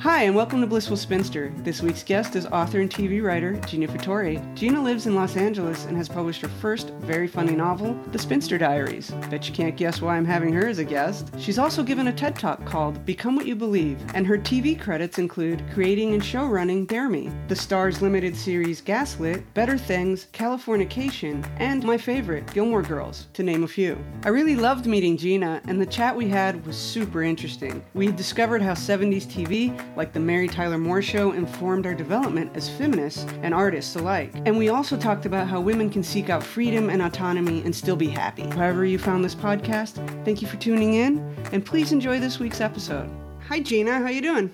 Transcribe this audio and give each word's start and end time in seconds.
Hi, 0.00 0.24
and 0.24 0.36
welcome 0.36 0.60
to 0.60 0.66
Blissful 0.66 0.98
Spinster. 0.98 1.50
This 1.64 1.80
week's 1.80 2.02
guest 2.02 2.36
is 2.36 2.44
author 2.44 2.80
and 2.80 2.90
TV 2.90 3.24
writer 3.24 3.54
Gina 3.66 3.88
Fattore. 3.88 4.54
Gina 4.54 4.82
lives 4.82 5.06
in 5.06 5.14
Los 5.14 5.38
Angeles 5.38 5.86
and 5.86 5.96
has 5.96 6.06
published 6.06 6.42
her 6.42 6.48
first 6.48 6.90
very 7.00 7.26
funny 7.26 7.56
novel, 7.56 7.98
The 8.12 8.18
Spinster 8.18 8.58
Diaries. 8.58 9.10
Bet 9.30 9.48
you 9.48 9.54
can't 9.54 9.74
guess 9.74 10.02
why 10.02 10.18
I'm 10.18 10.26
having 10.26 10.52
her 10.52 10.68
as 10.68 10.80
a 10.80 10.84
guest. 10.84 11.30
She's 11.38 11.58
also 11.58 11.82
given 11.82 12.08
a 12.08 12.12
TED 12.12 12.36
Talk 12.36 12.62
called 12.66 13.06
Become 13.06 13.36
What 13.36 13.46
You 13.46 13.56
Believe, 13.56 13.98
and 14.12 14.26
her 14.26 14.36
TV 14.36 14.78
credits 14.78 15.18
include 15.18 15.64
creating 15.72 16.12
and 16.12 16.22
showrunning 16.22 16.86
Dare 16.86 17.08
Me, 17.08 17.32
the 17.48 17.56
STARZ 17.56 18.02
limited 18.02 18.36
series 18.36 18.82
Gaslit, 18.82 19.42
Better 19.54 19.78
Things, 19.78 20.26
Californication, 20.34 21.42
and 21.56 21.82
my 21.84 21.96
favorite, 21.96 22.52
Gilmore 22.52 22.82
Girls, 22.82 23.28
to 23.32 23.42
name 23.42 23.64
a 23.64 23.68
few. 23.68 23.98
I 24.24 24.28
really 24.28 24.56
loved 24.56 24.84
meeting 24.84 25.16
Gina, 25.16 25.62
and 25.66 25.80
the 25.80 25.86
chat 25.86 26.14
we 26.14 26.28
had 26.28 26.66
was 26.66 26.76
super 26.76 27.22
interesting. 27.22 27.82
We 27.94 28.12
discovered 28.12 28.60
how 28.60 28.74
70s 28.74 29.24
TV 29.24 29.74
like 29.94 30.12
The 30.12 30.20
Mary 30.20 30.48
Tyler 30.48 30.78
Moore 30.78 31.02
Show, 31.02 31.32
informed 31.32 31.86
our 31.86 31.94
development 31.94 32.50
as 32.54 32.68
feminists 32.68 33.26
and 33.42 33.54
artists 33.54 33.94
alike. 33.96 34.32
And 34.46 34.58
we 34.58 34.68
also 34.68 34.96
talked 34.96 35.26
about 35.26 35.46
how 35.46 35.60
women 35.60 35.90
can 35.90 36.02
seek 36.02 36.30
out 36.30 36.42
freedom 36.42 36.90
and 36.90 37.02
autonomy 37.02 37.62
and 37.62 37.74
still 37.74 37.96
be 37.96 38.08
happy. 38.08 38.48
However, 38.48 38.84
you 38.84 38.98
found 38.98 39.24
this 39.24 39.34
podcast, 39.34 39.94
thank 40.24 40.42
you 40.42 40.48
for 40.48 40.56
tuning 40.56 40.94
in, 40.94 41.18
and 41.52 41.64
please 41.64 41.92
enjoy 41.92 42.18
this 42.18 42.38
week's 42.38 42.60
episode. 42.60 43.10
Hi, 43.48 43.60
Gina. 43.60 43.98
How 44.00 44.08
you 44.08 44.20
doing? 44.20 44.52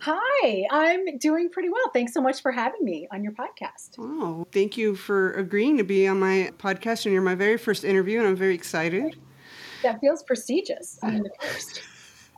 Hi, 0.00 0.64
I'm 0.70 1.18
doing 1.18 1.50
pretty 1.50 1.70
well. 1.70 1.90
Thanks 1.92 2.14
so 2.14 2.20
much 2.20 2.40
for 2.40 2.52
having 2.52 2.84
me 2.84 3.08
on 3.10 3.24
your 3.24 3.32
podcast. 3.32 3.96
Oh, 3.98 4.46
thank 4.52 4.76
you 4.76 4.94
for 4.94 5.32
agreeing 5.32 5.76
to 5.78 5.82
be 5.82 6.06
on 6.06 6.20
my 6.20 6.52
podcast. 6.56 7.04
And 7.04 7.12
you're 7.12 7.20
my 7.20 7.34
very 7.34 7.58
first 7.58 7.82
interview, 7.82 8.20
and 8.20 8.28
I'm 8.28 8.36
very 8.36 8.54
excited. 8.54 9.16
That 9.82 10.00
feels 10.00 10.22
prestigious. 10.22 11.00
I'm 11.02 11.24
the 11.24 11.30
first. 11.40 11.82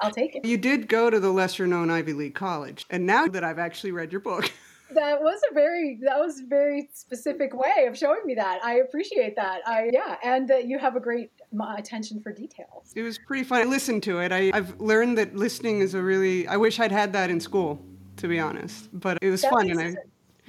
I'll 0.00 0.10
take 0.10 0.36
it. 0.36 0.45
You 0.45 0.56
did 0.56 0.88
go 0.88 1.10
to 1.10 1.20
the 1.20 1.30
lesser 1.30 1.66
known 1.66 1.90
Ivy 1.90 2.12
League 2.12 2.34
college. 2.34 2.86
And 2.90 3.06
now 3.06 3.27
that 3.27 3.45
I've 3.45 3.59
actually 3.59 3.92
read 3.92 4.12
your 4.12 4.20
book, 4.20 4.50
that 4.95 5.20
was 5.20 5.40
a 5.50 5.54
very 5.54 6.01
that 6.04 6.18
was 6.18 6.40
a 6.40 6.46
very 6.46 6.88
specific 6.93 7.54
way 7.54 7.87
of 7.87 7.96
showing 7.96 8.21
me 8.24 8.34
that. 8.34 8.60
I 8.65 8.76
appreciate 8.76 9.37
that. 9.37 9.60
I 9.66 9.90
yeah 9.93 10.16
and 10.23 10.48
that 10.48 10.66
you 10.66 10.78
have 10.78 10.96
a 10.96 11.01
great 11.01 11.30
uh, 11.59 11.74
attention 11.76 12.21
for 12.21 12.32
details. 12.32 12.93
It 12.95 13.02
was 13.02 13.18
pretty 13.18 13.45
fun. 13.45 13.60
I 13.60 13.65
listened 13.65 14.02
to 14.04 14.21
it. 14.21 14.32
I, 14.32 14.51
i've 14.52 14.80
learned 14.80 15.18
that 15.18 15.37
listening 15.37 15.80
is 15.80 15.95
a 15.95 16.02
really 16.02 16.46
i 16.46 16.56
wish 16.56 16.80
i'd 16.80 16.93
had 16.93 17.12
that 17.12 17.30
in 17.30 17.40
school 17.40 17.80
to 18.16 18.28
be 18.28 18.38
honest 18.38 18.88
but 18.93 19.18
it 19.23 19.30
was 19.30 19.43
that 19.43 19.51
fun 19.51 19.71
and 19.71 19.80
i 19.80 19.95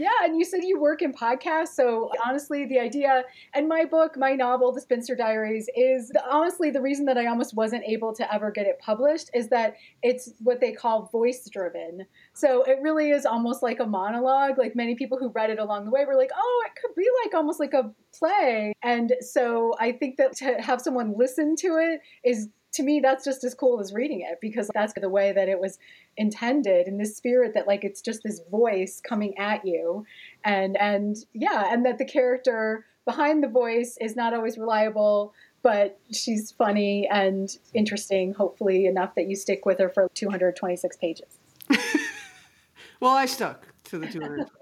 yeah, 0.02 0.10
and 0.24 0.38
you 0.38 0.44
said 0.44 0.64
you 0.64 0.80
work 0.80 1.02
in 1.02 1.14
podcasts. 1.14 1.70
So 1.70 2.10
honestly, 2.26 2.66
the 2.66 2.80
idea 2.80 3.24
and 3.54 3.68
my 3.68 3.86
book, 3.86 4.18
my 4.18 4.34
novel, 4.34 4.72
The 4.72 4.82
Spinster 4.82 5.16
Diaries, 5.16 5.70
is 5.76 6.10
the, 6.10 6.24
honestly 6.30 6.72
the 6.72 6.82
reason 6.82 7.06
that 7.06 7.18
I 7.18 7.28
almost 7.28 7.56
wasn't 7.56 7.84
able 7.86 8.14
to 8.16 8.34
ever 8.34 8.50
get 8.50 8.66
it 8.66 8.80
published 8.80 9.30
is 9.34 9.50
that 9.50 9.76
it's 10.02 10.34
what 10.40 10.60
they 10.60 10.72
call 10.72 11.10
voice 11.12 11.48
driven. 11.50 12.06
So 12.34 12.64
it 12.64 12.80
really 12.82 13.12
is 13.12 13.26
almost 13.26 13.62
like 13.62 13.80
a 13.80 13.86
monologue. 13.86 14.58
Like 14.58 14.76
many 14.76 14.96
people 14.96 15.20
who 15.20 15.30
read 15.30 15.52
it 15.52 15.60
along 15.60 15.86
the 15.86 15.92
way 15.92 16.04
were 16.06 16.16
like, 16.16 16.32
oh, 16.36 16.64
it 16.66 16.72
could 16.82 16.96
be 16.96 17.08
like 17.24 17.36
almost 17.36 17.60
like 17.60 17.74
a 17.74 17.92
play. 18.18 18.74
And 18.82 19.14
so 19.20 19.74
I 19.80 19.92
think 19.92 20.18
that 20.18 20.36
to 20.38 20.56
have 20.60 20.82
someone 20.82 21.14
listen 21.16 21.56
to 21.58 21.78
it 21.78 22.02
is 22.24 22.50
to 22.74 22.84
me 22.84 23.00
that's 23.00 23.26
just 23.26 23.44
as 23.44 23.54
cool 23.54 23.80
as 23.80 23.94
reading 23.94 24.22
it 24.22 24.40
because 24.42 24.70
that's 24.74 24.94
the 24.94 25.10
way 25.10 25.32
that 25.32 25.50
it 25.50 25.60
was 25.60 25.78
intended 26.18 26.88
in 26.88 26.98
this 26.98 27.16
spirit 27.16 27.54
that 27.54 27.68
like 27.68 27.84
it's 27.84 28.02
just 28.02 28.24
this 28.24 28.42
voice 28.50 29.02
coming 29.02 29.38
at 29.38 29.66
you 29.66 30.06
and 30.44 30.78
and 30.78 31.18
yeah 31.34 31.72
and 31.72 31.86
that 31.86 31.98
the 31.98 32.06
character 32.06 32.86
behind 33.06 33.44
the 33.44 33.48
voice 33.48 33.98
is 34.00 34.16
not 34.16 34.34
always 34.34 34.58
reliable 34.58 35.34
but 35.64 36.00
she's 36.12 36.52
funny 36.52 37.08
and 37.12 37.58
interesting 37.74 38.34
hopefully 38.34 38.86
enough 38.86 39.14
that 39.16 39.28
you 39.28 39.36
stick 39.36 39.66
with 39.66 39.78
her 39.78 39.90
for 39.90 40.10
226 40.14 40.98
pages. 40.98 41.40
Well 43.00 43.14
i 43.14 43.26
stuck 43.26 43.66
to 43.86 43.98
the 43.98 44.06
226 44.06 44.61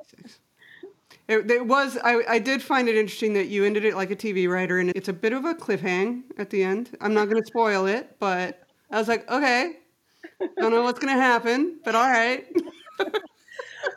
it, 1.29 1.49
it, 1.49 1.65
was 1.65 1.97
I, 2.03 2.21
I 2.27 2.39
did 2.39 2.61
find 2.61 2.89
it 2.89 2.95
interesting 2.95 3.33
that 3.33 3.47
you 3.47 3.63
ended 3.63 3.85
it 3.85 3.95
like 3.95 4.11
a 4.11 4.15
tv 4.15 4.49
writer 4.49 4.79
and 4.79 4.91
it's 4.95 5.07
a 5.07 5.13
bit 5.13 5.31
of 5.31 5.45
a 5.45 5.53
cliffhang 5.53 6.23
at 6.37 6.49
the 6.49 6.63
end 6.63 6.97
i'm 6.99 7.13
not 7.13 7.29
going 7.29 7.41
to 7.41 7.47
spoil 7.47 7.85
it 7.85 8.17
but 8.19 8.63
i 8.91 8.97
was 8.97 9.07
like 9.07 9.29
okay 9.31 9.75
I 10.41 10.47
don't 10.61 10.71
know 10.71 10.83
what's 10.83 10.99
going 10.99 11.15
to 11.15 11.21
happen, 11.21 11.79
but 11.83 11.95
all 11.95 12.09
right. 12.09 12.45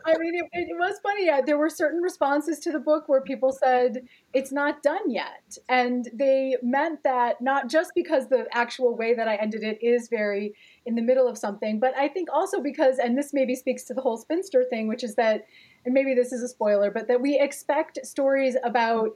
I 0.05 0.17
mean, 0.17 0.35
it, 0.35 0.45
it, 0.53 0.77
was 0.77 0.99
funny. 1.01 1.25
Yeah, 1.25 1.41
there 1.41 1.57
were 1.57 1.69
certain 1.69 2.01
responses 2.01 2.59
to 2.59 2.71
the 2.71 2.79
book 2.79 3.07
where 3.07 3.21
people 3.21 3.51
said 3.51 4.07
it's 4.33 4.51
not 4.51 4.81
done 4.81 5.09
yet, 5.09 5.57
and 5.69 6.09
they 6.13 6.55
meant 6.61 7.03
that 7.03 7.41
not 7.41 7.69
just 7.69 7.91
because 7.95 8.27
the 8.27 8.47
actual 8.53 8.95
way 8.95 9.13
that 9.13 9.27
I 9.27 9.35
ended 9.35 9.63
it 9.63 9.81
is 9.81 10.07
very 10.07 10.53
in 10.85 10.95
the 10.95 11.01
middle 11.01 11.27
of 11.27 11.37
something, 11.37 11.79
but 11.79 11.95
I 11.97 12.07
think 12.07 12.29
also 12.31 12.61
because, 12.61 12.97
and 12.97 13.17
this 13.17 13.33
maybe 13.33 13.55
speaks 13.55 13.83
to 13.85 13.93
the 13.93 14.01
whole 14.01 14.17
spinster 14.17 14.65
thing, 14.69 14.87
which 14.87 15.03
is 15.03 15.15
that, 15.15 15.45
and 15.85 15.93
maybe 15.93 16.13
this 16.13 16.31
is 16.31 16.41
a 16.41 16.47
spoiler, 16.47 16.91
but 16.91 17.07
that 17.07 17.21
we 17.21 17.39
expect 17.39 18.05
stories 18.05 18.55
about 18.63 19.11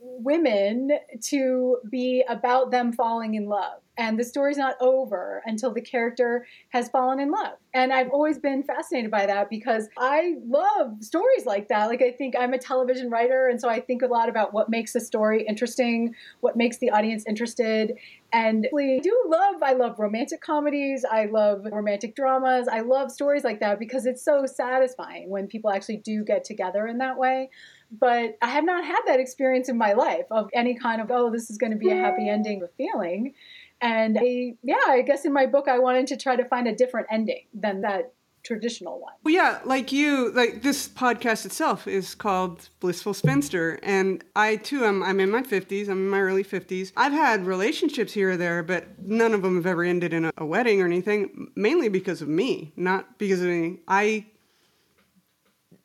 women 0.00 0.92
to 1.22 1.78
be 1.90 2.24
about 2.28 2.70
them 2.70 2.92
falling 2.92 3.34
in 3.34 3.46
love 3.46 3.80
and 3.98 4.18
the 4.18 4.24
story's 4.24 4.56
not 4.56 4.76
over 4.80 5.42
until 5.44 5.74
the 5.74 5.80
character 5.80 6.46
has 6.68 6.88
fallen 6.88 7.18
in 7.18 7.32
love. 7.32 7.54
And 7.74 7.92
I've 7.92 8.10
always 8.10 8.38
been 8.38 8.62
fascinated 8.62 9.10
by 9.10 9.26
that 9.26 9.50
because 9.50 9.88
I 9.98 10.36
love 10.46 11.02
stories 11.02 11.44
like 11.44 11.68
that. 11.68 11.86
Like, 11.86 12.00
I 12.00 12.12
think 12.12 12.34
I'm 12.38 12.54
a 12.54 12.58
television 12.58 13.10
writer, 13.10 13.48
and 13.48 13.60
so 13.60 13.68
I 13.68 13.80
think 13.80 14.02
a 14.02 14.06
lot 14.06 14.28
about 14.28 14.54
what 14.54 14.70
makes 14.70 14.94
a 14.94 15.00
story 15.00 15.44
interesting, 15.46 16.14
what 16.40 16.56
makes 16.56 16.78
the 16.78 16.90
audience 16.90 17.24
interested. 17.26 17.96
And 18.32 18.68
I 18.76 19.00
do 19.02 19.24
love, 19.26 19.62
I 19.62 19.72
love 19.72 19.98
romantic 19.98 20.40
comedies, 20.40 21.04
I 21.10 21.26
love 21.26 21.66
romantic 21.70 22.14
dramas, 22.14 22.68
I 22.70 22.80
love 22.80 23.10
stories 23.10 23.42
like 23.42 23.58
that 23.60 23.78
because 23.78 24.06
it's 24.06 24.22
so 24.22 24.46
satisfying 24.46 25.28
when 25.28 25.48
people 25.48 25.70
actually 25.70 25.96
do 25.96 26.24
get 26.24 26.44
together 26.44 26.86
in 26.86 26.98
that 26.98 27.18
way 27.18 27.50
but 27.90 28.36
I 28.42 28.48
have 28.48 28.64
not 28.64 28.84
had 28.84 29.00
that 29.06 29.20
experience 29.20 29.68
in 29.68 29.78
my 29.78 29.94
life 29.94 30.26
of 30.30 30.50
any 30.52 30.74
kind 30.74 31.00
of, 31.00 31.10
oh, 31.10 31.30
this 31.30 31.50
is 31.50 31.56
going 31.56 31.72
to 31.72 31.78
be 31.78 31.90
a 31.90 31.96
happy 31.96 32.28
ending 32.28 32.62
feeling. 32.76 33.34
And 33.80 34.18
I, 34.20 34.54
yeah, 34.62 34.76
I 34.88 35.02
guess 35.02 35.24
in 35.24 35.32
my 35.32 35.46
book, 35.46 35.68
I 35.68 35.78
wanted 35.78 36.06
to 36.08 36.16
try 36.16 36.36
to 36.36 36.44
find 36.44 36.66
a 36.66 36.74
different 36.74 37.06
ending 37.10 37.46
than 37.54 37.82
that 37.82 38.12
traditional 38.44 39.00
one. 39.00 39.12
Well, 39.24 39.34
yeah, 39.34 39.58
like 39.64 39.92
you, 39.92 40.32
like 40.32 40.62
this 40.62 40.88
podcast 40.88 41.44
itself 41.44 41.86
is 41.86 42.14
called 42.14 42.68
Blissful 42.80 43.14
Spinster, 43.14 43.78
and 43.82 44.24
I 44.34 44.56
too 44.56 44.84
am. 44.84 45.02
I'm 45.02 45.20
in 45.20 45.30
my 45.30 45.42
50s. 45.42 45.88
I'm 45.88 45.98
in 45.98 46.08
my 46.08 46.20
early 46.20 46.44
50s. 46.44 46.92
I've 46.96 47.12
had 47.12 47.46
relationships 47.46 48.12
here 48.12 48.30
or 48.30 48.36
there, 48.36 48.62
but 48.62 48.86
none 49.00 49.34
of 49.34 49.42
them 49.42 49.56
have 49.56 49.66
ever 49.66 49.84
ended 49.84 50.12
in 50.12 50.24
a, 50.24 50.32
a 50.38 50.46
wedding 50.46 50.80
or 50.80 50.86
anything. 50.86 51.50
Mainly 51.56 51.88
because 51.88 52.22
of 52.22 52.28
me, 52.28 52.72
not 52.76 53.18
because 53.18 53.40
of 53.42 53.48
me. 53.48 53.80
I 53.86 54.26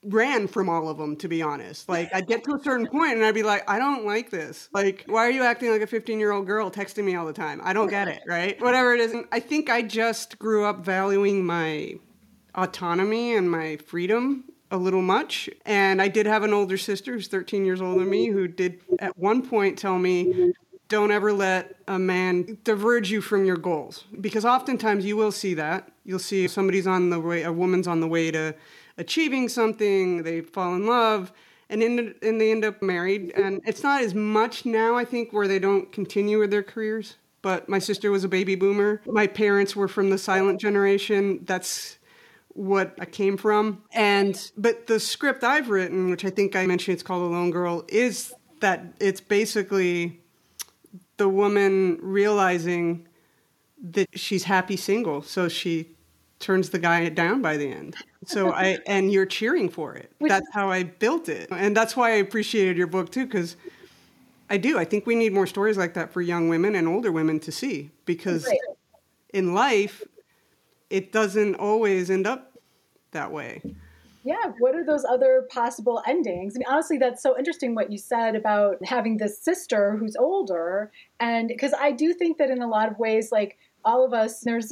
ran 0.06 0.48
from 0.48 0.70
all 0.70 0.90
of 0.90 0.98
them 0.98 1.16
to 1.18 1.28
be 1.28 1.42
honest. 1.42 1.88
Like 1.90 2.14
i'd 2.14 2.28
get 2.28 2.44
to 2.46 2.56
a 2.56 2.60
certain 2.60 2.88
point 2.88 3.14
and 3.14 3.24
i'd 3.26 3.34
be 3.34 3.44
like 3.44 3.70
i 3.70 3.80
don't 3.80 4.06
like 4.06 4.30
this. 4.30 4.70
Like 4.74 5.04
why 5.08 5.26
are 5.26 5.32
you 5.32 5.44
acting 5.44 5.72
like 5.72 5.82
a 5.82 5.88
15 5.88 6.20
year 6.20 6.32
old 6.32 6.46
girl 6.46 6.70
texting 6.70 7.04
me 7.04 7.16
all 7.16 7.26
the 7.26 7.34
time? 7.34 7.62
I 7.64 7.74
don't 7.74 7.90
get 7.90 8.08
it 8.08 8.22
right? 8.28 8.60
Whatever 8.62 8.94
it 8.94 9.00
is. 9.00 9.16
I 9.32 9.40
think 9.40 9.70
i 9.70 9.82
just 9.82 10.40
grew 10.40 10.66
up 10.66 10.86
valuing 10.86 11.46
my 11.46 11.96
autonomy 12.56 13.36
and 13.36 13.50
my 13.50 13.78
freedom 13.78 14.46
a 14.72 14.78
little 14.78 15.02
much. 15.02 15.50
And 15.66 16.02
i 16.02 16.08
did 16.08 16.26
have 16.26 16.44
an 16.44 16.54
older 16.54 16.78
sister 16.78 17.14
who's 17.14 17.28
13 17.28 17.66
years 17.66 17.82
older 17.82 18.00
than 18.00 18.10
me 18.10 18.28
who 18.28 18.48
did 18.48 18.82
at 19.00 19.18
one 19.18 19.48
point 19.48 19.78
tell 19.78 19.98
me 19.98 20.54
don't 20.94 21.12
ever 21.12 21.34
let 21.34 21.76
a 21.88 21.98
man 21.98 22.58
diverge 22.64 23.10
you 23.10 23.20
from 23.20 23.46
your 23.46 23.58
goals. 23.58 24.04
Because 24.22 24.46
oftentimes 24.46 25.04
you 25.06 25.18
will 25.18 25.32
see 25.32 25.56
that. 25.56 25.92
You'll 26.06 26.20
see 26.20 26.48
somebody's 26.48 26.86
on 26.86 27.10
the 27.10 27.20
way 27.20 27.42
a 27.42 27.52
woman's 27.52 27.88
on 27.88 28.00
the 28.00 28.08
way 28.08 28.30
to 28.30 28.54
achieving 28.98 29.50
something, 29.50 30.24
they 30.24 30.42
fall 30.42 30.76
in 30.76 30.86
love, 30.86 31.32
and, 31.70 31.82
in, 31.82 32.16
and 32.22 32.40
they 32.40 32.52
end 32.52 32.66
up 32.66 32.82
married. 32.82 33.32
And 33.36 33.62
it's 33.66 33.84
not 33.84 34.02
as 34.02 34.14
much 34.14 34.66
now, 34.66 34.96
I 34.96 35.06
think, 35.06 35.34
where 35.34 35.48
they 35.48 35.60
don't 35.60 35.92
continue 35.92 36.40
with 36.40 36.52
their 36.52 36.64
careers. 36.64 37.18
But 37.42 37.68
my 37.68 37.80
sister 37.80 38.12
was 38.12 38.24
a 38.24 38.30
baby 38.30 38.56
boomer. 38.56 39.02
My 39.06 39.28
parents 39.28 39.76
were 39.76 39.88
from 39.88 40.10
the 40.10 40.18
silent 40.18 40.62
generation. 40.62 41.42
That's 41.44 41.98
what 42.50 42.96
I 43.00 43.06
came 43.06 43.36
from. 43.36 43.84
And 43.92 44.52
but 44.56 44.88
the 44.88 45.00
script 45.00 45.44
I've 45.44 45.70
written, 45.70 46.10
which 46.10 46.24
I 46.24 46.30
think 46.30 46.56
I 46.56 46.66
mentioned 46.66 46.94
it's 46.94 47.04
called 47.04 47.24
A 47.24 47.34
Lone 47.34 47.52
Girl, 47.52 47.84
is 47.90 48.34
that 48.62 48.86
it's 49.00 49.20
basically 49.20 50.22
the 51.18 51.28
woman 51.28 51.98
realizing 52.02 53.08
that 53.92 54.08
she's 54.18 54.46
happy 54.46 54.78
single. 54.78 55.22
So 55.22 55.50
she 55.50 55.93
turns 56.44 56.70
the 56.70 56.80
guy 56.80 57.10
down 57.10 57.42
by 57.42 57.58
the 57.58 57.68
end. 57.68 57.96
So 58.26 58.52
I 58.52 58.78
and 58.86 59.12
you're 59.12 59.26
cheering 59.26 59.70
for 59.70 59.96
it. 59.96 60.12
Which, 60.20 60.30
that's 60.30 60.48
how 60.54 60.70
I 60.70 60.84
built 60.84 61.30
it. 61.30 61.48
And 61.52 61.76
that's 61.76 61.96
why 61.96 62.12
I 62.12 62.16
appreciated 62.16 62.78
your 62.78 62.88
book 62.88 63.12
too 63.12 63.26
cuz 63.26 63.56
I 64.50 64.58
do. 64.58 64.78
I 64.78 64.86
think 64.86 65.08
we 65.08 65.16
need 65.16 65.34
more 65.34 65.48
stories 65.48 65.78
like 65.78 65.94
that 65.96 66.12
for 66.12 66.22
young 66.22 66.50
women 66.50 66.76
and 66.76 66.88
older 66.88 67.12
women 67.12 67.40
to 67.42 67.52
see 67.52 67.92
because 68.06 68.46
right. 68.46 68.58
in 69.34 69.54
life 69.54 70.04
it 70.90 71.12
doesn't 71.12 71.56
always 71.56 72.12
end 72.12 72.28
up 72.28 72.60
that 73.12 73.32
way. 73.32 73.62
Yeah, 74.26 74.54
what 74.60 74.76
are 74.76 74.86
those 74.86 75.04
other 75.04 75.48
possible 75.50 76.02
endings? 76.08 76.56
I 76.56 76.60
mean, 76.60 76.68
honestly, 76.70 76.98
that's 76.98 77.22
so 77.22 77.38
interesting 77.38 77.76
what 77.76 77.92
you 77.92 77.98
said 77.98 78.36
about 78.36 78.84
having 78.86 79.18
this 79.18 79.38
sister 79.38 79.98
who's 79.98 80.16
older. 80.16 80.92
And 81.20 81.50
because 81.50 81.74
I 81.74 81.92
do 81.92 82.14
think 82.14 82.38
that 82.38 82.50
in 82.50 82.62
a 82.62 82.68
lot 82.68 82.90
of 82.90 82.98
ways, 83.00 83.32
like 83.34 83.58
all 83.84 84.06
of 84.06 84.14
us, 84.14 84.40
there's 84.40 84.72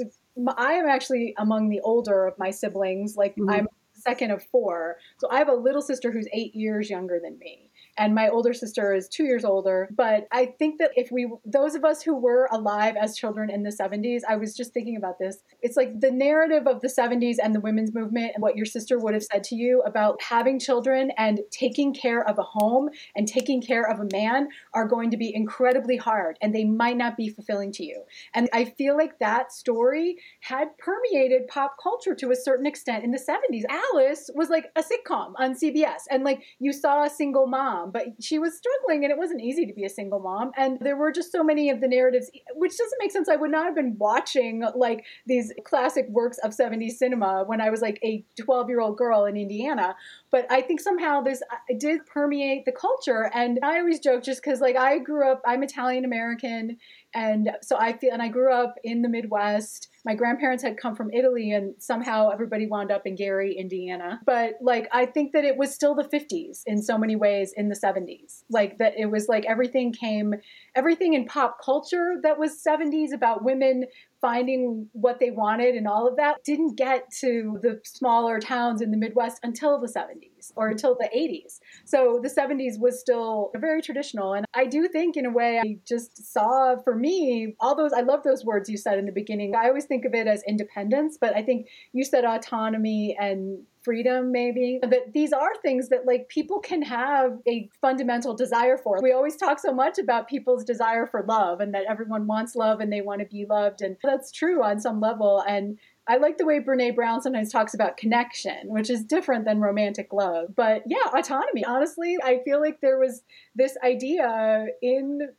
I 0.58 0.74
am 0.74 0.88
actually 0.88 1.34
among 1.38 1.70
the 1.70 1.82
older 1.82 2.26
of 2.26 2.38
my 2.38 2.52
siblings. 2.52 3.16
Like 3.18 3.36
mm-hmm. 3.36 3.50
I'm 3.50 3.68
second 3.94 4.32
of 4.32 4.44
four. 4.52 4.98
So 5.20 5.30
I 5.30 5.38
have 5.38 5.50
a 5.50 5.54
little 5.54 5.82
sister 5.82 6.12
who's 6.12 6.28
eight 6.34 6.56
years 6.56 6.90
younger 6.90 7.20
than 7.22 7.38
me 7.38 7.71
and 7.98 8.16
my 8.16 8.30
older 8.30 8.54
sister 8.54 8.94
is 8.94 9.08
two 9.08 9.24
years 9.24 9.44
older. 9.46 9.90
But 9.96 10.28
I 10.32 10.48
think 10.58 10.80
that 10.80 10.92
if 10.96 11.12
we, 11.12 11.30
those 11.46 11.76
of 11.76 11.84
us 11.84 12.02
who 12.02 12.16
were 12.16 12.48
alive 12.52 12.96
as 13.00 13.18
children 13.18 13.50
in 13.50 13.64
the 13.64 13.70
70s, 13.70 14.22
I 14.28 14.38
was 14.38 14.56
just 14.56 14.74
thinking 14.74 14.96
about 14.96 15.20
this. 15.20 15.38
It's 15.62 15.78
like 15.78 16.00
the 16.00 16.12
narrative 16.12 16.68
of 16.68 16.82
the 16.82 16.88
70s 16.88 17.36
and 17.42 17.54
the 17.54 17.60
women's 17.60 17.94
movement 17.94 18.32
and 18.34 18.42
what 18.42 18.56
your 18.56 18.66
sister 18.66 19.00
would 19.00 19.14
have 19.14 19.24
said 19.24 19.44
to 19.46 19.56
you 19.56 19.82
about 19.86 20.22
having 20.22 20.60
children 20.60 21.12
and 21.18 21.42
taking 21.52 21.94
care 21.94 22.28
of 22.28 22.40
a 22.40 22.44
home 22.44 22.90
and 23.16 23.28
taking 23.28 23.62
care 23.62 23.90
of 23.90 24.00
a 24.00 24.08
man 24.12 24.50
are 24.74 24.88
going 24.88 25.12
to 25.12 25.18
be 25.18 25.34
incredibly 25.34 25.98
hard 25.98 26.38
and 26.42 26.56
they 26.56 26.64
might 26.64 26.98
not 26.98 27.18
be 27.18 27.30
fulfilling 27.30 27.72
to 27.74 27.84
you. 27.84 28.04
And 28.34 28.50
I 28.54 28.66
feel 28.66 28.98
like 28.98 29.20
that 29.20 29.52
story 29.52 30.18
had 30.42 30.78
permeated 30.78 31.48
pop 31.48 31.76
culture 31.82 32.16
to 32.16 32.32
a 32.32 32.36
certain 32.36 32.66
extent 32.66 33.04
in 33.04 33.12
the 33.12 33.20
70s. 33.20 33.64
Alice 33.70 34.30
was 34.34 34.50
like 34.50 34.72
a 34.76 34.82
sitcom 34.82 35.34
on 35.38 35.56
CBS 35.56 36.02
and 36.10 36.24
like 36.24 36.44
you 36.60 36.74
saw 36.74 37.04
a 37.04 37.10
single 37.10 37.48
mom 37.48 37.91
but 37.92 38.08
she 38.20 38.40
was 38.40 38.58
struggling 38.58 39.04
and 39.04 39.12
it 39.12 39.18
wasn't 39.18 39.42
easy 39.42 39.66
to 39.66 39.74
be 39.74 39.86
a 39.86 39.90
single 39.90 40.20
mom. 40.20 40.52
And 40.58 40.78
there 40.80 40.96
were 40.96 41.12
just 41.12 41.32
so 41.32 41.44
many 41.44 41.70
of 41.70 41.82
the 41.82 41.88
narratives, 41.88 42.32
which 42.56 42.78
doesn't 42.78 42.98
make 43.00 43.12
sense. 43.12 43.30
I 43.30 43.36
would 43.36 43.52
not 43.52 43.66
have 43.66 43.76
been 43.76 43.98
watching 43.98 44.64
like 44.76 45.06
these 45.26 45.54
classic 45.64 46.08
works 46.10 46.38
of 46.40 46.52
70s 46.52 46.94
cinema 46.94 47.44
when 47.46 47.62
I 47.62 47.70
was 47.70 47.82
like 47.82 48.00
a 48.04 48.24
12 48.40 48.70
year 48.70 48.82
old 48.82 48.98
girl 48.98 49.26
in 49.26 49.38
Indiana. 49.38 49.96
But 50.32 50.46
I 50.50 50.62
think 50.62 50.80
somehow 50.80 51.22
this 51.22 51.42
uh, 51.52 51.56
did 51.78 52.06
permeate 52.06 52.66
the 52.66 52.72
culture. 52.72 53.30
And 53.34 53.60
I 53.64 53.80
always 53.80 54.00
joke 54.00 54.24
just 54.24 54.42
because 54.44 54.62
like 54.62 54.76
I 54.76 55.00
grew 55.00 55.30
up, 55.30 55.42
I'm 55.46 55.64
Italian 55.64 56.06
American. 56.06 56.78
And 57.14 57.52
so 57.62 57.78
I 57.78 57.94
feel, 57.94 58.14
and 58.14 58.22
I 58.22 58.30
grew 58.30 58.54
up 58.54 58.76
in 58.84 59.02
the 59.02 59.10
Midwest 59.10 59.90
my 60.04 60.16
grandparents 60.16 60.64
had 60.64 60.78
come 60.78 60.96
from 60.96 61.12
Italy 61.12 61.52
and 61.52 61.76
somehow 61.78 62.30
everybody 62.30 62.66
wound 62.66 62.92
up 62.92 63.06
in 63.06 63.16
Gary, 63.16 63.56
Indiana. 63.56 64.20
But 64.26 64.56
like 64.62 64.88
I 64.92 65.06
think 65.06 65.34
that 65.34 65.46
it 65.46 65.58
was 65.58 65.74
still 65.74 65.96
the 65.96 66.04
50s 66.04 66.62
in 66.66 66.82
so 66.82 66.98
many 66.98 67.16
ways 67.16 67.54
in 67.56 67.70
the 67.70 67.76
70s. 67.76 68.44
Like 68.50 68.78
that 68.80 68.94
it 68.98 69.08
was 69.08 69.28
like 69.28 69.46
everything 69.46 69.94
came 69.94 70.36
everything 70.76 71.14
in 71.14 71.26
pop 71.26 71.58
culture 71.64 72.16
that 72.24 72.40
was 72.40 72.62
70s 72.66 73.14
about 73.14 73.44
women 73.44 73.86
finding 74.22 74.88
what 74.94 75.20
they 75.20 75.32
wanted 75.32 75.76
and 75.76 75.88
all 75.88 76.08
of 76.08 76.16
that 76.16 76.38
didn't 76.46 76.78
get 76.78 77.10
to 77.20 77.58
the 77.62 77.80
smaller 77.84 78.40
towns 78.40 78.82
in 78.82 78.92
the 78.92 78.98
Midwest 78.98 79.40
until 79.44 79.80
the 79.80 79.88
70s 79.88 80.52
or 80.56 80.70
until 80.70 80.96
the 81.00 81.10
80s. 81.16 81.60
So 81.86 82.20
the 82.22 82.30
70s 82.30 82.80
was 82.80 83.00
still 83.00 83.52
very 83.56 83.82
traditional. 83.82 84.34
And 84.34 84.46
I 84.54 84.66
do 84.66 84.88
think, 84.88 85.18
in 85.18 85.26
a 85.26 85.32
way, 85.32 85.60
I 85.60 85.78
just 85.88 86.32
saw 86.32 86.76
for 86.84 86.96
me 86.96 87.56
all 87.60 87.76
those, 87.76 87.92
I 87.94 88.02
love 88.02 88.24
those 88.24 88.46
words 88.46 88.70
you 88.70 88.78
said 88.78 89.00
in 89.00 89.06
the 89.06 89.12
beginning. 89.12 89.56
I 89.56 89.68
always 89.68 89.86
think 89.86 90.06
of 90.06 90.14
it 90.14 90.28
as 90.28 90.44
independence, 90.48 91.18
but 91.20 91.36
I 91.36 91.42
think 91.42 91.68
you 91.92 92.04
said 92.04 92.24
autonomy 92.24 93.18
and 93.20 93.64
freedom 93.84 94.32
maybe 94.32 94.80
that 94.82 95.14
these 95.14 95.34
are 95.34 95.56
things 95.62 95.90
that 95.90 96.06
like 96.06 96.30
people 96.30 96.60
can 96.60 96.82
have 96.82 97.40
a 97.48 97.70
fundamental 97.80 98.34
desire 98.34 98.78
for 98.78 99.00
we 99.02 99.12
always 99.12 99.36
talk 99.36 99.60
so 99.60 99.74
much 99.74 99.98
about 99.98 100.28
people's 100.28 100.64
desire 100.64 101.06
for 101.08 101.24
love 101.28 101.60
and 101.60 101.74
that 101.74 101.84
everyone 101.90 102.28
wants 102.28 102.56
love 102.56 102.80
and 102.80 102.92
they 102.92 103.02
want 103.02 103.20
to 103.20 103.26
be 103.26 103.46
loved 103.46 103.82
and 103.82 103.98
that's 104.04 104.32
true 104.32 104.64
on 104.64 104.80
some 104.80 105.00
level 105.00 105.44
and 105.48 105.78
I 106.08 106.18
like 106.18 106.38
the 106.38 106.46
way 106.46 106.60
Brene 106.60 106.96
Brown 106.96 107.22
sometimes 107.22 107.52
talks 107.52 107.76
about 107.76 107.96
connection, 107.96 108.68
which 108.68 108.90
is 108.90 109.04
different 109.04 109.46
than 109.46 109.62
romantic 109.62 110.12
love. 110.12 110.56
But 110.56 110.82
yeah, 110.88 111.06
autonomy. 111.14 111.64
Honestly, 111.64 112.18
I 112.22 112.40
feel 112.44 112.60
like 112.60 112.82
there 112.82 112.98
was 112.98 113.22
this 113.56 113.78
idea 113.84 114.66
in 114.82 115.30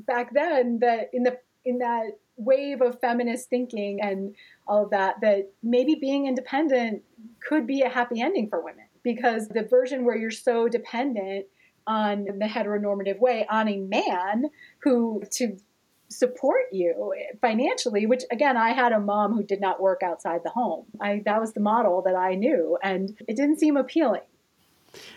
back 0.00 0.34
then 0.34 0.80
that 0.80 1.10
in 1.12 1.22
the 1.22 1.38
in 1.64 1.78
that 1.78 2.18
wave 2.36 2.80
of 2.80 3.00
feminist 3.00 3.48
thinking 3.50 4.00
and 4.00 4.34
all 4.66 4.84
of 4.84 4.90
that 4.90 5.20
that 5.20 5.50
maybe 5.62 5.94
being 5.94 6.26
independent 6.26 7.02
could 7.46 7.66
be 7.66 7.82
a 7.82 7.88
happy 7.88 8.20
ending 8.20 8.48
for 8.48 8.62
women. 8.62 8.84
Because 9.02 9.48
the 9.48 9.62
version 9.62 10.04
where 10.04 10.16
you're 10.16 10.30
so 10.30 10.68
dependent 10.68 11.46
on 11.86 12.24
the 12.24 12.46
heteronormative 12.46 13.18
way 13.18 13.46
on 13.50 13.68
a 13.68 13.78
man 13.78 14.50
who 14.82 15.22
to 15.32 15.56
support 16.08 16.64
you 16.70 17.14
financially 17.40 18.04
which 18.04 18.22
again 18.30 18.54
I 18.54 18.72
had 18.72 18.92
a 18.92 19.00
mom 19.00 19.32
who 19.32 19.42
did 19.42 19.62
not 19.62 19.80
work 19.80 20.02
outside 20.04 20.42
the 20.44 20.50
home. 20.50 20.84
I 21.00 21.22
that 21.24 21.40
was 21.40 21.54
the 21.54 21.60
model 21.60 22.02
that 22.02 22.14
I 22.14 22.34
knew 22.34 22.78
and 22.82 23.16
it 23.26 23.34
didn't 23.34 23.58
seem 23.58 23.76
appealing. 23.76 24.20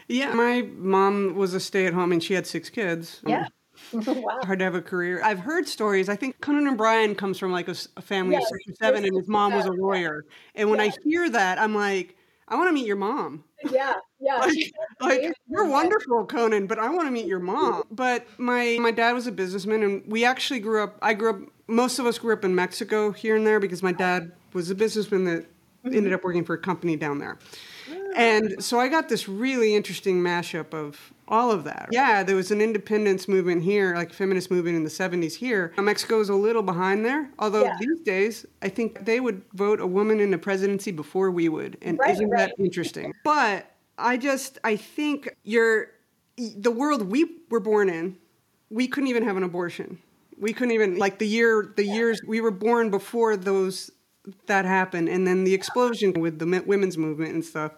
Yeah 0.08 0.34
my 0.34 0.62
mom 0.62 1.36
was 1.36 1.54
a 1.54 1.60
stay 1.60 1.86
at 1.86 1.94
home 1.94 2.12
and 2.14 2.24
she 2.24 2.34
had 2.34 2.48
six 2.48 2.70
kids. 2.70 3.22
Yeah 3.28 3.48
wow. 3.94 4.40
hard 4.44 4.60
to 4.60 4.66
have 4.66 4.76
a 4.76 4.82
career. 4.82 5.22
I've 5.24 5.40
heard 5.40 5.68
stories. 5.68 6.10
I 6.10 6.16
think 6.16 6.40
Conan 6.42 6.68
O'Brien 6.68 7.16
comes 7.16 7.38
from 7.38 7.52
like 7.52 7.68
a, 7.68 7.76
a 7.98 8.02
family 8.02 8.34
yes, 8.34 8.44
of 8.44 8.50
six 8.50 8.70
or 8.70 8.86
seven, 8.86 9.06
and 9.06 9.16
his 9.16 9.28
mom 9.28 9.54
was 9.54 9.66
a 9.66 9.72
lawyer. 9.72 10.26
And 10.56 10.70
when 10.70 10.80
yeah. 10.80 10.86
I 10.86 10.92
hear 11.04 11.30
that, 11.30 11.60
I'm 11.60 11.76
like, 11.76 12.16
I 12.48 12.56
want 12.56 12.70
to 12.70 12.74
meet 12.74 12.86
your 12.86 12.96
mom. 12.96 13.44
Yeah, 13.72 13.94
yeah. 14.20 14.38
like, 14.38 14.74
like 15.02 15.38
you're 15.48 15.68
wonderful, 15.68 16.26
Conan, 16.26 16.68
but 16.68 16.78
I 16.78 16.90
want 16.90 17.08
to 17.08 17.12
meet 17.12 17.26
your 17.26 17.40
mom. 17.40 17.84
But 17.92 18.28
my 18.38 18.78
my 18.80 18.92
dad 18.92 19.14
was 19.14 19.28
a 19.28 19.32
businessman, 19.32 19.84
and 19.84 20.04
we 20.08 20.26
actually 20.26 20.60
grew 20.60 20.84
up. 20.84 20.98
I 21.02 21.14
grew 21.14 21.30
up. 21.32 21.40
Most 21.68 21.98
of 21.98 22.06
us 22.06 22.20
grew 22.20 22.34
up 22.34 22.46
in 22.46 22.54
Mexico 22.54 23.12
here 23.12 23.36
and 23.36 23.46
there 23.46 23.60
because 23.60 23.82
my 23.82 23.92
dad 23.92 24.32
was 24.54 24.70
a 24.70 24.76
businessman 24.76 25.26
that 25.26 25.42
mm-hmm. 25.42 25.96
ended 25.96 26.14
up 26.14 26.24
working 26.24 26.46
for 26.46 26.54
a 26.54 26.60
company 26.60 26.96
down 26.96 27.20
there. 27.20 27.40
And 28.16 28.64
so 28.64 28.80
I 28.80 28.88
got 28.88 29.10
this 29.10 29.28
really 29.28 29.76
interesting 29.76 30.22
mashup 30.22 30.74
of 30.74 31.14
all 31.28 31.52
of 31.52 31.64
that. 31.64 31.90
Yeah, 31.92 32.24
there 32.24 32.36
was 32.36 32.52
an 32.52 32.62
independence 32.62 33.28
movement 33.28 33.64
here, 33.64 33.96
like 33.96 34.14
feminist 34.14 34.52
movement 34.52 34.78
in 34.78 34.84
the 34.84 34.90
70s 34.90 35.34
here. 35.34 35.74
Mexico 35.78 36.20
is 36.20 36.30
a 36.30 36.36
little 36.36 36.62
behind 36.62 37.06
there, 37.06 37.30
although 37.40 37.64
yeah. 37.64 37.78
these 37.80 38.00
days 38.02 38.46
I 38.62 38.70
think 38.70 39.06
they 39.06 39.20
would 39.20 39.42
vote 39.54 39.80
a 39.80 39.88
woman 39.88 40.20
in 40.20 40.32
the 40.32 40.38
presidency 40.38 40.92
before 40.92 41.32
we 41.32 41.50
would. 41.50 41.78
And 41.82 41.98
right, 41.98 42.12
isn't 42.12 42.30
right. 42.30 42.50
that 42.50 42.64
interesting? 42.64 43.14
But 43.24 43.72
I 43.98 44.18
just 44.18 44.60
I 44.64 44.76
think 44.76 45.36
you're 45.44 45.92
the 46.38 46.72
world 46.72 47.10
we 47.10 47.26
were 47.50 47.60
born 47.60 47.90
in, 47.90 48.18
we 48.70 48.88
couldn't 48.88 49.10
even 49.10 49.24
have 49.24 49.38
an 49.38 49.44
abortion. 49.44 50.00
We 50.38 50.54
couldn't 50.54 50.74
even 50.74 50.98
like 50.98 51.20
the 51.20 51.28
year 51.28 51.74
the 51.76 51.86
yeah. 51.86 51.94
years 51.94 52.22
we 52.28 52.42
were 52.42 52.52
born 52.52 52.90
before 52.90 53.38
those 53.38 53.90
that 54.48 54.66
happened 54.66 55.08
and 55.08 55.26
then 55.26 55.44
the 55.44 55.54
explosion 55.54 56.14
with 56.14 56.40
the 56.40 56.64
women's 56.66 56.98
movement 56.98 57.34
and 57.34 57.46
stuff 57.46 57.74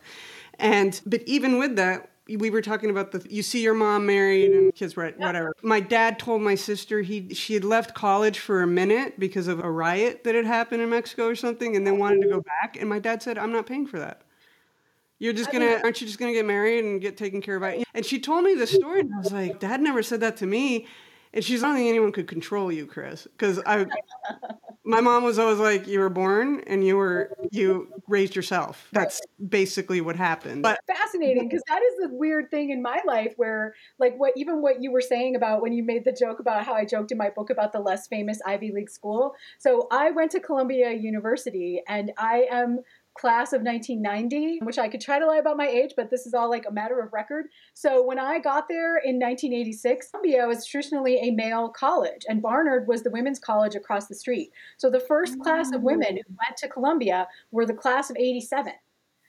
and 0.60 1.02
but 1.06 1.22
even 1.26 1.58
with 1.58 1.76
that 1.76 2.10
we 2.36 2.50
were 2.50 2.62
talking 2.62 2.90
about 2.90 3.12
the 3.12 3.26
you 3.30 3.42
see 3.44 3.62
your 3.62 3.74
mom 3.74 4.06
married 4.06 4.52
and 4.52 4.74
kids 4.76 4.98
right 4.98 5.18
whatever. 5.18 5.54
My 5.62 5.80
dad 5.80 6.20
told 6.20 6.42
my 6.42 6.56
sister 6.56 7.02
he 7.02 7.34
she 7.34 7.54
had 7.54 7.64
left 7.64 7.94
college 7.94 8.40
for 8.40 8.62
a 8.62 8.68
minute 8.68 9.20
because 9.20 9.48
of 9.48 9.60
a 9.60 9.72
riot 9.72 10.24
that 10.24 10.36
had 10.36 10.46
happened 10.46 10.82
in 10.82 10.90
mexico 10.90 11.28
or 11.28 11.36
something 11.36 11.76
and 11.76 11.86
then 11.86 11.98
wanted 11.98 12.22
to 12.22 12.28
go 12.28 12.42
back. 12.42 12.78
And 12.80 12.90
my 12.90 13.00
dad 13.00 13.22
said 13.22 13.38
i'm 13.38 13.52
not 13.52 13.66
paying 13.66 13.88
for 13.88 14.00
that. 14.00 14.22
You're 15.20 15.34
just 15.34 15.52
gonna 15.52 15.80
aren't 15.84 16.00
you 16.02 16.08
just 16.08 16.20
gonna 16.20 16.34
get 16.34 16.46
married 16.46 16.84
and 16.86 17.02
get 17.02 17.18
taken 17.18 17.42
care 17.42 17.56
of 17.56 17.62
by 17.62 17.84
and 17.94 18.06
she 18.06 18.20
told 18.20 18.44
me 18.44 18.54
the 18.56 18.68
story 18.68 19.00
and 19.00 19.14
i 19.14 19.18
was 19.20 19.32
like 19.32 19.60
dad 19.60 19.82
never 19.82 20.04
said 20.04 20.20
that 20.20 20.38
to 20.38 20.46
me 20.46 20.86
and 21.34 21.44
she's 21.44 21.62
don't 21.62 21.76
think 21.76 21.90
anyone 21.90 22.12
could 22.12 22.28
control 22.28 22.72
you, 22.72 22.86
Chris, 22.86 23.28
because 23.32 23.60
I, 23.66 23.86
my 24.84 25.02
mom 25.02 25.24
was 25.24 25.38
always 25.38 25.60
like, 25.60 25.88
you 25.88 26.00
were 26.00 26.10
born 26.10 26.62
and 26.68 26.86
you 26.86 26.96
were 26.96 27.36
you 27.52 27.90
raised 28.08 28.36
yourself. 28.36 28.88
That's 28.94 29.22
basically 29.50 30.02
what 30.02 30.16
happened. 30.16 30.64
But 30.64 30.80
fascinating 30.88 31.50
because 31.50 31.64
that 31.68 31.82
is 31.82 32.10
the 32.10 32.16
weird 32.16 32.50
thing 32.50 32.70
in 32.70 32.82
my 32.82 33.02
life 33.06 33.34
where 33.36 33.76
like 34.00 34.16
what 34.18 34.34
even 34.38 34.62
what 34.62 34.82
you 34.82 34.92
were 34.92 35.02
saying 35.02 35.36
about 35.36 35.62
when 35.62 35.74
you 35.74 35.84
made 35.84 36.06
the 36.06 36.14
joke 36.14 36.40
about 36.40 36.66
how 36.66 36.74
I 36.74 36.86
joked 36.86 37.12
in 37.12 37.18
my 37.18 37.30
book 37.30 37.50
about 37.50 37.74
the 37.74 37.80
less 37.80 38.08
famous 38.08 38.40
Ivy 38.46 38.72
League 38.72 38.90
school. 38.90 39.36
So 39.58 39.88
I 39.92 40.12
went 40.12 40.32
to 40.32 40.40
Columbia 40.40 40.94
University 40.94 41.82
and 41.88 42.12
I 42.18 42.48
am 42.50 42.80
class 43.18 43.54
of 43.54 43.62
1990, 43.62 44.60
which 44.64 44.78
I 44.78 44.88
could 44.88 45.02
try 45.02 45.20
to 45.20 45.26
lie 45.26 45.38
about 45.38 45.58
my 45.58 45.68
age, 45.68 45.94
but 45.96 46.10
this 46.10 46.26
is 46.26 46.34
all 46.34 46.50
like 46.50 46.66
a 46.68 46.72
matter 46.72 47.00
of 47.00 47.14
record. 47.14 47.48
So 47.74 48.04
when 48.04 48.20
I 48.20 48.40
got 48.40 48.68
there 48.68 48.98
in 48.98 49.20
1986, 49.20 50.10
Columbia 50.12 50.48
was 50.48 50.66
traditionally 50.66 51.18
a 51.18 51.32
male 51.32 51.70
college, 51.70 52.26
and 52.28 52.42
Barnard 52.42 52.88
was 52.88 53.04
the 53.04 53.12
women's 53.12 53.40
college 53.40 53.76
across 53.76 54.08
the 54.08 54.16
street. 54.16 54.52
So 54.78 54.90
the 54.90 55.00
first 55.00 55.40
class 55.40 55.72
of 55.72 55.82
women 55.82 56.20
oh. 56.20 56.24
who 56.28 56.36
went 56.48 56.58
to 56.58 56.68
Columbia 56.68 57.28
were 57.52 57.66
the 57.66 57.74
class 57.74 58.10
of 58.10 58.18
87. 58.18 58.74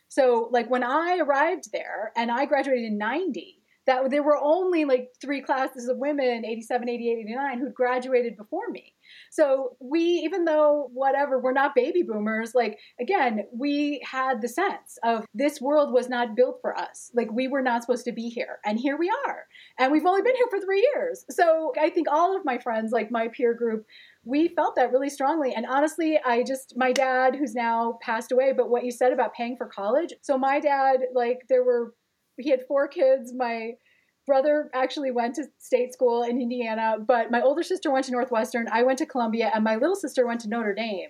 So 0.09 0.49
like 0.51 0.71
when 0.71 0.83
I 0.83 1.19
arrived 1.19 1.71
there 1.73 2.13
and 2.17 2.31
I 2.31 2.47
graduated 2.47 2.85
in 2.85 2.99
90, 2.99 3.58
that 3.89 4.11
there 4.11 4.23
were 4.23 4.37
only 4.37 4.85
like 4.85 5.09
three 5.19 5.41
classes 5.41 5.89
of 5.89 5.97
women 5.97 6.45
87 6.45 6.89
88 6.89 7.19
89 7.23 7.59
who'd 7.59 7.75
graduated 7.75 8.37
before 8.37 8.69
me. 8.71 8.95
So 9.31 9.77
we 9.81 10.01
even 10.01 10.45
though 10.45 10.91
whatever 10.93 11.41
we're 11.41 11.53
not 11.53 11.75
baby 11.75 12.03
boomers 12.03 12.55
like 12.55 12.79
again 13.01 13.47
we 13.53 14.01
had 14.05 14.43
the 14.43 14.49
sense 14.49 14.99
of 15.03 15.25
this 15.33 15.61
world 15.61 15.93
was 15.93 16.09
not 16.09 16.37
built 16.37 16.59
for 16.61 16.79
us. 16.79 17.11
Like 17.15 17.33
we 17.33 17.49
were 17.49 17.63
not 17.63 17.83
supposed 17.83 18.05
to 18.05 18.13
be 18.13 18.29
here. 18.29 18.59
And 18.65 18.79
here 18.79 18.99
we 18.99 19.11
are. 19.27 19.47
And 19.79 19.91
we've 19.91 20.07
only 20.07 20.23
been 20.23 20.37
here 20.37 20.49
for 20.51 20.61
three 20.61 20.87
years. 20.95 21.25
So 21.31 21.73
i 21.81 21.89
think 21.89 22.09
all 22.11 22.37
of 22.37 22.45
my 22.45 22.59
friends 22.59 22.93
like 22.93 23.11
my 23.11 23.29
peer 23.29 23.55
group 23.55 23.87
we 24.29 24.49
felt 24.49 24.77
that 24.77 24.93
really 24.93 25.09
strongly. 25.09 25.55
And 25.55 25.65
honestly, 25.65 26.21
I 26.23 26.43
just, 26.43 26.75
my 26.77 26.93
dad, 26.93 27.35
who's 27.35 27.55
now 27.55 27.99
passed 28.03 28.31
away, 28.31 28.53
but 28.55 28.69
what 28.69 28.85
you 28.85 28.91
said 28.91 29.11
about 29.11 29.33
paying 29.33 29.57
for 29.57 29.67
college. 29.67 30.13
So 30.21 30.37
my 30.37 30.61
dad, 30.61 30.99
like, 31.15 31.39
there 31.49 31.65
were 31.65 31.95
he 32.39 32.51
had 32.51 32.67
four 32.67 32.89
kids. 32.89 33.33
My 33.35 33.73
brother 34.29 34.71
actually 34.75 35.11
went 35.11 35.35
to 35.35 35.45
state 35.59 35.93
school 35.93 36.23
in 36.23 36.41
Indiana, 36.41 36.99
but 37.05 37.33
my 37.33 37.41
older 37.41 37.63
sister 37.63 37.91
went 37.91 38.05
to 38.05 38.13
Northwestern. 38.13 38.69
I 38.71 38.85
went 38.85 38.99
to 38.99 39.07
Columbia, 39.07 39.51
and 39.53 39.65
my 39.65 39.75
little 39.75 39.97
sister 39.97 40.27
went 40.27 40.41
to 40.43 40.49
Notre 40.49 40.75
Dame. 40.75 41.09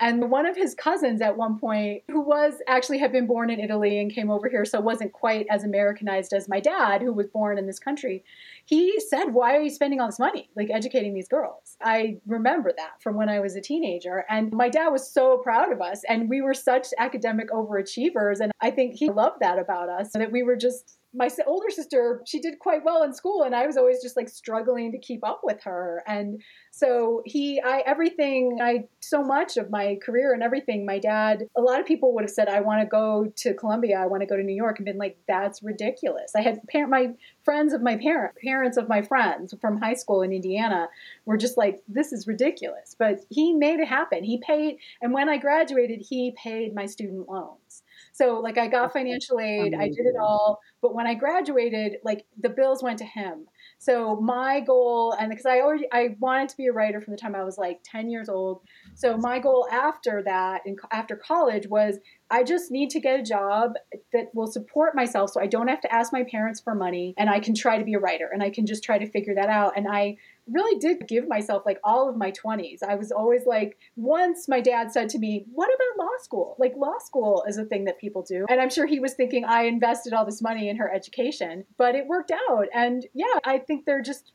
And 0.00 0.30
one 0.30 0.46
of 0.46 0.56
his 0.56 0.74
cousins 0.74 1.20
at 1.20 1.36
one 1.36 1.58
point, 1.58 2.04
who 2.08 2.20
was 2.20 2.54
actually 2.68 2.98
had 2.98 3.10
been 3.12 3.26
born 3.26 3.50
in 3.50 3.60
Italy 3.60 3.98
and 3.98 4.14
came 4.14 4.30
over 4.30 4.48
here, 4.48 4.64
so 4.64 4.80
wasn't 4.80 5.12
quite 5.12 5.46
as 5.50 5.64
Americanized 5.64 6.32
as 6.32 6.48
my 6.48 6.60
dad, 6.60 7.02
who 7.02 7.12
was 7.12 7.26
born 7.26 7.58
in 7.58 7.66
this 7.66 7.80
country, 7.80 8.24
he 8.64 9.00
said, 9.00 9.34
Why 9.34 9.56
are 9.56 9.60
you 9.60 9.70
spending 9.70 10.00
all 10.00 10.06
this 10.06 10.20
money, 10.20 10.48
like 10.54 10.70
educating 10.70 11.12
these 11.12 11.26
girls? 11.26 11.76
I 11.82 12.18
remember 12.24 12.72
that 12.76 13.02
from 13.02 13.16
when 13.16 13.28
I 13.28 13.40
was 13.40 13.56
a 13.56 13.60
teenager. 13.60 14.24
And 14.28 14.52
my 14.52 14.68
dad 14.68 14.90
was 14.90 15.12
so 15.12 15.38
proud 15.38 15.72
of 15.72 15.80
us. 15.80 16.02
And 16.08 16.30
we 16.30 16.40
were 16.40 16.54
such 16.54 16.86
academic 16.98 17.50
overachievers. 17.50 18.38
And 18.38 18.52
I 18.60 18.70
think 18.70 18.94
he 18.94 19.10
loved 19.10 19.40
that 19.40 19.58
about 19.58 19.88
us, 19.88 20.12
that 20.12 20.30
we 20.30 20.44
were 20.44 20.54
just 20.54 20.99
my 21.12 21.28
older 21.46 21.70
sister, 21.70 22.22
she 22.24 22.40
did 22.40 22.60
quite 22.60 22.84
well 22.84 23.02
in 23.02 23.12
school, 23.12 23.42
and 23.42 23.54
I 23.54 23.66
was 23.66 23.76
always 23.76 24.00
just 24.00 24.16
like 24.16 24.28
struggling 24.28 24.92
to 24.92 24.98
keep 24.98 25.26
up 25.26 25.40
with 25.42 25.60
her. 25.64 26.04
And 26.06 26.40
so 26.70 27.22
he, 27.26 27.60
I, 27.60 27.82
everything, 27.84 28.60
I, 28.62 28.84
so 29.00 29.22
much 29.22 29.56
of 29.56 29.70
my 29.70 29.98
career 30.04 30.32
and 30.32 30.42
everything, 30.42 30.86
my 30.86 31.00
dad, 31.00 31.48
a 31.56 31.60
lot 31.60 31.80
of 31.80 31.86
people 31.86 32.14
would 32.14 32.22
have 32.22 32.30
said, 32.30 32.48
I 32.48 32.60
want 32.60 32.82
to 32.82 32.86
go 32.86 33.32
to 33.36 33.54
Columbia, 33.54 33.98
I 33.98 34.06
want 34.06 34.22
to 34.22 34.26
go 34.26 34.36
to 34.36 34.42
New 34.42 34.54
York, 34.54 34.78
and 34.78 34.86
been 34.86 34.98
like, 34.98 35.18
that's 35.26 35.64
ridiculous. 35.64 36.32
I 36.36 36.42
had 36.42 36.60
parent, 36.68 36.90
my 36.90 37.10
friends 37.44 37.72
of 37.72 37.82
my 37.82 37.96
parent, 37.96 38.36
parents 38.36 38.76
of 38.76 38.88
my 38.88 39.02
friends 39.02 39.52
from 39.60 39.80
high 39.80 39.94
school 39.94 40.22
in 40.22 40.32
Indiana 40.32 40.88
were 41.24 41.36
just 41.36 41.56
like, 41.56 41.82
this 41.88 42.12
is 42.12 42.28
ridiculous. 42.28 42.94
But 42.96 43.20
he 43.30 43.52
made 43.52 43.80
it 43.80 43.88
happen. 43.88 44.22
He 44.22 44.38
paid, 44.38 44.76
and 45.02 45.12
when 45.12 45.28
I 45.28 45.38
graduated, 45.38 46.02
he 46.08 46.36
paid 46.40 46.72
my 46.72 46.86
student 46.86 47.28
loans. 47.28 47.82
So 48.12 48.40
like 48.40 48.58
I 48.58 48.68
got 48.68 48.92
financial 48.92 49.40
aid, 49.40 49.74
I 49.74 49.88
did 49.88 50.06
it 50.06 50.16
all, 50.20 50.60
but 50.82 50.94
when 50.94 51.06
I 51.06 51.14
graduated, 51.14 51.96
like 52.04 52.26
the 52.40 52.48
bills 52.48 52.82
went 52.82 52.98
to 52.98 53.04
him. 53.04 53.46
So 53.78 54.16
my 54.16 54.60
goal, 54.60 55.14
and 55.18 55.30
because 55.30 55.46
I 55.46 55.60
already 55.60 55.86
I 55.92 56.16
wanted 56.20 56.50
to 56.50 56.56
be 56.56 56.66
a 56.66 56.72
writer 56.72 57.00
from 57.00 57.12
the 57.12 57.18
time 57.18 57.34
I 57.34 57.44
was 57.44 57.56
like 57.56 57.80
10 57.84 58.10
years 58.10 58.28
old. 58.28 58.60
So 58.94 59.16
my 59.16 59.38
goal 59.38 59.66
after 59.72 60.22
that, 60.24 60.62
and 60.66 60.78
after 60.92 61.16
college, 61.16 61.66
was 61.68 61.98
I 62.30 62.44
just 62.44 62.70
need 62.70 62.90
to 62.90 63.00
get 63.00 63.18
a 63.18 63.22
job 63.22 63.72
that 64.12 64.26
will 64.34 64.46
support 64.46 64.94
myself, 64.94 65.30
so 65.30 65.40
I 65.40 65.46
don't 65.46 65.68
have 65.68 65.80
to 65.80 65.92
ask 65.92 66.12
my 66.12 66.24
parents 66.24 66.60
for 66.60 66.74
money, 66.74 67.14
and 67.16 67.30
I 67.30 67.40
can 67.40 67.54
try 67.54 67.78
to 67.78 67.84
be 67.84 67.94
a 67.94 67.98
writer, 67.98 68.28
and 68.32 68.42
I 68.42 68.50
can 68.50 68.66
just 68.66 68.84
try 68.84 68.98
to 68.98 69.10
figure 69.10 69.34
that 69.34 69.48
out. 69.48 69.76
And 69.76 69.88
I 69.90 70.16
really 70.46 70.78
did 70.78 71.08
give 71.08 71.28
myself 71.28 71.62
like 71.64 71.78
all 71.84 72.08
of 72.08 72.16
my 72.16 72.32
20s. 72.32 72.82
I 72.82 72.94
was 72.96 73.10
always 73.10 73.46
like, 73.46 73.78
once 73.96 74.48
my 74.48 74.60
dad 74.60 74.92
said 74.92 75.08
to 75.10 75.18
me, 75.18 75.44
What 75.52 75.70
about 75.74 75.79
law 76.10 76.22
school? 76.22 76.56
Like, 76.58 76.74
law 76.76 76.98
school 76.98 77.44
is 77.48 77.58
a 77.58 77.64
thing 77.64 77.84
that 77.84 77.98
people 77.98 78.22
do. 78.22 78.46
And 78.48 78.60
I'm 78.60 78.70
sure 78.70 78.86
he 78.86 79.00
was 79.00 79.14
thinking 79.14 79.44
I 79.44 79.62
invested 79.62 80.12
all 80.12 80.24
this 80.24 80.42
money 80.42 80.68
in 80.68 80.76
her 80.76 80.92
education, 80.92 81.64
but 81.78 81.94
it 81.94 82.06
worked 82.06 82.32
out. 82.32 82.66
And 82.74 83.06
yeah, 83.14 83.38
I 83.44 83.58
think 83.58 83.84
they're 83.84 84.02
just 84.02 84.32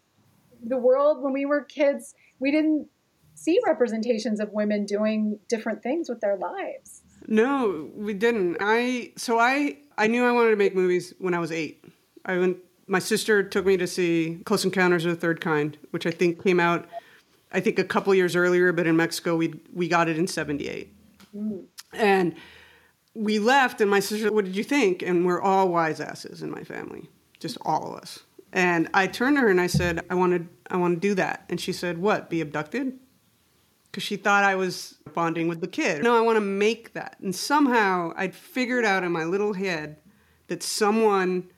the 0.63 0.77
world 0.77 1.22
when 1.22 1.34
we 1.34 1.46
were 1.46 1.62
kids, 1.63 2.15
we 2.39 2.51
didn't 2.51 2.88
see 3.36 3.60
representations 3.65 4.39
of 4.39 4.51
women 4.51 4.86
doing 4.86 5.39
different 5.48 5.84
things 5.84 6.10
with 6.10 6.22
their 6.22 6.38
lives. 6.38 7.01
No, 7.27 7.89
we 7.96 8.13
didn't. 8.13 8.58
I 8.60 9.12
so 9.17 9.39
I 9.39 9.77
I 9.98 10.08
knew 10.08 10.25
I 10.25 10.32
wanted 10.32 10.51
to 10.51 10.55
make 10.55 10.75
movies 10.75 11.13
when 11.20 11.34
I 11.34 11.39
was 11.39 11.51
8. 11.51 11.84
I 12.25 12.38
went 12.38 12.58
my 12.88 13.00
sister 13.00 13.44
took 13.44 13.65
me 13.65 13.77
to 13.77 13.88
see 13.88 14.39
Close 14.46 14.63
Encounters 14.63 15.05
of 15.05 15.12
the 15.12 15.17
Third 15.17 15.41
Kind, 15.41 15.77
which 15.91 16.05
I 16.05 16.12
think 16.12 16.44
came 16.44 16.60
out, 16.60 16.86
I 17.51 17.60
think 17.60 17.79
a 17.79 17.84
couple 17.84 18.13
years 18.13 18.36
earlier, 18.36 18.72
but 18.72 18.86
in 18.86 18.96
Mexico 18.96 19.36
we 19.36 19.55
we 19.74 19.88
got 19.88 20.08
it 20.08 20.17
in 20.17 20.27
'78, 20.27 20.94
mm. 21.35 21.65
and 21.93 22.35
we 23.13 23.39
left. 23.39 23.81
And 23.81 23.89
my 23.89 23.99
sister, 23.99 24.31
what 24.31 24.45
did 24.45 24.55
you 24.55 24.63
think? 24.63 25.01
And 25.01 25.25
we're 25.25 25.41
all 25.41 25.69
wise 25.69 25.99
asses 25.99 26.41
in 26.41 26.51
my 26.51 26.63
family, 26.63 27.09
just 27.39 27.57
all 27.61 27.93
of 27.93 27.99
us. 27.99 28.19
And 28.53 28.89
I 28.93 29.07
turned 29.07 29.37
to 29.37 29.41
her 29.41 29.49
and 29.49 29.59
I 29.59 29.67
said, 29.67 30.05
I 30.09 30.15
want 30.15 30.33
to 30.33 30.47
I 30.69 30.77
want 30.77 30.95
to 30.95 31.07
do 31.07 31.13
that. 31.15 31.45
And 31.49 31.59
she 31.59 31.73
said, 31.73 31.97
What? 31.97 32.29
Be 32.29 32.41
abducted? 32.41 32.99
Because 33.91 34.03
she 34.03 34.17
thought 34.17 34.43
I 34.43 34.55
was 34.55 34.97
bonding 35.13 35.47
with 35.47 35.61
the 35.61 35.67
kid. 35.67 36.03
No, 36.03 36.17
I 36.17 36.21
want 36.21 36.37
to 36.37 36.41
make 36.41 36.93
that. 36.93 37.17
And 37.21 37.35
somehow 37.35 38.11
I'd 38.15 38.35
figured 38.35 38.83
out 38.83 39.03
in 39.03 39.11
my 39.11 39.23
little 39.23 39.53
head 39.53 39.97
that 40.47 40.63
someone 40.63 41.49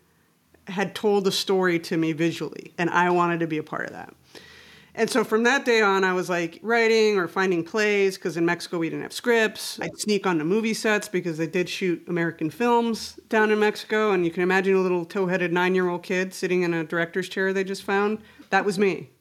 had 0.68 0.94
told 0.94 1.26
a 1.28 1.32
story 1.32 1.80
to 1.80 1.98
me 1.98 2.12
visually, 2.12 2.74
and 2.78 2.90
I 2.90 3.10
wanted 3.10 3.40
to 3.40 3.48
be 3.48 3.58
a 3.58 3.64
part 3.64 3.86
of 3.86 3.94
that. 3.94 4.14
And 4.98 5.08
so 5.08 5.24
from 5.24 5.44
that 5.44 5.64
day 5.64 5.80
on, 5.82 6.04
I 6.04 6.14
was 6.14 6.28
like 6.28 6.60
writing 6.64 7.18
or 7.18 7.28
finding 7.28 7.64
plays 7.64 8.18
because 8.18 8.36
in 8.36 8.46
Mexico 8.46 8.80
we 8.80 8.90
didn't 8.90 9.04
have 9.04 9.14
scripts. 9.14 9.80
I'd 9.80 9.98
sneak 10.00 10.26
onto 10.26 10.44
movie 10.44 10.74
sets 10.74 11.08
because 11.08 11.38
they 11.38 11.46
did 11.46 11.70
shoot 11.70 12.04
American 12.08 12.50
films 12.50 13.20
down 13.30 13.52
in 13.52 13.60
Mexico. 13.60 14.12
And 14.12 14.26
you 14.26 14.32
can 14.32 14.42
imagine 14.42 14.76
a 14.76 14.82
little 14.82 15.06
tow 15.06 15.28
headed 15.28 15.54
nine 15.54 15.76
year 15.76 15.88
old 15.88 16.02
kid 16.02 16.34
sitting 16.34 16.64
in 16.64 16.74
a 16.74 16.84
director's 16.84 17.30
chair 17.30 17.54
they 17.54 17.64
just 17.64 17.84
found. 17.84 18.18
That 18.50 18.66
was 18.66 18.80
me. 18.80 19.12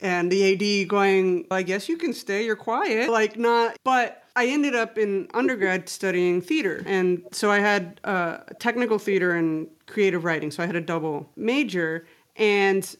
And 0.00 0.32
the 0.32 0.82
AD 0.82 0.88
going, 0.88 1.46
I 1.50 1.62
guess 1.62 1.90
you 1.90 1.98
can 1.98 2.14
stay, 2.14 2.46
you're 2.46 2.56
quiet. 2.56 3.10
Like, 3.10 3.36
not, 3.36 3.76
but 3.84 4.22
I 4.34 4.46
ended 4.46 4.74
up 4.74 4.96
in 4.96 5.28
undergrad 5.34 5.90
studying 5.90 6.40
theater. 6.40 6.82
And 6.86 7.22
so 7.32 7.50
I 7.50 7.58
had 7.58 8.00
uh, 8.04 8.38
technical 8.60 8.98
theater 8.98 9.32
and 9.32 9.68
creative 9.86 10.24
writing. 10.24 10.50
So 10.52 10.62
I 10.62 10.66
had 10.66 10.76
a 10.76 10.80
double 10.80 11.28
major. 11.36 12.06
And 12.36 12.96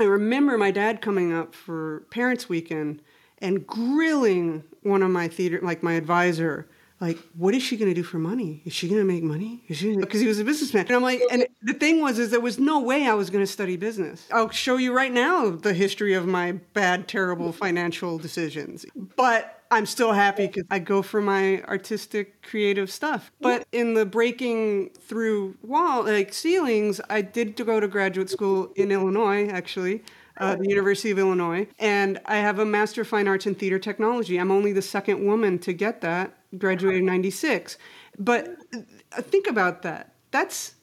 I 0.00 0.04
remember 0.04 0.56
my 0.58 0.70
dad 0.70 1.00
coming 1.00 1.32
up 1.32 1.54
for 1.54 2.04
Parents 2.10 2.48
Weekend 2.48 3.02
and 3.38 3.66
grilling 3.66 4.64
one 4.82 5.02
of 5.02 5.10
my 5.10 5.28
theater, 5.28 5.60
like 5.62 5.82
my 5.82 5.94
advisor, 5.94 6.68
like, 7.00 7.18
what 7.36 7.54
is 7.54 7.62
she 7.62 7.76
going 7.76 7.88
to 7.88 7.94
do 7.94 8.02
for 8.02 8.18
money? 8.18 8.60
Is 8.64 8.72
she 8.72 8.88
going 8.88 9.00
to 9.00 9.04
make 9.04 9.22
money? 9.22 9.62
Is 9.68 9.76
she? 9.76 9.96
Because 9.96 10.20
he 10.20 10.26
was 10.26 10.40
a 10.40 10.44
businessman. 10.44 10.86
And 10.86 10.96
I'm 10.96 11.02
like, 11.02 11.20
and 11.30 11.46
the 11.62 11.74
thing 11.74 12.00
was, 12.00 12.18
is 12.18 12.32
there 12.32 12.40
was 12.40 12.58
no 12.58 12.80
way 12.80 13.06
I 13.06 13.14
was 13.14 13.30
going 13.30 13.42
to 13.42 13.50
study 13.50 13.76
business. 13.76 14.26
I'll 14.32 14.50
show 14.50 14.78
you 14.78 14.92
right 14.92 15.12
now 15.12 15.50
the 15.50 15.74
history 15.74 16.14
of 16.14 16.26
my 16.26 16.52
bad, 16.74 17.06
terrible 17.06 17.52
financial 17.52 18.18
decisions. 18.18 18.84
But 19.14 19.57
I'm 19.70 19.86
still 19.86 20.12
happy 20.12 20.46
because 20.46 20.64
I 20.70 20.78
go 20.78 21.02
for 21.02 21.20
my 21.20 21.62
artistic, 21.62 22.42
creative 22.42 22.90
stuff. 22.90 23.30
But 23.40 23.66
in 23.72 23.94
the 23.94 24.06
breaking 24.06 24.90
through 25.00 25.56
wall, 25.62 26.04
like 26.04 26.32
ceilings, 26.32 27.00
I 27.10 27.22
did 27.22 27.56
go 27.56 27.80
to 27.80 27.88
graduate 27.88 28.30
school 28.30 28.72
in 28.76 28.90
Illinois, 28.90 29.48
actually. 29.48 30.02
Uh, 30.40 30.54
the 30.54 30.68
University 30.68 31.10
of 31.10 31.18
Illinois, 31.18 31.66
and 31.80 32.20
I 32.24 32.36
have 32.36 32.60
a 32.60 32.64
Master 32.64 33.00
of 33.00 33.08
Fine 33.08 33.26
Arts 33.26 33.46
in 33.46 33.56
Theater 33.56 33.80
Technology. 33.80 34.36
I'm 34.36 34.52
only 34.52 34.72
the 34.72 34.80
second 34.80 35.26
woman 35.26 35.58
to 35.58 35.72
get 35.72 36.00
that, 36.02 36.32
graduated 36.56 37.00
in 37.00 37.06
96. 37.06 37.76
But 38.20 38.48
uh, 38.72 39.20
think 39.20 39.48
about 39.48 39.82
that. 39.82 40.12
That's 40.30 40.76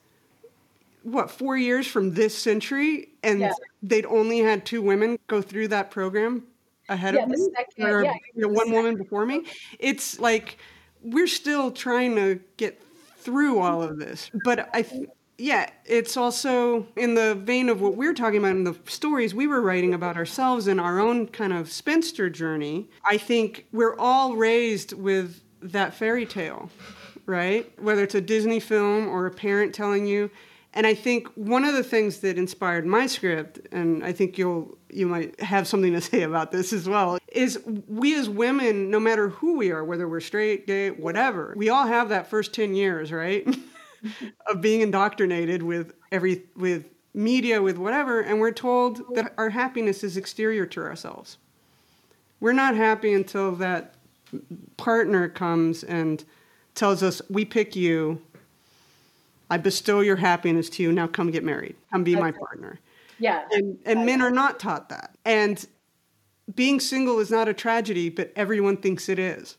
what, 1.04 1.32
four 1.32 1.56
years 1.56 1.88
from 1.88 2.15
this 2.15 2.38
century, 2.38 3.12
and 3.24 3.39
yeah. 3.39 3.54
they'd 3.82 4.06
only 4.08 4.39
had 4.39 4.65
two 4.65 4.82
women 4.82 5.18
go 5.27 5.42
through 5.42 5.70
that 5.70 5.89
program 5.89 6.44
ahead 6.89 7.15
yeah, 7.15 7.24
of 7.24 7.30
me 7.30 7.38
second, 7.56 7.86
or 7.86 8.04
yeah, 8.04 8.13
you 8.34 8.42
know, 8.42 8.48
one 8.48 8.72
woman 8.72 8.96
before 8.98 9.25
me. 9.25 9.46
It's 9.80 10.20
like 10.20 10.58
we're 11.01 11.27
still 11.27 11.72
trying 11.72 12.15
to 12.15 12.39
get 12.58 12.82
through 13.18 13.60
all 13.60 13.82
of 13.82 13.98
this. 13.98 14.30
But 14.44 14.70
I 14.74 14.86
yeah, 15.38 15.70
it's 15.86 16.15
also 16.15 16.88
in 16.96 17.15
the 17.15 17.36
vein 17.36 17.68
of 17.70 17.82
what 17.82 17.98
we're 17.98 18.13
talking 18.13 18.39
about 18.39 18.51
in 18.51 18.63
the 18.63 18.75
stories 18.86 19.36
we 19.36 19.48
were 19.48 19.62
writing 19.62 19.94
about 19.94 20.15
ourselves 20.15 20.68
and 20.68 20.80
our 20.80 21.00
own 21.00 21.27
kind 21.27 21.51
of 21.51 21.72
spinster 21.72 22.30
journey. 22.30 22.89
I 23.04 23.18
think 23.18 23.65
we're 23.74 23.98
all 23.98 24.36
raised 24.36 24.94
with 24.94 25.42
that 25.62 25.94
fairy 25.94 26.25
tale, 26.25 26.70
right? 27.25 27.70
Whether 27.82 28.04
it's 28.04 28.15
a 28.15 28.22
Disney 28.22 28.60
film 28.60 29.08
or 29.08 29.25
a 29.25 29.32
parent 29.32 29.75
telling 29.75 30.06
you. 30.06 30.30
And 30.75 30.86
I 30.86 30.94
think 30.94 31.29
one 31.36 31.63
of 31.63 31.74
the 31.74 31.84
things 31.84 32.20
that 32.20 32.38
inspired 32.38 32.86
my 32.86 33.08
script, 33.08 33.62
and 33.72 34.03
I 34.03 34.12
think 34.12 34.38
you'll 34.38 34.77
you 34.89 35.08
might 35.08 35.39
have 35.39 35.67
something 35.67 35.94
to 35.94 36.01
say 36.12 36.24
about 36.24 36.51
this 36.51 36.74
as 36.74 36.88
well, 36.88 37.17
is 37.32 37.60
we 37.88 38.15
as 38.15 38.29
women, 38.29 38.91
no 38.91 39.00
matter 39.00 39.29
who 39.29 39.58
we 39.58 39.72
are, 39.72 39.84
whether 39.84 40.08
we're 40.08 40.20
straight, 40.20 40.67
gay, 40.67 40.91
whatever, 40.91 41.53
we 41.55 41.70
all 41.70 41.88
have 41.88 42.10
that 42.10 42.29
first 42.29 42.53
10 42.53 42.75
years, 42.75 43.12
right? 43.12 43.48
of 44.48 44.62
being 44.62 44.82
indoctrinated 44.82 45.63
with 45.63 45.94
every 46.12 46.44
with 46.58 46.86
media, 47.13 47.62
with 47.62 47.77
whatever, 47.77 48.20
and 48.20 48.41
we're 48.41 48.51
told 48.51 49.01
that 49.15 49.34
our 49.38 49.50
happiness 49.50 50.03
is 50.03 50.17
exterior 50.17 50.65
to 50.65 50.82
ourselves. 50.82 51.38
We're 52.41 52.51
not 52.51 52.75
happy 52.75 53.13
until 53.13 53.53
that 53.53 53.96
partner 54.75 55.29
comes 55.29 55.84
and 55.86 56.24
tells 56.75 57.01
us, 57.01 57.22
"We 57.29 57.46
pick 57.46 57.77
you. 57.77 58.22
I 59.49 59.57
bestow 59.57 60.01
your 60.01 60.15
happiness 60.15 60.69
to 60.71 60.83
you. 60.83 60.91
Now 60.91 61.07
come 61.07 61.31
get 61.31 61.43
married. 61.43 61.75
Come 61.91 62.03
be 62.03 62.15
my 62.15 62.31
partner." 62.31 62.79
Yeah. 63.19 63.45
And 63.51 63.77
and 63.85 64.05
men 64.05 64.21
are 64.21 64.31
not 64.31 64.59
taught 64.59 64.89
that. 64.89 65.17
And 65.25 65.65
being 66.53 66.79
single 66.79 67.19
is 67.19 67.31
not 67.31 67.47
a 67.47 67.53
tragedy, 67.53 68.09
but 68.09 68.31
everyone 68.35 68.77
thinks 68.77 69.09
it 69.09 69.19
is. 69.19 69.57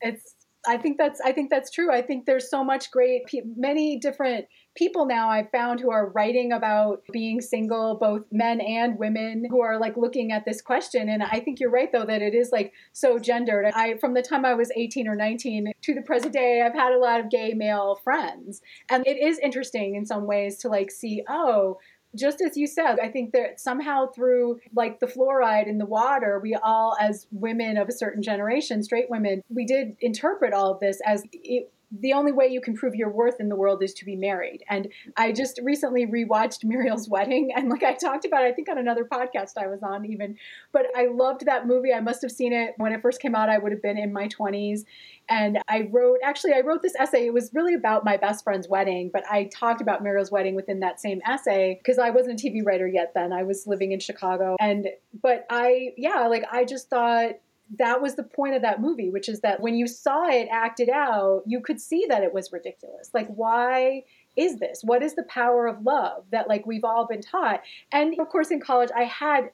It's 0.00 0.34
I 0.66 0.76
think 0.78 0.98
that's 0.98 1.20
I 1.20 1.32
think 1.32 1.50
that's 1.50 1.70
true. 1.70 1.92
I 1.92 2.02
think 2.02 2.26
there's 2.26 2.48
so 2.50 2.64
much 2.64 2.90
great 2.90 3.22
many 3.56 3.98
different 3.98 4.46
people 4.74 5.06
now 5.06 5.28
I've 5.28 5.50
found 5.50 5.80
who 5.80 5.90
are 5.90 6.08
writing 6.08 6.52
about 6.52 7.02
being 7.12 7.40
single, 7.40 7.96
both 7.96 8.22
men 8.32 8.60
and 8.60 8.98
women, 8.98 9.46
who 9.48 9.60
are 9.60 9.78
like 9.78 9.96
looking 9.96 10.32
at 10.32 10.44
this 10.44 10.60
question. 10.60 11.08
And 11.08 11.22
I 11.22 11.40
think 11.40 11.60
you're 11.60 11.70
right 11.70 11.90
though 11.90 12.04
that 12.04 12.22
it 12.22 12.34
is 12.34 12.50
like 12.50 12.72
so 12.92 13.18
gendered. 13.18 13.66
I 13.74 13.96
from 13.98 14.14
the 14.14 14.22
time 14.22 14.44
I 14.44 14.54
was 14.54 14.70
18 14.76 15.08
or 15.08 15.14
19 15.14 15.72
to 15.82 15.94
the 15.94 16.02
present 16.02 16.32
day, 16.32 16.62
I've 16.62 16.74
had 16.74 16.92
a 16.92 16.98
lot 16.98 17.20
of 17.20 17.30
gay 17.30 17.54
male 17.54 18.00
friends, 18.02 18.60
and 18.90 19.06
it 19.06 19.16
is 19.16 19.38
interesting 19.38 19.94
in 19.94 20.06
some 20.06 20.26
ways 20.26 20.58
to 20.58 20.68
like 20.68 20.90
see 20.90 21.22
oh 21.28 21.78
just 22.16 22.40
as 22.40 22.56
you 22.56 22.66
said, 22.66 22.98
I 23.00 23.08
think 23.08 23.32
that 23.32 23.60
somehow 23.60 24.06
through 24.06 24.60
like 24.74 25.00
the 25.00 25.06
fluoride 25.06 25.66
in 25.66 25.78
the 25.78 25.86
water, 25.86 26.38
we 26.40 26.54
all, 26.54 26.96
as 27.00 27.26
women 27.32 27.76
of 27.76 27.88
a 27.88 27.92
certain 27.92 28.22
generation, 28.22 28.82
straight 28.82 29.10
women, 29.10 29.42
we 29.48 29.64
did 29.64 29.96
interpret 30.00 30.52
all 30.52 30.72
of 30.72 30.80
this 30.80 31.00
as 31.04 31.24
it, 31.32 31.72
the 32.00 32.12
only 32.12 32.32
way 32.32 32.46
you 32.46 32.60
can 32.60 32.74
prove 32.74 32.94
your 32.94 33.10
worth 33.10 33.40
in 33.40 33.48
the 33.48 33.56
world 33.56 33.82
is 33.82 33.94
to 33.94 34.04
be 34.04 34.16
married. 34.16 34.64
And 34.68 34.88
I 35.16 35.32
just 35.32 35.60
recently 35.62 36.06
rewatched 36.06 36.64
Muriel's 36.64 37.08
Wedding, 37.08 37.52
and 37.54 37.68
like 37.68 37.82
I 37.82 37.94
talked 37.94 38.24
about, 38.24 38.42
I 38.42 38.52
think 38.52 38.68
on 38.68 38.78
another 38.78 39.04
podcast 39.04 39.52
I 39.56 39.66
was 39.66 39.82
on 39.82 40.04
even, 40.06 40.36
but 40.72 40.86
I 40.96 41.06
loved 41.06 41.46
that 41.46 41.66
movie. 41.66 41.92
I 41.92 42.00
must 42.00 42.22
have 42.22 42.32
seen 42.32 42.52
it 42.52 42.74
when 42.78 42.92
it 42.92 43.00
first 43.00 43.20
came 43.20 43.34
out. 43.34 43.48
I 43.48 43.58
would 43.58 43.72
have 43.72 43.82
been 43.82 43.98
in 43.98 44.12
my 44.12 44.28
20s. 44.28 44.80
And 45.28 45.58
I 45.68 45.88
wrote, 45.90 46.18
actually, 46.22 46.52
I 46.52 46.60
wrote 46.60 46.82
this 46.82 46.94
essay. 46.98 47.26
It 47.26 47.32
was 47.32 47.50
really 47.54 47.74
about 47.74 48.04
my 48.04 48.16
best 48.16 48.44
friend's 48.44 48.68
wedding, 48.68 49.10
but 49.12 49.24
I 49.30 49.44
talked 49.44 49.80
about 49.80 50.02
Muriel's 50.02 50.30
wedding 50.30 50.54
within 50.54 50.80
that 50.80 51.00
same 51.00 51.20
essay 51.26 51.80
because 51.82 51.98
I 51.98 52.10
wasn't 52.10 52.42
a 52.42 52.46
TV 52.46 52.64
writer 52.64 52.86
yet 52.86 53.12
then. 53.14 53.32
I 53.32 53.42
was 53.42 53.66
living 53.66 53.92
in 53.92 54.00
Chicago. 54.00 54.56
And, 54.60 54.88
but 55.22 55.46
I, 55.48 55.94
yeah, 55.96 56.26
like 56.26 56.44
I 56.52 56.64
just 56.64 56.90
thought, 56.90 57.36
that 57.78 58.02
was 58.02 58.14
the 58.14 58.22
point 58.22 58.54
of 58.54 58.62
that 58.62 58.80
movie, 58.80 59.10
which 59.10 59.28
is 59.28 59.40
that 59.40 59.60
when 59.60 59.74
you 59.74 59.86
saw 59.86 60.28
it 60.28 60.48
acted 60.50 60.88
out, 60.88 61.42
you 61.46 61.60
could 61.60 61.80
see 61.80 62.06
that 62.08 62.22
it 62.22 62.32
was 62.32 62.52
ridiculous. 62.52 63.10
Like, 63.14 63.28
why 63.28 64.04
is 64.36 64.58
this? 64.58 64.82
What 64.82 65.02
is 65.02 65.14
the 65.14 65.22
power 65.24 65.66
of 65.66 65.82
love 65.82 66.24
that 66.30 66.48
like 66.48 66.66
we've 66.66 66.84
all 66.84 67.06
been 67.06 67.22
taught? 67.22 67.62
And 67.90 68.18
of 68.20 68.28
course, 68.28 68.50
in 68.50 68.60
college, 68.60 68.90
I 68.94 69.04
had 69.04 69.50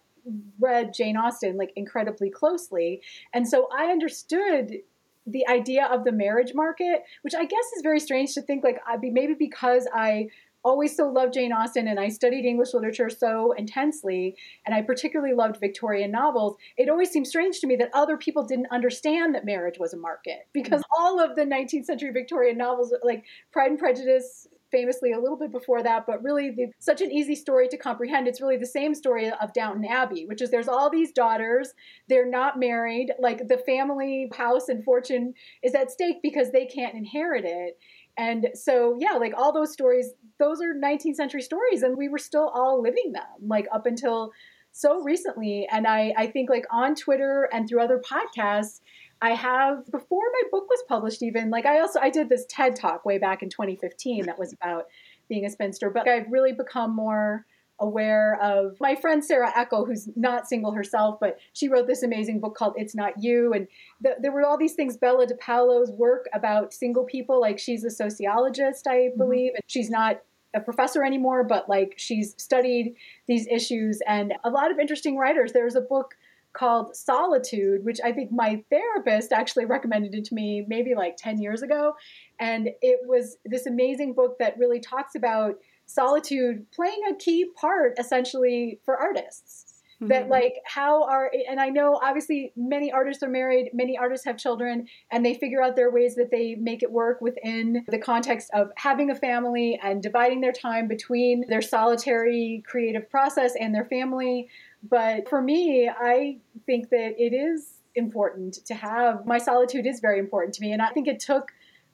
read 0.59 0.93
Jane 0.93 1.17
Austen 1.17 1.57
like 1.57 1.73
incredibly 1.77 2.31
closely, 2.31 3.01
and 3.33 3.49
so 3.49 3.69
I 3.75 3.87
understood 3.87 4.81
the 5.27 5.47
idea 5.47 5.87
of 5.87 6.05
the 6.05 6.13
marriage 6.13 6.53
market, 6.55 7.05
which 7.23 7.35
I 7.35 7.45
guess 7.45 7.65
is 7.77 7.83
very 7.83 8.01
strange 8.01 8.35
to 8.35 8.43
think 8.43 8.65
like 8.65 8.81
I'd 8.87 9.01
be 9.01 9.11
maybe 9.11 9.35
because 9.35 9.87
I 9.95 10.29
always 10.63 10.97
so 10.97 11.09
loved 11.09 11.35
Jane 11.35 11.53
Austen 11.53 11.89
and 11.89 11.99
I 11.99 12.09
studied 12.09 12.45
English 12.45 12.75
literature 12.75 13.11
so 13.11 13.53
intensely 13.53 14.37
and 14.67 14.75
I 14.75 14.83
particularly 14.83 15.35
loved 15.35 15.59
Victorian 15.59 16.11
novels, 16.11 16.57
it 16.77 16.89
always 16.89 17.11
seemed 17.11 17.27
strange 17.27 17.61
to 17.61 17.67
me 17.67 17.77
that 17.77 17.91
other 17.95 18.17
people 18.17 18.45
didn't 18.45 18.69
understand 18.71 19.35
that 19.35 19.45
marriage 19.45 19.79
was 19.79 19.93
a 19.93 19.97
market 19.97 20.49
because 20.53 20.81
mm. 20.81 20.99
all 20.99 21.21
of 21.21 21.37
the 21.37 21.43
19th 21.43 21.85
century 21.85 22.11
Victorian 22.11 22.59
novels 22.59 22.95
like 23.03 23.25
Pride 23.53 23.71
and 23.71 23.79
Prejudice 23.79 24.47
famously 24.71 25.13
a 25.13 25.19
little 25.19 25.37
bit 25.37 25.51
before 25.51 25.83
that, 25.83 26.07
but 26.07 26.23
really 26.23 26.51
the, 26.51 26.67
such 26.79 27.01
an 27.01 27.11
easy 27.11 27.35
story 27.35 27.69
to 27.69 27.77
comprehend. 27.77 28.29
It's 28.29 28.41
really 28.41 28.57
the 28.57 28.67
same 28.67 28.95
story 28.95 29.31
of 29.31 29.53
Downton 29.53 29.85
Abbey, 29.85 30.27
which 30.27 30.41
is 30.41 30.51
there's 30.51 30.69
all 30.69 30.91
these 30.91 31.13
daughters, 31.13 31.75
they're 32.09 32.29
not 32.29 32.59
married, 32.59 33.13
like 33.19 33.49
the 33.49 33.59
family 33.59 34.31
house 34.37 34.69
and 34.69 34.85
fortune 34.85 35.35
is 35.63 35.75
at 35.75 35.91
stake 35.91 36.17
because 36.23 36.53
they 36.53 36.67
can't 36.67 36.95
inherit 36.95 37.45
it. 37.45 37.79
And 38.19 38.49
so, 38.55 38.97
yeah, 38.99 39.13
like 39.13 39.33
all 39.37 39.53
those 39.53 39.73
stories, 39.73 40.11
those 40.39 40.61
are 40.61 40.75
19th 40.75 41.17
century 41.17 41.43
stories, 41.43 41.83
and 41.83 41.97
we 41.97 42.09
were 42.09 42.19
still 42.19 42.49
all 42.49 42.83
living 42.83 43.13
them, 43.13 43.25
like 43.47 43.67
up 43.73 43.87
until 43.87 44.33
so 44.73 45.03
recently. 45.03 45.67
And 45.71 45.87
I, 45.87 46.13
I 46.17 46.27
think, 46.27 46.51
like 46.51 46.67
on 46.71 46.95
Twitter 46.95 47.49
and 47.53 47.69
through 47.69 47.83
other 47.83 48.01
podcasts, 48.01 48.81
I 49.23 49.31
have 49.31 49.91
before 49.91 50.25
my 50.33 50.43
book 50.51 50.69
was 50.69 50.83
published, 50.89 51.23
even 51.23 51.51
like 51.51 51.67
I 51.67 51.81
also 51.81 52.01
I 52.01 52.11
did 52.11 52.29
this 52.29 52.47
TED 52.49 52.77
talk 52.77 53.05
way 53.05 53.19
back 53.19 53.43
in 53.43 53.51
2015 53.51 54.27
that 54.27 54.39
was 54.39 54.53
about 54.53 54.87
being 55.29 55.45
a 55.45 55.51
spinster, 55.51 55.91
but 55.91 56.09
I've 56.09 56.31
really 56.31 56.53
become 56.53 56.95
more 56.95 57.47
aware 57.81 58.39
of 58.43 58.77
my 58.81 58.95
friend 58.95 59.25
Sara 59.25 59.53
Eckel, 59.53 59.87
who's 59.87 60.09
not 60.17 60.49
single 60.49 60.73
herself, 60.73 61.19
but 61.21 61.39
she 61.53 61.69
wrote 61.69 61.87
this 61.87 62.03
amazing 62.03 62.41
book 62.41 62.55
called 62.55 62.75
It's 62.77 62.95
Not 62.95 63.23
You. 63.23 63.53
And 63.53 63.67
th- 64.03 64.17
there 64.21 64.33
were 64.33 64.45
all 64.45 64.59
these 64.59 64.75
things, 64.75 64.97
Bella 64.97 65.27
DePaulo's 65.27 65.91
work 65.91 66.27
about 66.35 66.73
single 66.73 67.05
people, 67.05 67.41
like 67.41 67.59
she's 67.59 67.85
a 67.85 67.91
sociologist, 67.91 68.87
I 68.87 68.97
mm-hmm. 68.97 69.19
believe, 69.19 69.53
and 69.55 69.65
she's 69.67 69.91
not 69.91 70.23
a 70.55 70.61
professor 70.61 71.05
anymore, 71.05 71.45
but 71.45 71.69
like 71.69 71.95
she's 71.97 72.35
studied 72.37 72.95
these 73.27 73.47
issues 73.49 74.01
and 74.07 74.35
a 74.45 74.51
lot 74.51 74.71
of 74.71 74.79
interesting 74.79 75.17
writers. 75.17 75.53
There's 75.53 75.77
a 75.77 75.81
book 75.81 76.15
called 76.53 76.97
Solitude, 76.97 77.85
which 77.85 78.01
I 78.05 78.13
think 78.13 78.33
my 78.33 78.65
therapist 78.71 79.33
actually 79.33 79.67
recommended 79.67 80.15
it 80.15 80.25
to 80.27 80.35
me 80.35 80.65
maybe 80.67 80.95
like 80.95 81.17
10 81.17 81.39
years 81.41 81.63
ago. 81.63 81.95
And 82.39 82.71
it 82.83 83.01
was 83.07 83.37
this 83.45 83.67
amazing 83.67 84.15
book 84.15 84.39
that 84.41 84.59
really 84.59 84.81
talks 84.81 85.15
about 85.15 85.57
solitude 85.91 86.67
playing 86.71 87.01
a 87.11 87.15
key 87.15 87.47
part 87.57 87.99
essentially 87.99 88.79
for 88.85 88.97
artists. 88.97 89.67
Mm-hmm. 89.97 90.09
That 90.09 90.29
like 90.31 90.55
how 90.65 91.05
are 91.05 91.31
and 91.47 91.61
I 91.61 91.69
know 91.69 92.01
obviously 92.03 92.53
many 92.57 92.91
artists 92.91 93.23
are 93.23 93.29
married, 93.29 93.69
many 93.75 93.99
artists 93.99 94.25
have 94.25 94.39
children, 94.39 94.87
and 95.11 95.27
they 95.27 95.35
figure 95.35 95.63
out 95.63 95.77
their 95.77 95.91
ways 95.91 96.15
that 96.15 96.31
they 96.31 96.55
make 96.55 96.83
it 96.83 96.91
work 96.91 97.21
within 97.21 97.85
the 97.87 97.99
context 97.99 98.49
of 98.55 98.71
having 98.77 99.11
a 99.11 99.15
family 99.15 99.79
and 99.83 100.03
dividing 100.03 100.41
their 100.41 100.53
time 100.53 100.89
between 100.89 101.45
their 101.49 101.61
solitary 101.61 102.63
creative 102.67 103.11
process 103.11 103.53
and 103.61 103.75
their 103.75 103.85
family. 103.85 104.49
But 104.89 105.29
for 105.29 105.43
me, 105.43 105.91
I 105.91 106.39
think 106.65 106.89
that 106.89 107.17
it 107.19 107.35
is 107.35 107.81
important 107.95 108.55
to 108.65 108.75
have 108.75 109.27
my 109.27 109.37
solitude 109.37 109.87
is 109.87 110.01
very 110.01 110.19
important 110.19 110.55
to 110.55 110.63
me, 110.63 110.73
and 110.73 110.81
I 110.81 110.89
think 110.93 111.09
it 111.09 111.21
took 111.21 111.53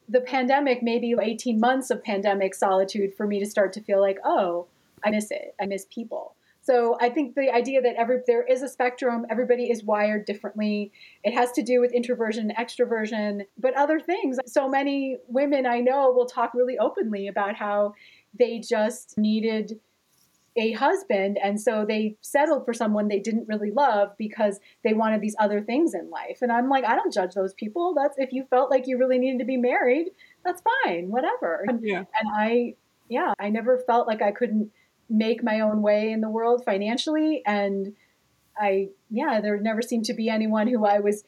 the 0.09 0.21
pandemic, 0.21 0.83
maybe 0.83 1.14
18 1.21 1.59
months 1.59 1.90
of 1.90 2.03
pandemic 2.03 2.55
solitude 2.55 3.14
for 3.14 3.27
me 3.27 3.38
to 3.40 3.47
start 3.47 3.73
to 3.75 3.81
feel 3.81 4.01
like, 4.01 4.19
oh, 4.25 4.66
I 5.05 5.11
miss 5.11 5.31
it. 5.31 5.55
I 5.61 5.66
miss 5.66 5.87
people. 5.92 6.35
So 6.66 6.97
I 7.01 7.11
think 7.11 7.37
the 7.37 7.49
idea 7.49 7.81
that 7.83 7.95
every 7.95 8.23
there 8.27 8.42
is 8.42 8.62
a 8.62 8.69
spectrum, 8.69 9.25
everybody 9.31 9.71
is 9.71 9.85
wired 9.85 10.25
differently. 10.25 10.90
It 11.23 11.33
has 11.33 11.53
to 11.53 11.62
do 11.62 11.81
with 11.81 11.92
introversion 11.92 12.53
extroversion, 12.59 13.42
but 13.57 13.77
other 13.77 14.01
things. 14.01 14.38
So 14.47 14.69
many 14.69 15.19
women 15.29 15.64
I 15.64 15.79
know 15.79 16.11
will 16.11 16.27
talk 16.27 16.55
really 16.55 16.77
openly 16.77 17.29
about 17.29 17.55
how 17.55 17.95
they 18.37 18.59
just 18.59 19.16
needed 19.16 19.79
a 20.57 20.73
husband 20.73 21.38
and 21.42 21.61
so 21.61 21.85
they 21.87 22.16
settled 22.21 22.64
for 22.64 22.73
someone 22.73 23.09
they 23.09 23.21
didn't 23.21 23.49
really 23.49 23.71
love 23.71 24.11
because 24.19 24.59
they 24.85 24.95
wanted 24.95 25.21
these 25.21 25.37
other 25.38 25.61
things 25.61 25.95
in 25.95 26.09
life 26.11 26.38
and 26.40 26.51
i'm 26.51 26.69
like 26.69 26.85
i 26.85 26.95
don't 26.95 27.12
judge 27.12 27.35
those 27.35 27.55
people 27.55 27.95
that's 27.95 28.16
if 28.19 28.33
you 28.33 28.45
felt 28.49 28.71
like 28.71 28.87
you 28.87 28.99
really 28.99 29.19
needed 29.19 29.38
to 29.38 29.45
be 29.45 29.57
married 29.57 30.09
that's 30.45 30.62
fine 30.85 31.11
whatever 31.11 31.64
yeah. 31.81 32.05
and 32.19 32.29
i 32.35 32.75
yeah 33.09 33.33
i 33.38 33.49
never 33.49 33.79
felt 33.87 34.07
like 34.07 34.23
i 34.23 34.33
couldn't 34.33 34.71
make 35.09 35.45
my 35.45 35.61
own 35.61 35.83
way 35.83 36.11
in 36.11 36.21
the 36.21 36.31
world 36.31 36.62
financially 36.64 37.42
and 37.47 37.95
i 38.59 38.88
yeah 39.11 39.40
there 39.40 39.61
never 39.61 39.83
seemed 39.83 40.05
to 40.05 40.14
be 40.14 40.29
anyone 40.29 40.66
who 40.66 40.85
i 40.85 40.99
was 40.99 41.23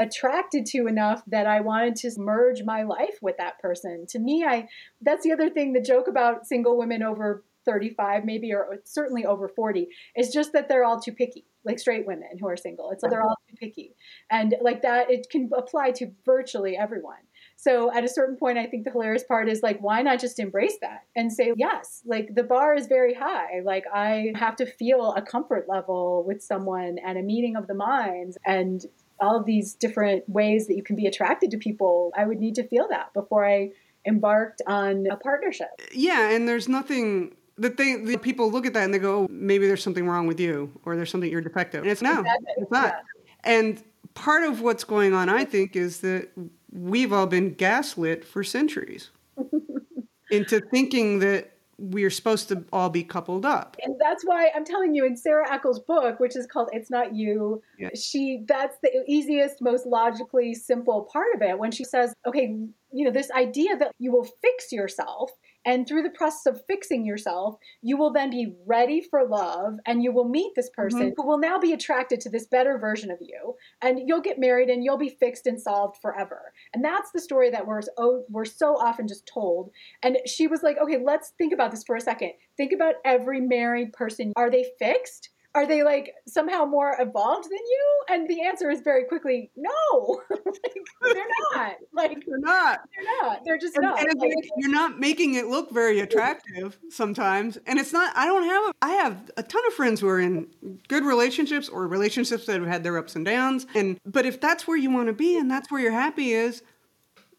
attracted 0.00 0.64
to 0.64 0.86
enough 0.86 1.22
that 1.26 1.46
I 1.46 1.60
wanted 1.60 1.94
to 1.96 2.10
merge 2.16 2.62
my 2.64 2.84
life 2.84 3.18
with 3.20 3.36
that 3.36 3.58
person. 3.58 4.06
To 4.08 4.18
me, 4.18 4.42
I 4.42 4.66
that's 5.02 5.22
the 5.22 5.32
other 5.32 5.50
thing 5.50 5.74
the 5.74 5.80
joke 5.80 6.08
about 6.08 6.46
single 6.46 6.78
women 6.78 7.02
over 7.02 7.44
35 7.64 8.24
maybe 8.24 8.52
or 8.52 8.78
certainly 8.84 9.24
over 9.24 9.48
40 9.48 9.88
it's 10.14 10.32
just 10.32 10.52
that 10.52 10.68
they're 10.68 10.84
all 10.84 11.00
too 11.00 11.12
picky 11.12 11.44
like 11.64 11.78
straight 11.78 12.06
women 12.06 12.38
who 12.38 12.48
are 12.48 12.56
single. 12.56 12.90
It's 12.90 13.02
like 13.02 13.10
they're 13.10 13.22
all 13.22 13.36
too 13.48 13.56
picky. 13.56 13.94
And 14.30 14.54
like 14.60 14.82
that 14.82 15.10
it 15.10 15.28
can 15.30 15.50
apply 15.56 15.92
to 15.92 16.10
virtually 16.24 16.76
everyone. 16.76 17.18
So 17.56 17.92
at 17.92 18.04
a 18.04 18.08
certain 18.08 18.36
point 18.36 18.56
i 18.56 18.66
think 18.66 18.84
the 18.84 18.90
hilarious 18.90 19.24
part 19.24 19.48
is 19.48 19.62
like 19.62 19.78
why 19.80 20.02
not 20.02 20.18
just 20.18 20.38
embrace 20.38 20.76
that 20.80 21.04
and 21.14 21.30
say 21.30 21.52
yes 21.56 22.02
like 22.06 22.34
the 22.34 22.42
bar 22.42 22.74
is 22.74 22.86
very 22.86 23.14
high. 23.14 23.60
Like 23.64 23.84
i 23.92 24.32
have 24.34 24.56
to 24.56 24.66
feel 24.66 25.12
a 25.12 25.22
comfort 25.22 25.66
level 25.68 26.24
with 26.26 26.42
someone 26.42 26.98
and 27.04 27.18
a 27.18 27.22
meeting 27.22 27.56
of 27.56 27.66
the 27.66 27.74
minds 27.74 28.38
and 28.46 28.84
all 29.18 29.36
of 29.36 29.44
these 29.44 29.74
different 29.74 30.26
ways 30.28 30.66
that 30.66 30.76
you 30.76 30.82
can 30.82 30.96
be 30.96 31.06
attracted 31.06 31.50
to 31.50 31.58
people. 31.58 32.10
I 32.16 32.24
would 32.24 32.40
need 32.40 32.54
to 32.54 32.66
feel 32.66 32.88
that 32.88 33.12
before 33.12 33.46
i 33.46 33.70
embarked 34.06 34.62
on 34.66 35.06
a 35.10 35.16
partnership. 35.16 35.68
Yeah 35.92 36.30
and 36.30 36.48
there's 36.48 36.68
nothing 36.68 37.36
that 37.60 37.76
they 37.76 37.96
the 37.96 38.16
people 38.16 38.50
look 38.50 38.66
at 38.66 38.72
that 38.72 38.84
and 38.84 38.92
they 38.92 38.98
go, 38.98 39.24
oh, 39.24 39.28
maybe 39.30 39.66
there's 39.66 39.82
something 39.82 40.06
wrong 40.06 40.26
with 40.26 40.40
you, 40.40 40.72
or 40.84 40.96
there's 40.96 41.10
something 41.10 41.30
you're 41.30 41.40
defective. 41.40 41.82
And 41.82 41.90
it's 41.90 42.02
no, 42.02 42.20
exactly. 42.20 42.46
it's 42.56 42.70
not. 42.70 42.86
Yeah. 42.86 43.00
And 43.44 43.82
part 44.14 44.42
of 44.44 44.60
what's 44.60 44.84
going 44.84 45.14
on, 45.14 45.28
I 45.28 45.44
think, 45.44 45.76
is 45.76 46.00
that 46.00 46.30
we've 46.72 47.12
all 47.12 47.26
been 47.26 47.54
gaslit 47.54 48.24
for 48.24 48.42
centuries 48.42 49.10
into 50.30 50.60
thinking 50.60 51.18
that 51.20 51.52
we're 51.80 52.10
supposed 52.10 52.48
to 52.48 52.62
all 52.72 52.90
be 52.90 53.02
coupled 53.02 53.46
up. 53.46 53.76
And 53.82 53.96
that's 53.98 54.22
why 54.24 54.50
I'm 54.54 54.66
telling 54.66 54.94
you 54.94 55.06
in 55.06 55.16
Sara 55.16 55.48
Eckel's 55.48 55.80
book, 55.80 56.20
which 56.20 56.36
is 56.36 56.46
called 56.46 56.68
It's 56.72 56.90
Not 56.90 57.14
You, 57.14 57.62
yeah. 57.78 57.88
she 57.94 58.44
that's 58.46 58.76
the 58.82 59.02
easiest, 59.08 59.62
most 59.62 59.86
logically 59.86 60.54
simple 60.54 61.08
part 61.10 61.34
of 61.34 61.42
it 61.42 61.58
when 61.58 61.70
she 61.70 61.84
says, 61.84 62.12
okay, 62.26 62.54
you 62.92 63.04
know, 63.04 63.10
this 63.10 63.30
idea 63.30 63.76
that 63.78 63.92
you 63.98 64.12
will 64.12 64.28
fix 64.42 64.72
yourself 64.72 65.30
And 65.64 65.86
through 65.86 66.02
the 66.02 66.10
process 66.10 66.46
of 66.46 66.64
fixing 66.66 67.04
yourself, 67.04 67.56
you 67.82 67.96
will 67.96 68.12
then 68.12 68.30
be 68.30 68.54
ready 68.66 69.00
for 69.00 69.26
love 69.26 69.78
and 69.86 70.02
you 70.02 70.12
will 70.12 70.28
meet 70.28 70.52
this 70.56 70.70
person 70.70 71.00
mm-hmm. 71.00 71.20
who 71.20 71.26
will 71.26 71.38
now 71.38 71.58
be 71.58 71.72
attracted 71.72 72.20
to 72.20 72.30
this 72.30 72.46
better 72.46 72.78
version 72.78 73.10
of 73.10 73.18
you. 73.20 73.54
And 73.82 74.00
you'll 74.06 74.22
get 74.22 74.38
married 74.38 74.70
and 74.70 74.82
you'll 74.82 74.98
be 74.98 75.10
fixed 75.10 75.46
and 75.46 75.60
solved 75.60 75.98
forever. 76.00 76.52
And 76.74 76.84
that's 76.84 77.10
the 77.12 77.20
story 77.20 77.50
that 77.50 77.66
we're, 77.66 77.82
oh, 77.98 78.24
we're 78.30 78.44
so 78.44 78.76
often 78.76 79.06
just 79.06 79.26
told. 79.26 79.70
And 80.02 80.18
she 80.26 80.46
was 80.46 80.62
like, 80.62 80.78
okay, 80.78 80.98
let's 81.02 81.30
think 81.36 81.52
about 81.52 81.70
this 81.70 81.84
for 81.84 81.96
a 81.96 82.00
second. 82.00 82.32
Think 82.56 82.72
about 82.72 82.94
every 83.04 83.40
married 83.40 83.92
person. 83.92 84.32
Are 84.36 84.50
they 84.50 84.64
fixed? 84.78 85.30
Are 85.54 85.66
they 85.66 85.82
like 85.82 86.14
somehow 86.26 86.64
more 86.64 86.96
evolved 87.00 87.44
than 87.44 87.58
you? 87.58 88.02
And 88.08 88.28
the 88.28 88.42
answer 88.42 88.70
is 88.70 88.80
very 88.82 89.04
quickly, 89.04 89.50
no, 89.56 90.22
like, 90.30 91.14
they're 91.14 91.24
not. 91.52 91.72
Like 91.92 92.24
they're 92.26 92.38
not. 92.38 92.80
They're 92.94 93.22
not. 93.22 93.44
They're 93.44 93.58
just 93.58 93.76
and, 93.76 93.82
not. 93.82 94.00
And 94.00 94.20
like, 94.20 94.32
you're 94.56 94.70
not 94.70 95.00
making 95.00 95.34
it 95.34 95.46
look 95.46 95.72
very 95.72 96.00
attractive 96.00 96.78
sometimes. 96.88 97.58
And 97.66 97.78
it's 97.78 97.92
not. 97.92 98.16
I 98.16 98.26
don't 98.26 98.44
have. 98.44 98.74
I 98.80 98.90
have 99.02 99.30
a 99.36 99.42
ton 99.42 99.66
of 99.66 99.74
friends 99.74 100.00
who 100.00 100.08
are 100.08 100.20
in 100.20 100.46
good 100.88 101.04
relationships 101.04 101.68
or 101.68 101.86
relationships 101.88 102.46
that 102.46 102.60
have 102.60 102.68
had 102.68 102.84
their 102.84 102.96
ups 102.96 103.16
and 103.16 103.24
downs. 103.24 103.66
And 103.74 103.98
but 104.06 104.26
if 104.26 104.40
that's 104.40 104.68
where 104.68 104.76
you 104.76 104.90
want 104.90 105.08
to 105.08 105.12
be 105.12 105.36
and 105.36 105.50
that's 105.50 105.70
where 105.70 105.80
you're 105.80 105.92
happy 105.92 106.32
is, 106.32 106.62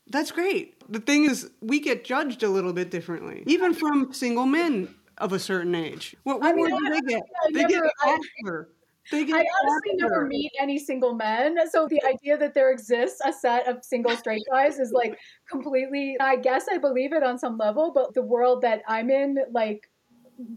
that's 0.07 0.31
great. 0.31 0.75
The 0.91 0.99
thing 0.99 1.23
is, 1.23 1.49
we 1.61 1.79
get 1.79 2.03
judged 2.03 2.43
a 2.43 2.49
little 2.49 2.73
bit 2.73 2.91
differently, 2.91 3.43
even 3.47 3.73
from 3.73 4.11
single 4.11 4.45
men 4.45 4.93
of 5.21 5.33
a 5.33 5.39
certain 5.39 5.75
age. 5.75 6.15
What, 6.23 6.41
what 6.41 6.49
I 6.49 6.53
mean, 6.53 6.69
do 6.69 6.89
they 6.89 7.01
get? 7.01 7.21
They 7.53 7.61
never, 7.61 7.83
get 7.83 8.17
older. 8.43 8.69
They 9.11 9.25
get 9.25 9.35
I 9.35 9.45
honestly 9.63 9.93
never 9.95 10.25
meet 10.25 10.51
any 10.59 10.77
single 10.77 11.15
men. 11.15 11.57
So 11.69 11.87
the 11.87 12.01
idea 12.05 12.37
that 12.37 12.53
there 12.53 12.71
exists 12.71 13.19
a 13.25 13.33
set 13.33 13.67
of 13.67 13.83
single 13.83 14.15
straight 14.15 14.43
guys 14.51 14.79
is 14.79 14.91
like 14.91 15.17
completely, 15.49 16.17
I 16.19 16.35
guess 16.35 16.65
I 16.71 16.77
believe 16.77 17.13
it 17.13 17.23
on 17.23 17.37
some 17.37 17.57
level, 17.57 17.91
but 17.93 18.13
the 18.13 18.21
world 18.21 18.61
that 18.61 18.81
I'm 18.87 19.09
in, 19.09 19.37
like, 19.51 19.87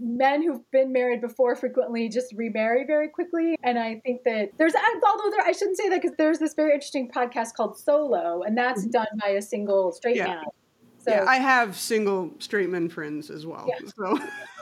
men 0.01 0.43
who've 0.43 0.71
been 0.71 0.93
married 0.93 1.21
before 1.21 1.55
frequently 1.57 2.09
just 2.09 2.33
remarry 2.37 2.85
very 2.87 3.09
quickly. 3.09 3.57
And 3.63 3.79
I 3.79 4.01
think 4.05 4.23
that 4.25 4.51
there's, 4.57 4.75
although 4.75 5.31
there, 5.31 5.45
I 5.45 5.53
shouldn't 5.53 5.77
say 5.77 5.89
that 5.91 6.01
because 6.01 6.17
there's 6.17 6.39
this 6.39 6.55
very 6.55 6.73
interesting 6.73 7.11
podcast 7.11 7.55
called 7.55 7.79
Solo, 7.79 8.43
and 8.43 8.57
that's 8.57 8.83
mm-hmm. 8.83 8.91
done 8.91 9.07
by 9.21 9.31
a 9.31 9.43
single 9.43 9.93
straight 9.93 10.17
yeah. 10.17 10.27
man. 10.27 10.45
So, 10.99 11.11
yeah, 11.11 11.25
I 11.29 11.37
have 11.37 11.77
single 11.77 12.31
straight 12.39 12.71
men 12.71 12.89
friends 12.89 13.31
as 13.31 13.45
well. 13.45 13.69
Yeah. 13.69 13.89
So 13.95 14.19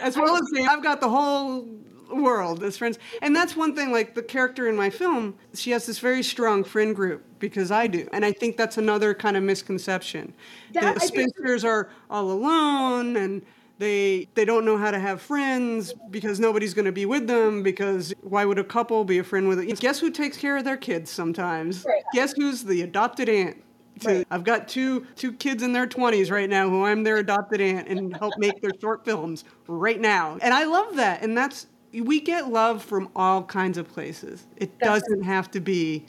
as 0.00 0.16
well 0.16 0.36
as 0.36 0.50
me, 0.50 0.66
I've 0.66 0.82
got 0.82 1.00
the 1.00 1.08
whole 1.08 1.66
world 2.12 2.62
as 2.62 2.76
friends. 2.76 2.98
And 3.20 3.34
that's 3.34 3.56
one 3.56 3.74
thing, 3.74 3.92
like 3.92 4.14
the 4.14 4.22
character 4.22 4.68
in 4.68 4.76
my 4.76 4.90
film, 4.90 5.34
she 5.54 5.70
has 5.70 5.86
this 5.86 5.98
very 5.98 6.22
strong 6.22 6.64
friend 6.64 6.94
group 6.94 7.24
because 7.38 7.70
I 7.70 7.86
do. 7.86 8.08
And 8.12 8.24
I 8.24 8.32
think 8.32 8.56
that's 8.56 8.78
another 8.78 9.14
kind 9.14 9.36
of 9.36 9.42
misconception. 9.42 10.34
That, 10.72 10.94
the 10.94 11.00
spinsters 11.00 11.64
are 11.64 11.90
all 12.10 12.30
alone 12.30 13.16
and 13.16 13.42
they 13.78 14.28
they 14.34 14.44
don't 14.44 14.64
know 14.64 14.76
how 14.76 14.90
to 14.90 14.98
have 14.98 15.20
friends 15.20 15.92
because 16.10 16.38
nobody's 16.38 16.72
going 16.74 16.84
to 16.84 16.92
be 16.92 17.04
with 17.06 17.26
them 17.26 17.62
because 17.62 18.14
why 18.20 18.44
would 18.44 18.58
a 18.58 18.64
couple 18.64 19.02
be 19.04 19.18
a 19.18 19.24
friend 19.24 19.48
with 19.48 19.58
it? 19.58 19.80
Guess 19.80 19.98
who 19.98 20.10
takes 20.10 20.36
care 20.36 20.56
of 20.56 20.64
their 20.64 20.76
kids 20.76 21.10
sometimes? 21.10 21.84
Right. 21.84 22.04
Guess 22.12 22.34
who's 22.34 22.62
the 22.62 22.82
adopted 22.82 23.28
aunt? 23.28 23.62
To, 24.00 24.08
right. 24.08 24.26
I've 24.30 24.44
got 24.44 24.68
two 24.68 25.06
two 25.16 25.32
kids 25.32 25.62
in 25.62 25.72
their 25.72 25.86
20s 25.86 26.30
right 26.30 26.48
now 26.48 26.68
who 26.68 26.84
I'm 26.84 27.02
their 27.04 27.18
adopted 27.18 27.60
aunt 27.60 27.88
and 27.88 28.16
help 28.16 28.34
make 28.38 28.60
their 28.60 28.72
short 28.80 29.04
films 29.04 29.44
right 29.68 30.00
now. 30.00 30.38
And 30.40 30.54
I 30.54 30.64
love 30.64 30.96
that. 30.96 31.22
And 31.22 31.36
that's 31.36 31.66
we 31.92 32.20
get 32.20 32.48
love 32.48 32.82
from 32.82 33.10
all 33.14 33.42
kinds 33.42 33.78
of 33.78 33.88
places. 33.88 34.46
It 34.56 34.78
that's 34.78 35.02
doesn't 35.02 35.22
have 35.22 35.50
to 35.52 35.60
be 35.60 36.06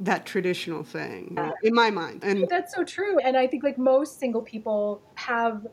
that 0.00 0.26
traditional 0.26 0.82
thing 0.82 1.36
in 1.62 1.74
my 1.74 1.90
mind. 1.90 2.24
And 2.24 2.48
that's 2.48 2.74
so 2.74 2.82
true. 2.82 3.18
And 3.20 3.36
I 3.36 3.46
think 3.46 3.62
like 3.62 3.78
most 3.78 4.18
single 4.18 4.42
people 4.42 5.02
have 5.14 5.66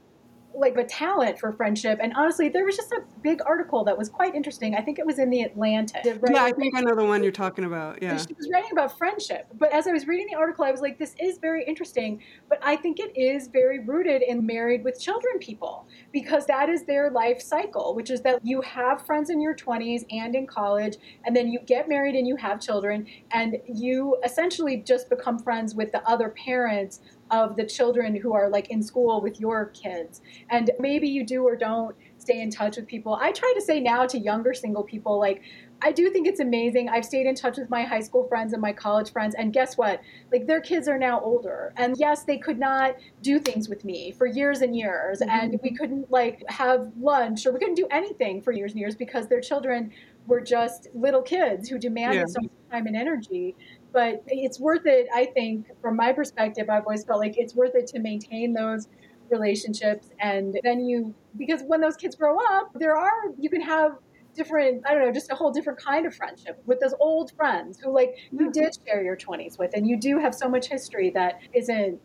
like 0.53 0.75
a 0.77 0.83
talent 0.83 1.39
for 1.39 1.53
friendship. 1.53 1.99
And 2.01 2.13
honestly, 2.15 2.49
there 2.49 2.65
was 2.65 2.75
just 2.75 2.91
a 2.91 3.01
big 3.21 3.39
article 3.45 3.83
that 3.85 3.97
was 3.97 4.09
quite 4.09 4.35
interesting. 4.35 4.75
I 4.75 4.81
think 4.81 4.99
it 4.99 5.05
was 5.05 5.19
in 5.19 5.29
the 5.29 5.41
Atlantic. 5.41 6.01
Yeah, 6.03 6.43
I 6.43 6.51
think 6.51 6.75
I 6.75 6.81
know 6.81 6.95
the 6.95 7.05
one 7.05 7.23
you're 7.23 7.31
talking 7.31 7.65
about. 7.65 8.01
Yeah. 8.01 8.17
She 8.17 8.33
was 8.33 8.49
writing 8.51 8.71
about 8.71 8.97
friendship. 8.97 9.47
But 9.53 9.71
as 9.71 9.87
I 9.87 9.91
was 9.91 10.07
reading 10.07 10.27
the 10.31 10.37
article, 10.37 10.65
I 10.65 10.71
was 10.71 10.81
like, 10.81 10.97
this 10.97 11.15
is 11.19 11.37
very 11.37 11.63
interesting. 11.65 12.21
But 12.49 12.59
I 12.63 12.75
think 12.75 12.99
it 12.99 13.15
is 13.15 13.47
very 13.47 13.79
rooted 13.79 14.21
in 14.21 14.45
married 14.45 14.83
with 14.83 14.99
children 14.99 15.37
people 15.39 15.87
because 16.11 16.45
that 16.47 16.67
is 16.67 16.83
their 16.83 17.11
life 17.11 17.41
cycle, 17.41 17.95
which 17.95 18.09
is 18.09 18.21
that 18.21 18.39
you 18.43 18.61
have 18.61 19.05
friends 19.05 19.29
in 19.29 19.39
your 19.39 19.55
20s 19.55 20.05
and 20.11 20.35
in 20.35 20.47
college, 20.47 20.97
and 21.25 21.35
then 21.35 21.49
you 21.49 21.59
get 21.59 21.87
married 21.87 22.15
and 22.15 22.27
you 22.27 22.35
have 22.35 22.59
children, 22.59 23.05
and 23.31 23.57
you 23.67 24.17
essentially 24.23 24.77
just 24.77 25.09
become 25.09 25.39
friends 25.39 25.75
with 25.75 25.91
the 25.91 26.05
other 26.09 26.29
parents 26.29 27.01
of 27.31 27.55
the 27.55 27.65
children 27.65 28.15
who 28.15 28.33
are 28.33 28.49
like 28.49 28.69
in 28.69 28.81
school 28.81 29.21
with 29.21 29.39
your 29.39 29.67
kids. 29.67 30.21
And 30.49 30.71
maybe 30.79 31.07
you 31.07 31.25
do 31.25 31.43
or 31.43 31.55
don't 31.55 31.95
stay 32.17 32.41
in 32.41 32.49
touch 32.51 32.77
with 32.77 32.87
people. 32.87 33.15
I 33.15 33.31
try 33.31 33.51
to 33.55 33.61
say 33.61 33.79
now 33.79 34.05
to 34.05 34.19
younger 34.19 34.53
single 34.53 34.83
people, 34.83 35.19
like, 35.19 35.41
I 35.81 35.93
do 35.93 36.09
think 36.09 36.27
it's 36.27 36.41
amazing. 36.41 36.89
I've 36.89 37.05
stayed 37.05 37.25
in 37.25 37.35
touch 37.35 37.57
with 37.57 37.69
my 37.69 37.83
high 37.83 38.01
school 38.01 38.27
friends 38.27 38.51
and 38.51 38.61
my 38.61 38.73
college 38.73 39.13
friends, 39.13 39.33
and 39.35 39.53
guess 39.53 39.77
what? 39.77 40.01
Like, 40.29 40.45
their 40.45 40.59
kids 40.59 40.89
are 40.89 40.97
now 40.97 41.21
older. 41.21 41.73
And 41.77 41.95
yes, 41.97 42.23
they 42.23 42.37
could 42.37 42.59
not 42.59 42.97
do 43.21 43.39
things 43.39 43.69
with 43.69 43.85
me 43.85 44.11
for 44.11 44.27
years 44.27 44.61
and 44.61 44.75
years, 44.75 45.21
mm-hmm. 45.21 45.29
and 45.29 45.59
we 45.63 45.73
couldn't, 45.73 46.11
like, 46.11 46.43
have 46.49 46.91
lunch 46.99 47.45
or 47.45 47.53
we 47.53 47.59
couldn't 47.59 47.75
do 47.75 47.87
anything 47.91 48.41
for 48.41 48.51
years 48.51 48.71
and 48.71 48.81
years 48.81 48.95
because 48.95 49.27
their 49.29 49.39
children 49.39 49.91
were 50.27 50.41
just 50.41 50.89
little 50.93 51.21
kids 51.21 51.69
who 51.69 51.79
demanded 51.79 52.19
yeah. 52.19 52.25
so 52.27 52.41
much 52.41 52.51
time 52.69 52.85
and 52.85 52.95
energy 52.95 53.55
but 53.91 54.23
it's 54.27 54.59
worth 54.59 54.85
it 54.85 55.07
i 55.13 55.25
think 55.25 55.67
from 55.81 55.95
my 55.95 56.11
perspective 56.11 56.69
i've 56.69 56.83
always 56.83 57.03
felt 57.03 57.19
like 57.19 57.37
it's 57.37 57.55
worth 57.55 57.75
it 57.75 57.87
to 57.87 57.99
maintain 57.99 58.53
those 58.53 58.87
relationships 59.29 60.09
and 60.19 60.59
then 60.63 60.79
you 60.79 61.13
because 61.37 61.61
when 61.67 61.81
those 61.81 61.95
kids 61.95 62.15
grow 62.15 62.37
up 62.39 62.71
there 62.75 62.95
are 62.95 63.11
you 63.37 63.49
can 63.49 63.61
have 63.61 63.93
different 64.35 64.81
i 64.87 64.93
don't 64.93 65.05
know 65.05 65.11
just 65.11 65.31
a 65.31 65.35
whole 65.35 65.51
different 65.51 65.79
kind 65.79 66.05
of 66.05 66.15
friendship 66.15 66.61
with 66.65 66.79
those 66.79 66.93
old 66.99 67.31
friends 67.35 67.79
who 67.79 67.93
like 67.93 68.15
you 68.31 68.51
did 68.51 68.75
share 68.85 69.03
your 69.03 69.17
20s 69.17 69.57
with 69.57 69.71
and 69.75 69.87
you 69.87 69.97
do 69.97 70.17
have 70.17 70.33
so 70.33 70.47
much 70.47 70.67
history 70.67 71.09
that 71.09 71.39
isn't 71.53 71.99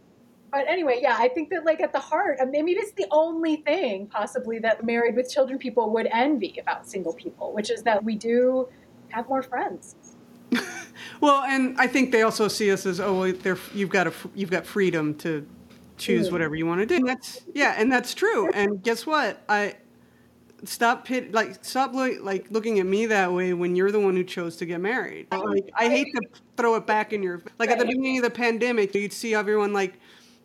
but 0.51 0.67
anyway 0.69 0.99
yeah 1.01 1.17
i 1.19 1.29
think 1.29 1.51
that 1.51 1.65
like 1.65 1.81
at 1.81 1.93
the 1.93 1.99
heart 1.99 2.39
I 2.41 2.45
mean, 2.45 2.65
maybe 2.65 2.79
it's 2.79 2.93
the 2.93 3.07
only 3.11 3.57
thing 3.57 4.07
possibly 4.07 4.59
that 4.61 4.85
married 4.85 5.17
with 5.17 5.31
children 5.31 5.59
people 5.59 5.91
would 5.91 6.09
envy 6.11 6.59
about 6.61 6.89
single 6.89 7.13
people 7.13 7.53
which 7.53 7.71
is 7.71 7.83
that 7.83 8.03
we 8.03 8.17
do 8.17 8.69
have 9.09 9.29
more 9.29 9.43
friends 9.43 9.97
well, 11.21 11.43
and 11.45 11.79
I 11.79 11.87
think 11.87 12.13
they 12.13 12.23
also 12.23 12.49
see 12.49 12.71
us 12.71 12.87
as 12.87 13.01
oh, 13.01 13.21
well, 13.21 13.57
you've 13.75 13.91
got 13.91 14.07
a, 14.07 14.13
you've 14.35 14.51
got 14.51 14.67
freedom 14.67 15.15
to 15.17 15.47
choose 15.97 16.27
mm-hmm. 16.27 16.35
whatever 16.35 16.55
you 16.55 16.67
want 16.67 16.81
to 16.81 16.87
do. 16.87 16.97
And 16.97 17.09
that's 17.09 17.43
yeah, 17.55 17.75
and 17.77 17.91
that's 17.91 18.15
true. 18.15 18.51
And 18.53 18.83
guess 18.83 19.07
what? 19.07 19.43
I 19.49 19.77
stop 20.65 21.05
pit 21.05 21.33
like 21.33 21.65
stop 21.65 21.95
like 21.95 22.51
looking 22.51 22.79
at 22.79 22.87
me 22.87 23.07
that 23.07 23.33
way 23.33 23.53
when 23.53 23.77
you're 23.77 23.93
the 23.93 24.01
one 24.01 24.17
who 24.17 24.25
chose 24.25 24.57
to 24.57 24.67
get 24.67 24.81
married. 24.81 25.27
Like 25.31 25.71
I 25.77 25.89
hate 25.89 26.09
to 26.15 26.23
throw 26.57 26.75
it 26.77 26.87
back 26.87 27.13
in 27.13 27.23
your 27.23 27.43
like 27.59 27.71
at 27.71 27.79
the 27.79 27.85
beginning 27.85 28.19
of 28.19 28.25
the 28.25 28.31
pandemic, 28.31 28.95
you'd 28.95 29.13
see 29.13 29.35
everyone 29.35 29.73
like 29.73 29.99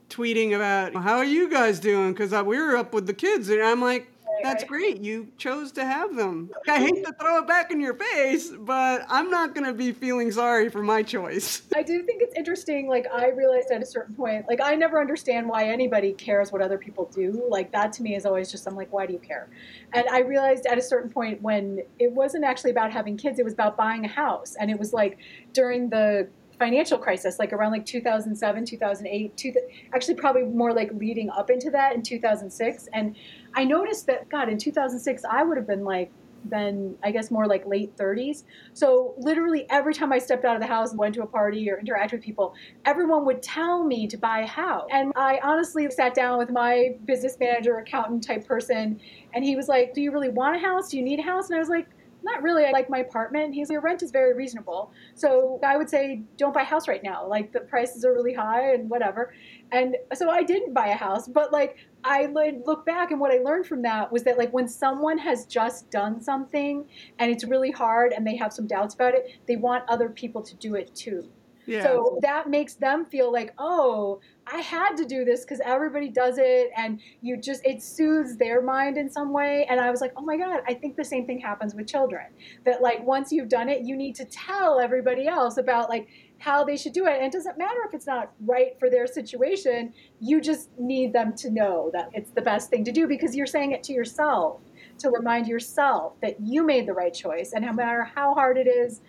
tweeting 0.09 0.55
about 0.55 0.95
how 0.95 1.17
are 1.17 1.25
you 1.25 1.49
guys 1.49 1.79
doing 1.79 2.13
because 2.13 2.31
we 2.43 2.57
were 2.57 2.75
up 2.75 2.93
with 2.93 3.05
the 3.05 3.13
kids 3.13 3.49
and 3.49 3.61
I'm 3.61 3.81
like 3.81 4.11
that's 4.43 4.63
great. 4.63 5.01
You 5.01 5.27
chose 5.37 5.71
to 5.73 5.85
have 5.85 6.15
them. 6.15 6.49
I 6.67 6.79
hate 6.79 7.05
to 7.05 7.13
throw 7.13 7.39
it 7.39 7.47
back 7.47 7.71
in 7.71 7.79
your 7.79 7.93
face, 7.93 8.51
but 8.51 9.05
I'm 9.09 9.29
not 9.29 9.53
going 9.53 9.65
to 9.65 9.73
be 9.73 9.91
feeling 9.91 10.31
sorry 10.31 10.69
for 10.69 10.83
my 10.83 11.03
choice. 11.03 11.63
I 11.75 11.83
do 11.83 12.03
think 12.03 12.21
it's 12.21 12.35
interesting. 12.35 12.87
Like, 12.87 13.05
I 13.13 13.29
realized 13.29 13.71
at 13.71 13.81
a 13.81 13.85
certain 13.85 14.15
point, 14.15 14.47
like, 14.47 14.61
I 14.61 14.75
never 14.75 14.99
understand 14.99 15.47
why 15.47 15.65
anybody 15.65 16.13
cares 16.13 16.51
what 16.51 16.61
other 16.61 16.77
people 16.77 17.09
do. 17.13 17.45
Like, 17.49 17.71
that 17.71 17.93
to 17.93 18.03
me 18.03 18.15
is 18.15 18.25
always 18.25 18.51
just, 18.51 18.67
I'm 18.67 18.75
like, 18.75 18.91
why 18.91 19.05
do 19.05 19.13
you 19.13 19.19
care? 19.19 19.49
And 19.93 20.07
I 20.09 20.19
realized 20.21 20.65
at 20.65 20.77
a 20.77 20.81
certain 20.81 21.09
point 21.09 21.41
when 21.41 21.81
it 21.99 22.11
wasn't 22.11 22.43
actually 22.43 22.71
about 22.71 22.91
having 22.91 23.17
kids, 23.17 23.39
it 23.39 23.45
was 23.45 23.53
about 23.53 23.77
buying 23.77 24.05
a 24.05 24.09
house. 24.09 24.55
And 24.59 24.69
it 24.69 24.79
was 24.79 24.93
like 24.93 25.17
during 25.53 25.89
the 25.89 26.27
financial 26.59 26.97
crisis, 26.97 27.39
like 27.39 27.53
around 27.53 27.71
like 27.71 27.85
2007, 27.85 28.65
2008, 28.65 29.37
two, 29.37 29.53
actually 29.93 30.15
probably 30.15 30.43
more 30.43 30.73
like 30.73 30.91
leading 30.93 31.29
up 31.29 31.49
into 31.49 31.71
that 31.71 31.95
in 31.95 32.03
2006. 32.03 32.89
And 32.93 33.15
I 33.55 33.63
noticed 33.63 34.07
that, 34.07 34.29
God, 34.29 34.49
in 34.49 34.57
2006, 34.57 35.23
I 35.29 35.43
would 35.43 35.57
have 35.57 35.67
been 35.67 35.83
like, 35.83 36.11
been, 36.47 36.95
I 37.03 37.11
guess, 37.11 37.31
more 37.31 37.47
like 37.47 37.65
late 37.65 37.95
30s. 37.97 38.43
So 38.73 39.13
literally 39.17 39.65
every 39.69 39.93
time 39.93 40.13
I 40.13 40.19
stepped 40.19 40.45
out 40.45 40.55
of 40.55 40.61
the 40.61 40.67
house 40.67 40.91
and 40.91 40.99
went 40.99 41.15
to 41.15 41.23
a 41.23 41.25
party 41.25 41.69
or 41.69 41.81
interacted 41.81 42.13
with 42.13 42.21
people, 42.21 42.53
everyone 42.85 43.25
would 43.25 43.41
tell 43.41 43.83
me 43.83 44.07
to 44.07 44.17
buy 44.17 44.39
a 44.39 44.47
house. 44.47 44.87
And 44.91 45.11
I 45.15 45.39
honestly 45.43 45.89
sat 45.91 46.13
down 46.13 46.37
with 46.37 46.49
my 46.49 46.95
business 47.05 47.37
manager, 47.39 47.77
accountant 47.77 48.23
type 48.23 48.45
person, 48.45 48.99
and 49.33 49.43
he 49.43 49.55
was 49.55 49.67
like, 49.67 49.93
Do 49.93 50.01
you 50.01 50.11
really 50.11 50.29
want 50.29 50.55
a 50.55 50.59
house? 50.59 50.89
Do 50.89 50.97
you 50.97 51.03
need 51.03 51.19
a 51.19 51.23
house? 51.23 51.49
And 51.49 51.57
I 51.57 51.59
was 51.59 51.69
like, 51.69 51.87
not 52.29 52.43
really. 52.43 52.65
I 52.65 52.71
like 52.71 52.89
my 52.89 52.99
apartment. 52.99 53.53
He's 53.53 53.69
your 53.69 53.81
rent 53.81 54.03
is 54.03 54.11
very 54.11 54.33
reasonable. 54.33 54.91
So 55.15 55.59
I 55.63 55.77
would 55.77 55.89
say 55.89 56.23
don't 56.37 56.53
buy 56.53 56.61
a 56.61 56.65
house 56.65 56.87
right 56.87 57.03
now. 57.03 57.27
Like 57.27 57.51
the 57.51 57.61
prices 57.61 58.05
are 58.05 58.13
really 58.13 58.33
high 58.33 58.73
and 58.73 58.89
whatever. 58.89 59.33
And 59.71 59.95
so 60.13 60.29
I 60.29 60.43
didn't 60.43 60.73
buy 60.73 60.87
a 60.87 60.95
house, 60.95 61.27
but 61.27 61.51
like 61.51 61.77
I 62.03 62.27
look 62.65 62.85
back 62.85 63.11
and 63.11 63.19
what 63.19 63.31
I 63.31 63.39
learned 63.39 63.67
from 63.67 63.81
that 63.83 64.11
was 64.11 64.23
that 64.23 64.37
like 64.37 64.51
when 64.53 64.67
someone 64.67 65.17
has 65.17 65.45
just 65.45 65.89
done 65.89 66.21
something 66.21 66.85
and 67.17 67.31
it's 67.31 67.43
really 67.43 67.71
hard 67.71 68.13
and 68.13 68.25
they 68.25 68.35
have 68.37 68.53
some 68.53 68.67
doubts 68.67 68.93
about 68.95 69.13
it, 69.13 69.39
they 69.47 69.55
want 69.55 69.83
other 69.87 70.09
people 70.09 70.41
to 70.43 70.55
do 70.55 70.75
it 70.75 70.93
too. 70.95 71.29
Yeah. 71.69 71.83
So 71.83 72.17
that 72.23 72.49
makes 72.49 72.73
them 72.73 73.05
feel 73.05 73.31
like, 73.31 73.53
oh, 73.59 74.19
I 74.47 74.57
had 74.57 74.95
to 74.95 75.05
do 75.05 75.23
this 75.23 75.41
because 75.41 75.61
everybody 75.63 76.09
does 76.09 76.39
it. 76.39 76.71
And 76.75 76.99
you 77.21 77.37
just, 77.37 77.63
it 77.63 77.83
soothes 77.83 78.37
their 78.37 78.59
mind 78.59 78.97
in 78.97 79.07
some 79.07 79.31
way. 79.31 79.67
And 79.69 79.79
I 79.79 79.91
was 79.91 80.01
like, 80.01 80.11
oh 80.17 80.23
my 80.23 80.35
God, 80.35 80.61
I 80.67 80.73
think 80.73 80.95
the 80.95 81.05
same 81.05 81.27
thing 81.27 81.39
happens 81.39 81.75
with 81.75 81.85
children. 81.85 82.25
That 82.65 82.81
like 82.81 83.05
once 83.05 83.31
you've 83.31 83.49
done 83.49 83.69
it, 83.69 83.83
you 83.83 83.95
need 83.95 84.15
to 84.15 84.25
tell 84.25 84.79
everybody 84.79 85.27
else 85.27 85.57
about 85.57 85.89
like 85.89 86.07
how 86.39 86.63
they 86.63 86.75
should 86.75 86.93
do 86.93 87.05
it. 87.05 87.17
And 87.17 87.25
it 87.25 87.31
doesn't 87.31 87.59
matter 87.59 87.81
if 87.87 87.93
it's 87.93 88.07
not 88.07 88.31
right 88.47 88.79
for 88.79 88.89
their 88.89 89.05
situation. 89.05 89.93
You 90.19 90.41
just 90.41 90.69
need 90.79 91.13
them 91.13 91.35
to 91.35 91.51
know 91.51 91.91
that 91.93 92.09
it's 92.13 92.31
the 92.31 92.41
best 92.41 92.71
thing 92.71 92.83
to 92.85 92.91
do 92.91 93.07
because 93.07 93.35
you're 93.35 93.45
saying 93.45 93.73
it 93.73 93.83
to 93.83 93.93
yourself 93.93 94.61
to 94.99 95.09
remind 95.09 95.47
yourself 95.47 96.13
that 96.21 96.37
you 96.41 96.65
made 96.65 96.87
the 96.87 96.93
right 96.93 97.13
choice. 97.13 97.53
And 97.53 97.63
no 97.65 97.73
matter 97.73 98.03
how 98.03 98.33
hard 98.33 98.57
it 98.57 98.67
is, 98.67 99.01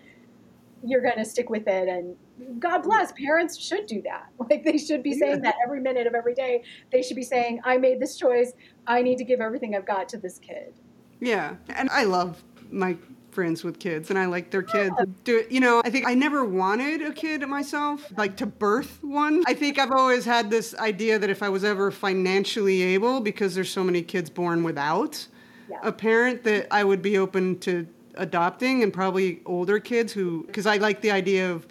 you're 0.83 1.01
going 1.01 1.17
to 1.17 1.25
stick 1.25 1.49
with 1.49 1.67
it. 1.67 1.87
And 1.87 2.15
God 2.59 2.81
mm. 2.81 2.83
bless, 2.83 3.11
parents 3.13 3.57
should 3.57 3.87
do 3.87 4.01
that. 4.03 4.27
Like 4.49 4.65
they 4.65 4.77
should 4.77 5.01
be 5.03 5.13
saying 5.13 5.41
that 5.43 5.55
every 5.63 5.79
minute 5.79 6.07
of 6.07 6.13
every 6.13 6.33
day. 6.33 6.63
They 6.91 7.01
should 7.01 7.15
be 7.15 7.23
saying, 7.23 7.61
I 7.63 7.77
made 7.77 8.01
this 8.01 8.17
choice. 8.17 8.51
I 8.85 9.01
need 9.01 9.17
to 9.19 9.23
give 9.23 9.39
everything 9.39 9.75
I've 9.75 9.85
got 9.85 10.09
to 10.09 10.17
this 10.17 10.39
kid. 10.39 10.73
Yeah. 11.21 11.55
And 11.69 11.89
I 11.89 12.03
love 12.03 12.43
my 12.69 12.97
friends 13.31 13.63
with 13.63 13.79
kids 13.79 14.09
and 14.09 14.19
I 14.19 14.25
like 14.25 14.51
their 14.51 14.61
kids. 14.61 14.93
Do 15.23 15.37
it, 15.37 15.51
you 15.51 15.59
know, 15.59 15.81
I 15.85 15.89
think 15.89 16.05
I 16.05 16.13
never 16.13 16.43
wanted 16.43 17.01
a 17.01 17.11
kid 17.11 17.47
myself, 17.47 18.11
like 18.17 18.35
to 18.37 18.45
birth 18.45 18.99
one. 19.01 19.43
I 19.47 19.53
think 19.53 19.79
I've 19.79 19.91
always 19.91 20.25
had 20.25 20.49
this 20.49 20.75
idea 20.75 21.17
that 21.19 21.29
if 21.29 21.41
I 21.41 21.49
was 21.49 21.63
ever 21.63 21.91
financially 21.91 22.81
able, 22.81 23.21
because 23.21 23.55
there's 23.55 23.71
so 23.71 23.83
many 23.83 24.01
kids 24.01 24.29
born 24.29 24.63
without 24.63 25.27
Yeah. 25.69 25.77
a 25.83 25.91
parent, 25.91 26.43
that 26.43 26.67
I 26.71 26.83
would 26.83 27.01
be 27.01 27.17
open 27.17 27.59
to 27.59 27.87
adopting 28.15 28.83
and 28.83 28.93
probably 28.93 29.41
older 29.45 29.79
kids 29.79 30.13
who, 30.13 30.43
because 30.45 30.65
I 30.65 30.77
like 30.77 31.01
the 31.01 31.11
idea 31.11 31.51
of 31.51 31.67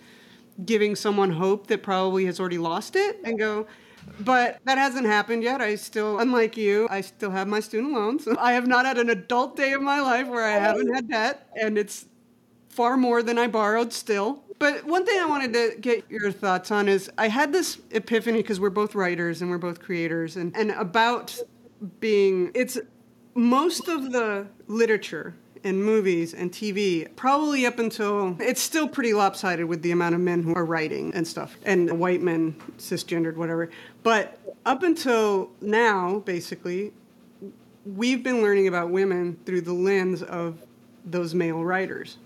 giving 0.65 0.95
someone 0.95 1.31
hope 1.31 1.67
that 1.69 1.83
probably 1.83 2.27
has 2.27 2.41
already 2.41 2.59
lost 2.59 2.97
it 2.97 3.19
and 3.25 3.39
go, 3.39 3.67
but 4.21 4.59
that 4.65 4.79
hasn't 4.79 5.07
happened 5.07 5.43
yet. 5.43 5.61
I 5.61 5.75
still, 5.77 6.19
unlike 6.19 6.57
you, 6.57 6.87
I 6.91 7.01
still 7.01 7.31
have 7.31 7.49
my 7.49 7.61
student 7.61 7.93
loans. 7.93 8.27
I 8.39 8.53
have 8.53 8.67
not 8.67 8.87
had 8.87 8.99
an 8.99 9.11
adult 9.11 9.57
day 9.57 9.73
of 9.73 9.83
my 9.83 10.01
life 10.01 10.27
where 10.27 10.45
I 10.45 10.59
haven't 10.59 10.93
had 10.95 11.09
debt, 11.09 11.49
and 11.57 11.79
it's 11.79 12.07
far 12.69 12.97
more 12.97 13.23
than 13.23 13.39
I 13.39 13.47
borrowed 13.47 13.93
still. 13.93 14.43
But 14.59 14.85
one 14.85 15.07
thing 15.07 15.19
I 15.19 15.27
wanted 15.27 15.53
to 15.55 15.77
get 15.81 16.11
your 16.11 16.31
thoughts 16.31 16.71
on 16.71 16.87
is 16.89 17.11
I 17.17 17.29
had 17.29 17.53
this 17.53 17.81
epiphany 17.93 18.43
because 18.43 18.61
we're 18.61 18.69
both 18.69 18.95
writers 18.95 19.41
and 19.41 19.51
we're 19.51 19.59
both 19.59 19.81
creators, 19.81 20.37
and, 20.37 20.55
and 20.57 20.71
about 20.73 21.39
being, 22.01 22.51
it's 22.55 22.79
most 23.35 23.89
of 23.89 24.13
the 24.13 24.47
literature 24.67 25.35
and 25.65 25.85
movies 25.85 26.35
and 26.35 26.51
TV, 26.51 27.09
probably 27.17 27.67
up 27.67 27.79
until 27.79 28.37
it's 28.41 28.61
still 28.61 28.89
pretty 28.89 29.13
lopsided 29.13 29.67
with 29.67 29.83
the 29.83 29.91
amount 29.91 30.15
of 30.15 30.21
men 30.21 30.43
who 30.43 30.55
are 30.55 30.65
writing 30.65 31.13
and 31.15 31.27
stuff, 31.27 31.57
and 31.65 31.99
white 31.99 32.23
men, 32.23 32.57
cisgendered, 32.79 33.37
whatever. 33.37 33.71
But 34.03 34.39
up 34.67 34.83
until 34.83 35.51
now, 35.61 36.21
basically, 36.21 36.93
we've 37.85 38.23
been 38.23 38.43
learning 38.43 38.69
about 38.69 38.91
women 38.91 39.39
through 39.45 39.63
the 39.63 39.73
lens 39.73 40.23
of 40.23 40.59
those 41.05 41.35
male 41.35 41.65
writers. 41.65 42.19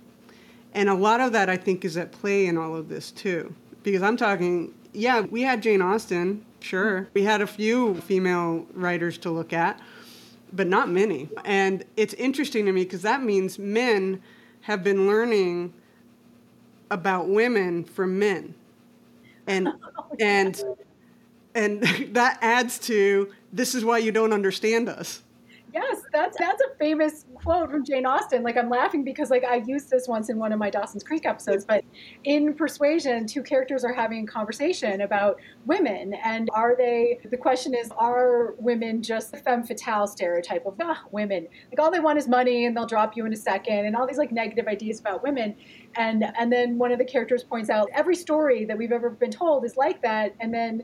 And 0.72 0.88
a 0.88 0.94
lot 0.94 1.20
of 1.20 1.32
that, 1.32 1.48
I 1.48 1.56
think, 1.56 1.84
is 1.84 1.96
at 1.96 2.10
play 2.10 2.46
in 2.46 2.58
all 2.58 2.74
of 2.74 2.88
this, 2.88 3.10
too. 3.12 3.54
Because 3.84 4.02
I'm 4.02 4.16
talking, 4.16 4.74
yeah, 4.92 5.20
we 5.20 5.42
had 5.42 5.62
Jane 5.62 5.80
Austen, 5.80 6.44
sure. 6.60 7.08
We 7.14 7.22
had 7.22 7.40
a 7.40 7.46
few 7.46 8.00
female 8.00 8.66
writers 8.74 9.18
to 9.18 9.30
look 9.30 9.52
at, 9.52 9.80
but 10.54 10.66
not 10.66 10.88
many. 10.88 11.28
And 11.44 11.84
it's 11.96 12.14
interesting 12.14 12.66
to 12.66 12.72
me 12.72 12.84
because 12.84 13.02
that 13.02 13.22
means 13.22 13.58
men 13.58 14.22
have 14.62 14.82
been 14.84 15.06
learning 15.06 15.72
about 16.90 17.28
women 17.28 17.84
from 17.84 18.18
men. 18.18 18.54
And, 19.46 19.68
and, 20.20 20.62
and 21.54 21.82
that 22.14 22.38
adds 22.40 22.78
to 22.80 23.32
this 23.52 23.74
is 23.74 23.84
why 23.84 23.98
you 23.98 24.12
don't 24.12 24.32
understand 24.32 24.88
us. 24.88 25.22
Yes, 25.72 26.02
that's 26.12 26.38
that's 26.38 26.62
a 26.62 26.76
famous 26.78 27.23
quote 27.44 27.70
from 27.70 27.84
Jane 27.84 28.06
Austen. 28.06 28.42
Like 28.42 28.56
I'm 28.56 28.70
laughing 28.70 29.04
because 29.04 29.30
like 29.30 29.44
I 29.44 29.56
used 29.66 29.90
this 29.90 30.08
once 30.08 30.30
in 30.30 30.38
one 30.38 30.52
of 30.52 30.58
my 30.58 30.70
Dawson's 30.70 31.04
Creek 31.04 31.26
episodes, 31.26 31.64
but 31.64 31.84
in 32.24 32.54
Persuasion, 32.54 33.26
two 33.26 33.42
characters 33.42 33.84
are 33.84 33.92
having 33.92 34.24
a 34.24 34.26
conversation 34.26 35.02
about 35.02 35.38
women 35.66 36.14
and 36.24 36.48
are 36.54 36.74
they 36.76 37.20
the 37.30 37.36
question 37.36 37.74
is 37.74 37.90
are 37.98 38.54
women 38.58 39.02
just 39.02 39.30
the 39.30 39.36
femme 39.38 39.62
fatale 39.62 40.06
stereotype 40.06 40.64
of 40.64 40.74
ah, 40.80 41.02
women. 41.12 41.46
Like 41.70 41.78
all 41.78 41.90
they 41.90 42.00
want 42.00 42.18
is 42.18 42.26
money 42.26 42.64
and 42.64 42.76
they'll 42.76 42.86
drop 42.86 43.16
you 43.16 43.26
in 43.26 43.32
a 43.32 43.36
second 43.36 43.86
and 43.86 43.94
all 43.94 44.06
these 44.06 44.18
like 44.18 44.32
negative 44.32 44.66
ideas 44.66 44.98
about 45.00 45.22
women. 45.22 45.54
And 45.96 46.24
and 46.38 46.50
then 46.50 46.78
one 46.78 46.92
of 46.92 46.98
the 46.98 47.04
characters 47.04 47.44
points 47.44 47.68
out 47.68 47.88
every 47.92 48.16
story 48.16 48.64
that 48.64 48.78
we've 48.78 48.92
ever 48.92 49.10
been 49.10 49.30
told 49.30 49.64
is 49.64 49.76
like 49.76 50.00
that 50.02 50.34
and 50.40 50.52
then 50.52 50.82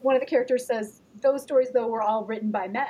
one 0.00 0.16
of 0.16 0.20
the 0.20 0.26
characters 0.26 0.66
says 0.66 1.02
those 1.20 1.42
stories 1.42 1.68
though 1.72 1.86
were 1.86 2.02
all 2.02 2.24
written 2.24 2.50
by 2.50 2.66
men. 2.66 2.86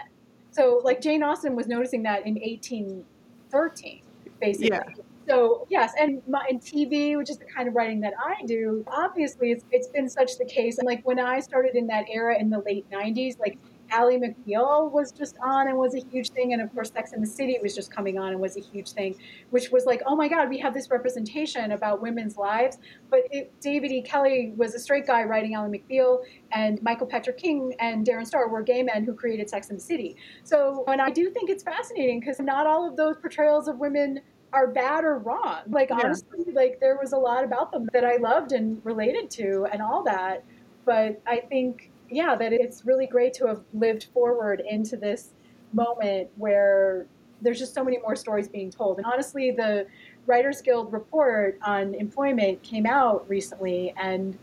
So, 0.53 0.81
like 0.85 1.01
Jane 1.01 1.23
Austen 1.23 1.57
was 1.57 1.67
noticing 1.67 2.03
that 2.05 2.27
in 2.27 2.35
1813, 2.35 4.03
basically. 4.41 4.69
Yeah. 4.69 4.83
So 5.29 5.67
yes, 5.71 5.93
and 5.99 6.21
my, 6.29 6.45
in 6.51 6.59
TV, 6.59 7.17
which 7.17 7.31
is 7.31 7.39
the 7.39 7.45
kind 7.45 7.69
of 7.69 7.75
writing 7.75 8.01
that 8.01 8.13
I 8.19 8.45
do, 8.45 8.85
obviously 8.89 9.53
it's, 9.53 9.65
it's 9.71 9.87
been 9.89 10.09
such 10.09 10.37
the 10.37 10.45
case. 10.45 10.79
And 10.79 10.87
like 10.87 11.07
when 11.07 11.21
I 11.21 11.41
started 11.41 11.77
in 11.77 11.87
that 11.89 12.07
era 12.11 12.39
in 12.39 12.51
the 12.51 12.59
late 12.61 12.91
'90s, 12.91 13.39
like 13.39 13.59
Ally 13.93 14.17
McBeal 14.17 14.91
was 14.91 15.13
just 15.13 15.37
on 15.45 15.69
and 15.69 15.77
was 15.77 15.95
a 15.95 16.01
huge 16.11 16.31
thing, 16.31 16.53
and 16.55 16.63
of 16.63 16.73
course 16.75 16.91
Sex 16.91 17.13
and 17.13 17.23
the 17.23 17.27
City 17.27 17.59
was 17.63 17.75
just 17.75 17.95
coming 17.95 18.19
on 18.19 18.31
and 18.33 18.41
was 18.41 18.57
a 18.57 18.61
huge 18.61 18.93
thing, 18.93 19.15
which 19.51 19.71
was 19.71 19.85
like, 19.87 20.03
oh 20.07 20.17
my 20.17 20.29
God, 20.29 20.49
we 20.49 20.59
have 20.59 20.73
this 20.75 20.91
representation 20.91 21.73
about 21.73 22.01
women's 22.01 22.37
lives. 22.37 22.79
But 23.11 23.21
it, 23.31 23.53
David 23.61 23.93
E. 23.93 24.03
Kelley 24.03 24.55
was 24.57 24.75
a 24.75 24.79
straight 24.79 25.07
guy 25.07 25.23
writing 25.25 25.55
Ally 25.55 25.69
McBeal, 25.69 26.23
and 26.53 26.83
Michael 26.83 27.07
Patrick 27.07 27.37
King 27.37 27.75
and 27.79 28.05
Darren 28.07 28.27
Star 28.27 28.49
were 28.49 28.63
gay 28.63 28.83
men 28.83 29.05
who 29.05 29.15
created 29.15 29.49
Sex 29.49 29.69
and 29.69 29.79
the 29.79 29.83
City. 29.83 30.17
So, 30.43 30.85
and 30.89 31.01
I 31.01 31.11
do 31.11 31.31
think 31.31 31.51
it's 31.51 31.63
fascinating 31.63 32.21
because 32.21 32.41
not 32.41 32.67
all 32.67 32.89
of 32.89 32.97
those 32.97 33.17
portrayals 33.19 33.69
of 33.69 33.79
women 33.79 34.21
are 34.53 34.69
bad 34.69 35.05
or 35.05 35.19
wrong. 35.19 35.61
Like 35.69 35.91
Yeah. 35.91 36.01
honestly, 36.05 36.53
like 36.53 36.81
there 36.81 36.99
was 37.01 37.13
a 37.13 37.19
lot 37.19 37.45
about 37.45 37.73
them 37.73 37.89
that 37.93 38.05
I 38.05 38.17
loved 38.17 38.53
and 38.53 38.81
related 38.85 39.31
to 39.33 39.67
and 39.73 39.81
all 39.81 40.03
that. 40.05 40.45
But 40.85 41.21
I 41.27 41.41
think, 41.41 41.92
yeah, 42.13 42.35
that 42.37 42.53
it's 42.53 42.85
really 42.85 43.07
great 43.07 43.33
to 43.35 43.47
have 43.47 43.63
lived 43.73 44.09
forward 44.13 44.63
into 44.69 44.97
this 44.97 45.31
moment 45.73 46.29
where 46.37 47.07
there's 47.41 47.59
just 47.59 47.75
so 47.75 47.85
many 47.85 47.99
more 47.99 48.15
stories 48.15 48.49
being 48.49 48.71
told. 48.71 48.99
And 48.99 49.07
honestly, 49.07 49.51
the 49.51 49.87
Writers 50.27 50.63
Guild 50.63 50.93
report 50.93 51.59
on 51.63 51.95
employment 51.95 52.63
came 52.63 52.87
out 52.87 53.29
recently, 53.29 53.93
and 53.97 54.39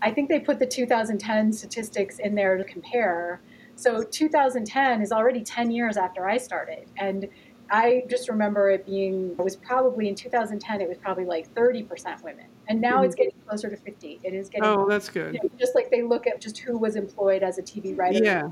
I 0.00 0.10
think 0.10 0.28
they 0.30 0.40
put 0.40 0.58
the 0.58 0.66
2010 0.66 1.52
statistics 1.52 2.18
in 2.18 2.34
there 2.34 2.56
to 2.56 2.64
compare. 2.64 3.40
So 3.76 4.02
2010 4.02 5.02
is 5.02 5.12
already 5.12 5.42
10 5.42 5.70
years 5.70 5.96
after 5.96 6.28
I 6.28 6.38
started, 6.38 6.88
and 6.96 7.28
I 7.70 8.04
just 8.08 8.28
remember 8.28 8.70
it 8.70 8.84
being, 8.86 9.36
it 9.38 9.42
was 9.42 9.56
probably 9.56 10.08
in 10.08 10.14
2010, 10.14 10.80
it 10.80 10.88
was 10.88 10.98
probably 10.98 11.24
like 11.24 11.54
30% 11.54 12.22
women. 12.24 12.46
And 12.70 12.80
now 12.80 13.02
it's 13.02 13.16
mm-hmm. 13.16 13.24
getting 13.24 13.40
closer 13.48 13.68
to 13.68 13.76
50. 13.76 14.20
It 14.22 14.32
is 14.32 14.48
getting, 14.48 14.64
Oh, 14.64 14.88
that's 14.88 15.08
you 15.08 15.12
good. 15.14 15.34
know, 15.34 15.50
just 15.58 15.74
like 15.74 15.90
they 15.90 16.02
look 16.02 16.28
at 16.28 16.40
just 16.40 16.56
who 16.58 16.78
was 16.78 16.94
employed 16.94 17.42
as 17.42 17.58
a 17.58 17.62
TV 17.62 17.98
writer 17.98 18.22
Yeah. 18.22 18.50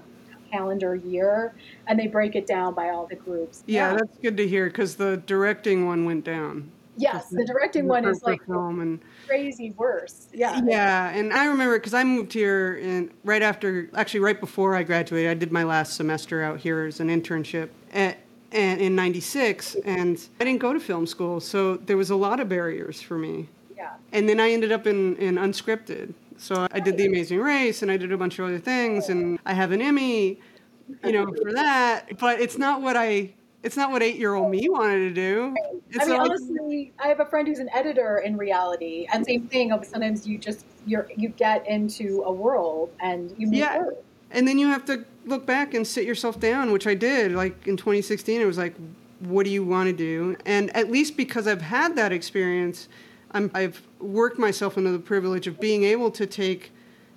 calendar 0.51 0.97
year 0.97 1.55
and 1.87 1.97
they 1.97 2.09
break 2.09 2.35
it 2.35 2.45
down 2.45 2.75
by 2.75 2.91
all 2.91 3.07
the 3.07 3.15
groups. 3.15 3.63
Yeah, 3.67 3.95
that's 3.95 4.19
good 4.19 4.37
to 4.39 4.49
hear 4.49 4.67
because 4.67 4.97
the 4.97 5.19
directing 5.19 5.87
one 5.87 6.05
went 6.05 6.25
down. 6.25 6.73
Yes, 6.97 7.29
the 7.29 7.45
directing 7.45 7.87
one 7.87 8.05
is 8.09 8.25
like 8.25 8.45
film 8.45 8.81
and 8.81 8.99
crazy 9.29 9.71
worse. 9.77 10.27
Yeah. 10.33 10.61
yeah, 10.65 11.11
and 11.11 11.33
I 11.33 11.47
remember 11.47 11.79
because 11.79 11.95
I 11.95 12.03
moved 12.03 12.33
here 12.33 12.75
in 12.75 13.13
right 13.23 13.41
after, 13.41 13.89
actually 13.95 14.19
right 14.19 14.41
before 14.41 14.75
I 14.75 14.83
graduated. 14.83 15.31
I 15.31 15.35
did 15.35 15.53
my 15.53 15.63
last 15.63 15.95
semester 15.95 16.43
out 16.43 16.59
here 16.59 16.87
as 16.87 16.99
an 16.99 17.09
internship 17.09 17.69
at, 17.93 18.19
and 18.51 18.81
in 18.81 18.97
'96, 18.97 19.77
and 19.85 20.19
I 20.41 20.45
didn't 20.45 20.59
go 20.59 20.73
to 20.73 20.81
film 20.81 21.07
school, 21.07 21.39
so 21.39 21.77
there 21.77 21.97
was 21.97 22.11
a 22.11 22.17
lot 22.17 22.41
of 22.41 22.49
barriers 22.49 23.01
for 23.01 23.17
me. 23.17 23.49
Yeah. 23.79 23.93
And 24.13 24.29
then 24.29 24.41
I 24.41 24.51
ended 24.51 24.73
up 24.73 24.87
in, 24.87 25.15
in 25.17 25.37
unscripted. 25.37 26.13
So 26.37 26.67
I 26.73 26.81
did 26.81 26.97
The 26.97 27.07
Amazing 27.07 27.39
Race 27.41 27.83
and 27.83 27.91
I 27.91 27.97
did 27.97 28.11
a 28.13 28.17
bunch 28.17 28.39
of 28.39 28.45
other 28.47 28.59
things 28.59 29.09
and 29.09 29.39
I 29.47 29.55
have 29.55 29.71
an 29.71 29.81
Emmy, 29.81 30.41
you 31.05 31.13
know, 31.13 31.33
for 31.43 31.53
that. 31.53 32.19
But 32.19 32.41
it's 32.41 32.59
not 32.59 32.83
what 32.83 32.97
I 32.97 33.35
it's 33.63 33.77
not 33.77 33.91
what 33.91 34.03
eight 34.03 34.17
year 34.17 34.35
old 34.35 34.51
me 34.51 34.69
wanted 34.69 35.01
to 35.09 35.11
do. 35.15 35.55
It's 35.91 36.05
I 36.05 36.09
mean, 36.09 36.19
like- 36.19 36.31
honestly, 36.31 36.93
I 36.99 37.09
have 37.09 37.21
a 37.21 37.25
friend 37.25 37.47
who's 37.49 37.59
an 37.59 37.69
editor 37.73 38.19
in 38.19 38.37
reality, 38.37 39.09
and 39.13 39.25
same 39.27 39.49
thing. 39.49 39.73
of 39.73 39.85
Sometimes 39.85 40.27
you 40.27 40.39
just 40.39 40.65
you're 40.87 41.09
you 41.17 41.29
get 41.31 41.67
into 41.69 42.23
a 42.25 42.33
world 42.33 42.91
and 43.01 43.33
you 43.37 43.47
move 43.47 43.55
Yeah. 43.55 43.91
and 44.31 44.47
then 44.47 44.59
you 44.59 44.69
have 44.69 44.85
to 44.87 45.05
look 45.25 45.45
back 45.45 45.75
and 45.75 45.87
sit 45.87 46.05
yourself 46.05 46.39
down, 46.41 46.73
which 46.73 46.87
I 46.87 46.95
did. 46.95 47.33
Like 47.33 47.67
in 47.67 47.77
2016, 47.77 48.41
it 48.41 48.45
was 48.45 48.59
like, 48.59 48.75
what 49.21 49.45
do 49.45 49.51
you 49.51 49.65
want 49.65 49.89
to 49.89 49.93
do? 49.93 50.37
And 50.47 50.75
at 50.77 50.91
least 50.91 51.17
because 51.17 51.47
I've 51.49 51.63
had 51.63 51.97
that 51.97 52.13
experience, 52.13 52.89
I'm, 53.33 53.51
I've 53.55 53.83
worked 54.01 54.39
myself 54.39 54.77
into 54.77 54.91
the 54.91 54.99
privilege 54.99 55.47
of 55.47 55.61
being 55.61 55.85
able 55.85 56.11
to 56.13 56.27
take 56.27 56.73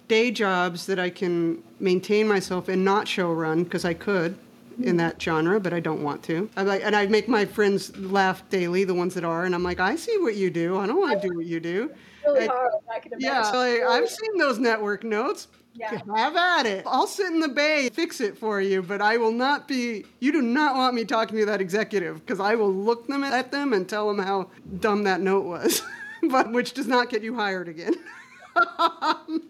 day 0.08 0.32
jobs 0.32 0.86
that 0.88 1.00
I 1.00 1.10
can 1.10 1.64
maintain 1.80 2.28
myself 2.28 2.68
and 2.68 2.84
not 2.84 3.08
show 3.08 3.32
run 3.32 3.64
because 3.64 3.86
I 3.86 3.94
could 3.94 4.38
in 4.84 4.98
that 4.98 5.22
genre, 5.22 5.60
but 5.60 5.74
I 5.74 5.80
don't 5.80 6.04
want 6.04 6.24
to. 6.24 6.50
I 6.56 6.64
like, 6.64 6.82
and 6.84 6.96
I 6.96 7.06
make 7.08 7.28
my 7.28 7.46
friends 7.46 7.96
laugh 7.98 8.48
daily, 8.50 8.84
the 8.84 8.94
ones 8.94 9.14
that 9.14 9.24
are, 9.24 9.46
and 9.46 9.54
I'm 9.54 9.64
like, 9.64 9.80
I 9.80 9.96
see 9.96 10.18
what 10.20 10.36
you 10.36 10.50
do. 10.50 10.78
I 10.78 10.88
don't 10.88 11.00
want 11.00 11.22
to 11.22 11.28
do 11.28 11.36
what 11.36 11.46
you 11.46 11.60
do. 11.60 11.92
really 12.26 12.48
hard. 12.48 12.72
I. 12.90 13.02
Yeah, 13.20 13.42
like, 13.52 13.82
I've 13.82 14.10
seen 14.10 14.38
those 14.38 14.60
network 14.60 15.04
notes. 15.04 15.48
Yeah. 15.74 16.02
Have 16.16 16.36
at 16.36 16.66
it. 16.66 16.84
I'll 16.86 17.08
sit 17.08 17.28
in 17.28 17.40
the 17.40 17.48
bay, 17.48 17.90
fix 17.94 18.20
it 18.20 18.38
for 18.38 18.60
you, 18.60 18.82
but 18.82 19.02
I 19.02 19.16
will 19.18 19.32
not 19.32 19.68
be. 19.68 20.04
You 20.20 20.34
do 20.34 20.42
not 20.42 20.76
want 20.76 20.96
me 20.96 21.06
talking 21.06 21.38
to 21.38 21.46
that 21.46 21.62
executive 21.62 22.20
because 22.20 22.42
I 22.42 22.56
will 22.56 22.74
look 22.74 23.08
them 23.08 23.24
at 23.24 23.52
them 23.52 23.72
and 23.72 23.88
tell 23.88 24.08
them 24.08 24.20
how 24.20 24.50
dumb 24.80 25.04
that 25.04 25.22
note 25.22 25.46
was, 25.46 25.82
but 26.30 26.52
which 26.52 26.74
does 26.74 26.88
not 26.88 27.10
get 27.10 27.24
you 27.24 27.36
hired 27.36 27.68
again. 27.68 27.96
Um, 28.54 29.50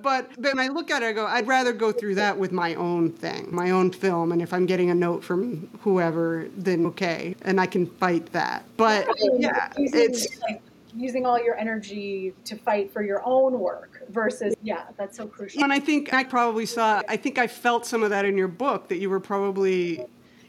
but 0.00 0.30
then 0.38 0.58
I 0.58 0.68
look 0.68 0.90
at 0.90 1.02
it, 1.02 1.06
I 1.06 1.12
go, 1.12 1.26
I'd 1.26 1.46
rather 1.46 1.74
go 1.74 1.92
through 1.92 2.14
that 2.14 2.38
with 2.38 2.52
my 2.52 2.74
own 2.74 3.10
thing, 3.12 3.54
my 3.54 3.70
own 3.70 3.90
film. 3.90 4.32
And 4.32 4.40
if 4.40 4.54
I'm 4.54 4.64
getting 4.64 4.88
a 4.90 4.94
note 4.94 5.22
from 5.22 5.68
whoever, 5.82 6.48
then 6.56 6.86
okay. 6.86 7.36
And 7.42 7.60
I 7.60 7.66
can 7.66 7.86
fight 7.86 8.32
that. 8.32 8.64
But 8.78 9.06
yeah, 9.34 9.70
using, 9.76 10.00
it's. 10.00 10.40
like, 10.40 10.62
using 10.96 11.26
all 11.26 11.42
your 11.42 11.56
energy 11.56 12.32
to 12.44 12.56
fight 12.56 12.90
for 12.92 13.02
your 13.02 13.20
own 13.24 13.58
work 13.58 14.02
versus, 14.08 14.54
yeah, 14.62 14.84
that's 14.96 15.16
so 15.16 15.26
crucial. 15.26 15.62
And 15.62 15.72
I 15.72 15.80
think 15.80 16.14
I 16.14 16.24
probably 16.24 16.66
saw, 16.66 17.02
I 17.08 17.16
think 17.16 17.38
I 17.38 17.46
felt 17.46 17.84
some 17.84 18.02
of 18.02 18.10
that 18.10 18.24
in 18.24 18.38
your 18.38 18.48
book 18.48 18.88
that 18.88 18.98
you 18.98 19.10
were 19.10 19.20
probably 19.20 20.04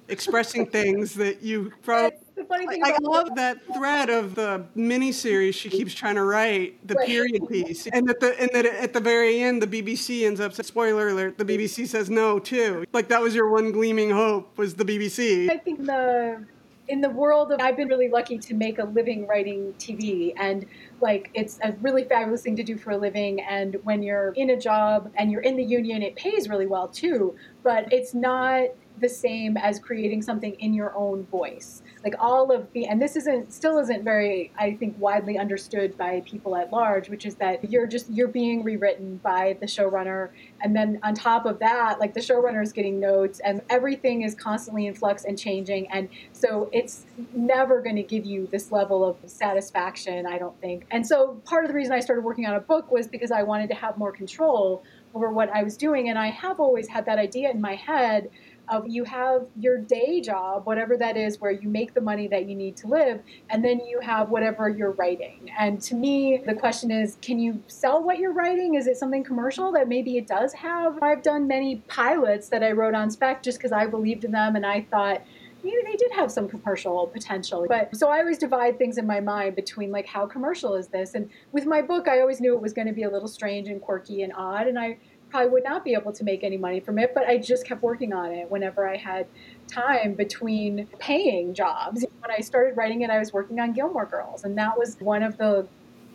expressing 0.08 0.66
things 0.66 1.16
that 1.16 1.42
you 1.42 1.74
probably 1.84 2.18
the 2.36 2.46
funny 2.46 2.68
thing 2.68 2.84
I 2.84 2.90
about 2.90 3.04
love 3.04 3.36
that 3.36 3.58
thread 3.74 4.10
of 4.10 4.36
the 4.36 4.66
miniseries 4.76 5.54
she 5.54 5.70
keeps 5.70 5.94
trying 5.94 6.16
to 6.16 6.24
write, 6.24 6.86
the 6.88 6.96
Right. 6.96 7.08
period 7.08 7.48
piece, 7.50 7.88
and 7.88 8.08
that 8.08 8.20
the 8.20 8.40
and 8.40 8.50
that 8.54 8.66
at 8.66 8.94
the 8.94 9.00
very 9.00 9.42
end 9.42 9.62
the 9.62 9.68
BBC 9.68 10.26
ends 10.26 10.40
up. 10.40 10.54
Spoiler 10.54 11.10
alert: 11.10 11.38
the 11.38 11.46
BBC 11.46 11.88
says 11.88 12.10
no 12.10 12.40
too. 12.40 12.86
Like 12.94 13.08
that 13.10 13.22
was 13.22 13.36
your 13.36 13.50
one 13.50 13.72
gleaming 13.72 14.10
hope 14.12 14.58
was 14.58 14.76
the 14.76 14.86
BBC. 14.86 15.50
I 15.50 15.58
think 15.58 15.86
the 15.86 16.46
in 16.88 17.02
the 17.02 17.10
world 17.10 17.52
of 17.52 17.60
I've 17.62 17.78
been 17.78 17.88
really 17.88 18.10
lucky 18.10 18.38
to 18.38 18.54
make 18.54 18.78
a 18.80 18.84
living 18.84 19.26
writing 19.26 19.74
TV 19.80 20.34
and 20.38 20.66
like 21.02 21.32
it's 21.34 21.60
a 21.64 21.72
really 21.82 22.04
fabulous 22.04 22.44
thing 22.44 22.56
to 22.58 22.64
do 22.64 22.78
for 22.78 22.92
a 22.92 22.98
living 22.98 23.42
and 23.42 23.76
when 23.84 24.04
you're 24.04 24.34
in 24.34 24.52
a 24.52 24.60
job 24.60 25.12
and 25.16 25.32
you're 25.32 25.42
in 25.42 25.56
the 25.56 25.64
union 25.64 26.04
it 26.04 26.16
pays 26.16 26.48
really 26.48 26.68
well 26.68 26.88
too 26.88 27.36
but 27.64 27.92
it's 27.92 28.14
not 28.14 28.66
the 29.00 29.10
same 29.10 29.58
as 29.58 29.80
creating 29.80 30.22
something 30.22 30.54
in 30.60 30.74
your 30.74 30.96
own 30.96 31.26
voice 31.26 31.82
like 32.06 32.16
all 32.20 32.52
of 32.52 32.72
the 32.74 32.86
and 32.86 33.02
this 33.02 33.18
isn't 33.18 33.52
still 33.52 33.80
isn't 33.80 34.04
very 34.04 34.52
i 34.58 34.74
think 34.76 34.96
widely 35.00 35.38
understood 35.38 35.98
by 35.98 36.22
people 36.26 36.56
at 36.56 36.72
large 36.72 37.10
which 37.10 37.26
is 37.26 37.36
that 37.36 37.70
you're 37.70 37.88
just 37.88 38.10
you're 38.10 38.28
being 38.28 38.64
rewritten 38.64 39.18
by 39.18 39.58
the 39.60 39.66
showrunner. 39.66 40.30
And 40.62 40.76
then 40.76 41.00
on 41.04 41.14
top 41.14 41.46
of 41.46 41.60
that 41.60 42.00
like 42.00 42.14
the 42.14 42.20
showrunner 42.20 42.62
is 42.62 42.72
getting 42.72 43.00
notes 43.00 43.40
and 43.40 43.62
everything 43.70 44.22
is 44.24 44.36
constantly 44.36 44.88
in 44.88 44.94
flux 44.94 45.26
and 45.26 45.38
changing. 45.38 45.92
And 45.92 46.10
so 46.32 46.70
it's 46.72 47.06
never 47.34 47.82
going 47.82 47.96
to 47.96 48.04
give 48.04 48.26
you 48.26 48.48
this 48.48 48.72
level 48.72 49.04
of 49.04 49.18
satisfaction 49.26 50.26
i 50.26 50.38
don't 50.38 50.60
think. 50.62 50.86
And 50.92 51.06
so 51.06 51.42
part 51.46 51.66
of 51.66 51.70
the 51.70 51.76
reason 51.76 51.94
i 51.94 52.00
started 52.00 52.24
working 52.24 52.46
on 52.46 52.56
a 52.56 52.60
book 52.60 52.92
was 52.92 53.08
because 53.08 53.32
i 53.32 53.44
wanted 53.44 53.68
to 53.70 53.76
have 53.76 53.98
more 53.98 54.12
control 54.12 54.84
over 55.14 55.30
what 55.30 55.50
i 55.52 55.64
was 55.64 55.78
doing. 55.78 56.10
And 56.10 56.20
i 56.20 56.28
have 56.28 56.60
always 56.60 56.88
had 56.88 57.06
that 57.06 57.20
idea 57.20 57.50
in 57.52 57.62
my 57.62 57.76
head 57.76 58.30
of 58.70 58.88
you 58.88 59.04
have 59.04 59.48
your 59.60 59.78
day 59.78 60.22
job, 60.22 60.66
whatever 60.66 60.98
that 60.98 61.18
is, 61.18 61.40
where 61.40 61.52
you 61.52 61.70
make 61.70 61.94
the 61.94 62.02
money 62.02 62.28
that 62.28 62.48
you 62.48 62.56
need 62.56 62.76
to 62.78 62.88
live, 62.88 63.22
and 63.50 63.64
then 63.64 63.80
you 63.86 64.00
have 64.00 64.30
whatever 64.30 64.70
you're 64.70 64.92
writing. 64.92 65.52
And 65.58 65.82
to 65.84 65.96
me, 65.96 66.42
the 66.46 66.56
question 66.56 66.92
is 66.92 67.18
can 67.22 67.40
you 67.40 67.62
sell 67.68 68.04
what 68.04 68.20
you're 68.20 68.34
writing? 68.34 68.76
Is 68.76 68.88
it 68.88 68.98
something 68.98 69.24
commercial 69.24 69.72
that 69.74 69.88
maybe 69.88 70.18
it 70.18 70.28
does 70.28 70.54
have? 70.54 71.02
I've 71.02 71.24
done 71.24 71.48
many 71.48 71.78
pilots 71.88 72.50
that 72.50 72.64
I 72.64 72.72
wrote 72.72 72.96
on 72.96 73.10
spec 73.10 73.44
just 73.44 73.58
because 73.58 73.72
I 73.72 73.88
believed 73.88 74.26
in 74.26 74.32
them 74.32 74.56
and 74.56 74.66
I 74.66 74.82
thought, 74.90 75.22
maybe 75.66 75.78
they 75.84 75.96
did 75.96 76.12
have 76.12 76.32
some 76.32 76.48
commercial 76.48 77.08
potential. 77.08 77.66
But 77.68 77.96
so 77.96 78.10
I 78.10 78.20
always 78.20 78.38
divide 78.38 78.78
things 78.78 78.98
in 78.98 79.08
my 79.08 79.20
mind 79.20 79.56
between 79.56 79.92
like 79.92 80.06
how 80.06 80.28
commercial 80.28 80.76
is 80.76 80.88
this? 80.88 81.16
And 81.16 81.30
with 81.52 81.66
my 81.66 81.82
book, 81.82 82.08
I 82.08 82.22
always 82.22 82.40
knew 82.40 82.54
it 82.54 82.62
was 82.62 82.72
going 82.72 82.88
to 82.88 82.94
be 82.94 83.04
a 83.04 83.10
little 83.10 83.28
strange 83.28 83.68
and 83.68 83.82
quirky 83.82 84.22
and 84.22 84.32
odd. 84.36 84.68
And 84.68 84.78
I 84.78 84.98
probably 85.36 85.52
would 85.52 85.64
not 85.66 85.84
be 85.84 85.94
able 85.94 86.14
to 86.14 86.24
make 86.24 86.44
any 86.44 86.56
money 86.56 86.80
from 86.80 86.98
it, 86.98 87.14
but 87.14 87.28
I 87.28 87.38
just 87.38 87.66
kept 87.68 87.84
working 87.84 88.14
on 88.14 88.32
it 88.32 88.50
whenever 88.50 88.88
I 88.88 88.96
had 88.96 89.28
time 89.68 90.14
between 90.14 90.88
paying 91.00 91.54
jobs. 91.54 92.06
When 92.22 92.32
I 92.32 92.40
started 92.40 92.78
writing 92.78 93.02
it, 93.02 93.10
I 93.10 93.20
was 93.20 93.34
working 93.34 93.60
on 93.60 93.74
Gilmore 93.74 94.06
Girls, 94.06 94.46
and 94.46 94.58
that 94.58 94.78
was 94.78 94.96
one 95.00 95.24
of 95.24 95.38
the 95.38 95.68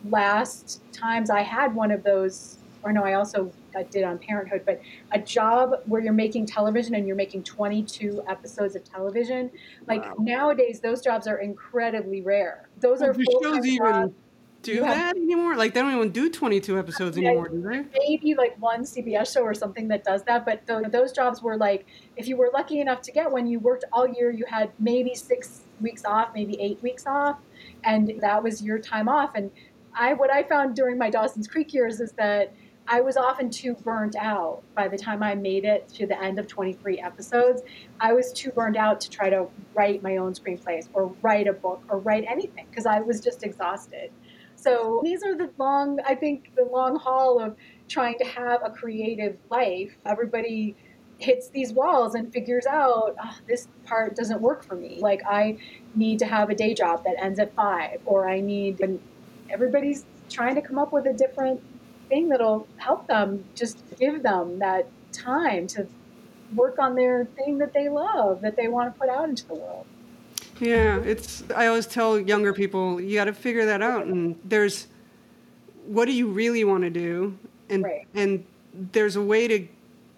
last 0.09 0.81
times 0.91 1.29
I 1.29 1.41
had 1.41 1.75
one 1.75 1.91
of 1.91 2.03
those. 2.03 2.57
Or 2.83 2.91
no, 2.91 3.03
I 3.03 3.13
also 3.13 3.51
I 3.75 3.83
did 3.83 4.03
on 4.03 4.17
Parenthood, 4.17 4.63
but 4.65 4.81
a 5.11 5.19
job 5.19 5.75
where 5.85 6.01
you're 6.01 6.13
making 6.13 6.47
television 6.47 6.95
and 6.95 7.05
you're 7.05 7.15
making 7.15 7.43
22 7.43 8.23
episodes 8.27 8.75
of 8.75 8.83
television. 8.83 9.51
Like 9.87 10.03
Wow. 10.03 10.15
nowadays, 10.17 10.79
those 10.79 11.01
jobs 11.01 11.27
are 11.27 11.37
incredibly 11.37 12.21
rare. 12.23 12.69
Those 12.79 13.03
are 13.03 13.13
Do 13.13 13.23
full-time 13.23 13.63
shows 13.63 13.67
even. 13.67 14.15
Do 14.61 14.73
You 14.73 14.83
have- 14.83 14.95
that 14.95 15.15
anymore? 15.17 15.55
Like 15.55 15.73
they 15.73 15.81
don't 15.81 15.93
even 15.95 16.11
do 16.11 16.29
22 16.29 16.77
episodes 16.77 17.17
Yeah. 17.17 17.29
anymore, 17.29 17.49
do 17.49 17.61
they? 17.61 17.85
maybe 18.07 18.35
like 18.35 18.55
one 18.61 18.85
CBS 18.85 19.31
show 19.33 19.41
or 19.41 19.53
something 19.53 19.87
that 19.89 20.03
does 20.03 20.23
that. 20.23 20.45
But 20.45 20.65
tho- 20.65 20.83
those 20.83 21.11
jobs 21.11 21.41
were 21.41 21.57
like, 21.57 21.85
if 22.17 22.27
you 22.27 22.37
were 22.37 22.49
lucky 22.53 22.79
enough 22.79 23.01
to 23.03 23.11
get 23.11 23.31
one, 23.31 23.47
you 23.47 23.59
worked 23.59 23.85
all 23.91 24.07
year, 24.07 24.29
you 24.31 24.45
had 24.47 24.71
maybe 24.79 25.15
six 25.15 25.61
weeks 25.79 26.05
off, 26.05 26.29
maybe 26.35 26.59
eight 26.61 26.81
weeks 26.83 27.05
off, 27.07 27.37
and 27.83 28.13
that 28.21 28.43
was 28.43 28.61
your 28.61 28.77
time 28.79 29.09
off. 29.09 29.31
And 29.35 29.49
I, 29.93 30.13
what 30.13 30.31
I 30.31 30.43
found 30.43 30.75
during 30.75 30.97
my 30.97 31.09
Dawson's 31.09 31.47
Creek 31.47 31.73
years 31.73 31.99
is 31.99 32.11
that 32.13 32.53
I 32.87 32.99
was 33.01 33.15
often 33.15 33.49
too 33.49 33.75
burnt 33.75 34.15
out 34.15 34.63
by 34.75 34.87
the 34.87 34.97
time 34.97 35.21
I 35.23 35.35
made 35.35 35.65
it 35.65 35.87
to 35.95 36.07
the 36.07 36.21
end 36.21 36.39
of 36.39 36.47
23 36.47 36.99
episodes. 36.99 37.61
I 37.99 38.11
was 38.13 38.33
too 38.33 38.51
burned 38.51 38.75
out 38.75 38.99
to 39.01 39.09
try 39.09 39.29
to 39.29 39.47
write 39.75 40.01
my 40.03 40.17
own 40.17 40.33
screenplays 40.33 40.87
or 40.93 41.13
write 41.21 41.47
a 41.47 41.53
book 41.53 41.81
or 41.89 41.99
write 41.99 42.25
anything 42.27 42.65
because 42.69 42.85
I 42.85 42.99
was 42.99 43.21
just 43.21 43.43
exhausted. 43.43 44.11
So 44.61 45.01
these 45.03 45.23
are 45.23 45.35
the 45.35 45.49
long, 45.57 45.99
I 46.05 46.15
think, 46.15 46.51
the 46.55 46.65
long 46.65 46.95
haul 46.97 47.39
of 47.41 47.55
trying 47.89 48.17
to 48.19 48.25
have 48.25 48.61
a 48.63 48.69
creative 48.69 49.37
life. 49.49 49.91
Everybody 50.05 50.75
hits 51.17 51.49
these 51.49 51.73
walls 51.73 52.15
and 52.15 52.31
figures 52.33 52.65
out 52.67 53.15
"Ah, 53.19 53.37
this 53.47 53.67
part 53.85 54.15
doesn't 54.15 54.41
work 54.41 54.63
for 54.63 54.75
me. 54.75 54.99
Like 55.01 55.21
I 55.27 55.57
need 55.95 56.19
to 56.19 56.25
have 56.25 56.49
a 56.49 56.55
day 56.55 56.73
job 56.75 57.03
that 57.05 57.15
ends 57.23 57.39
at 57.39 57.53
five, 57.55 58.01
or 58.05 58.29
I 58.29 58.39
need. 58.41 58.81
And 58.81 58.99
everybody's 59.49 60.05
trying 60.29 60.55
to 60.55 60.61
come 60.61 60.77
up 60.77 60.91
with 60.93 61.05
a 61.07 61.13
different 61.13 61.61
thing 62.09 62.29
that'll 62.29 62.67
help 62.77 63.07
them. 63.07 63.45
Just 63.55 63.83
give 63.99 64.23
them 64.23 64.59
that 64.59 64.89
time 65.11 65.67
to 65.67 65.87
work 66.55 66.79
on 66.79 66.95
their 66.95 67.25
thing 67.25 67.57
that 67.59 67.73
they 67.73 67.89
love, 67.89 68.41
that 68.41 68.55
they 68.57 68.67
want 68.67 68.93
to 68.93 68.99
put 68.99 69.09
out 69.09 69.29
into 69.29 69.47
the 69.47 69.55
world. 69.55 69.87
Yeah, 70.61 70.99
it's. 71.01 71.43
I 71.55 71.67
always 71.67 71.87
tell 71.87 72.19
younger 72.19 72.53
people 72.53 73.01
you 73.01 73.15
got 73.15 73.25
to 73.25 73.33
figure 73.33 73.65
that 73.65 73.81
out, 73.81 74.05
and 74.07 74.39
there's, 74.45 74.87
what 75.85 76.05
do 76.05 76.13
you 76.13 76.27
really 76.27 76.63
want 76.65 76.83
to 76.83 76.89
do, 76.91 77.37
and 77.69 77.83
Right. 77.83 78.07
and 78.15 78.45
there's 78.93 79.15
a 79.17 79.21
way 79.21 79.47
to, 79.47 79.67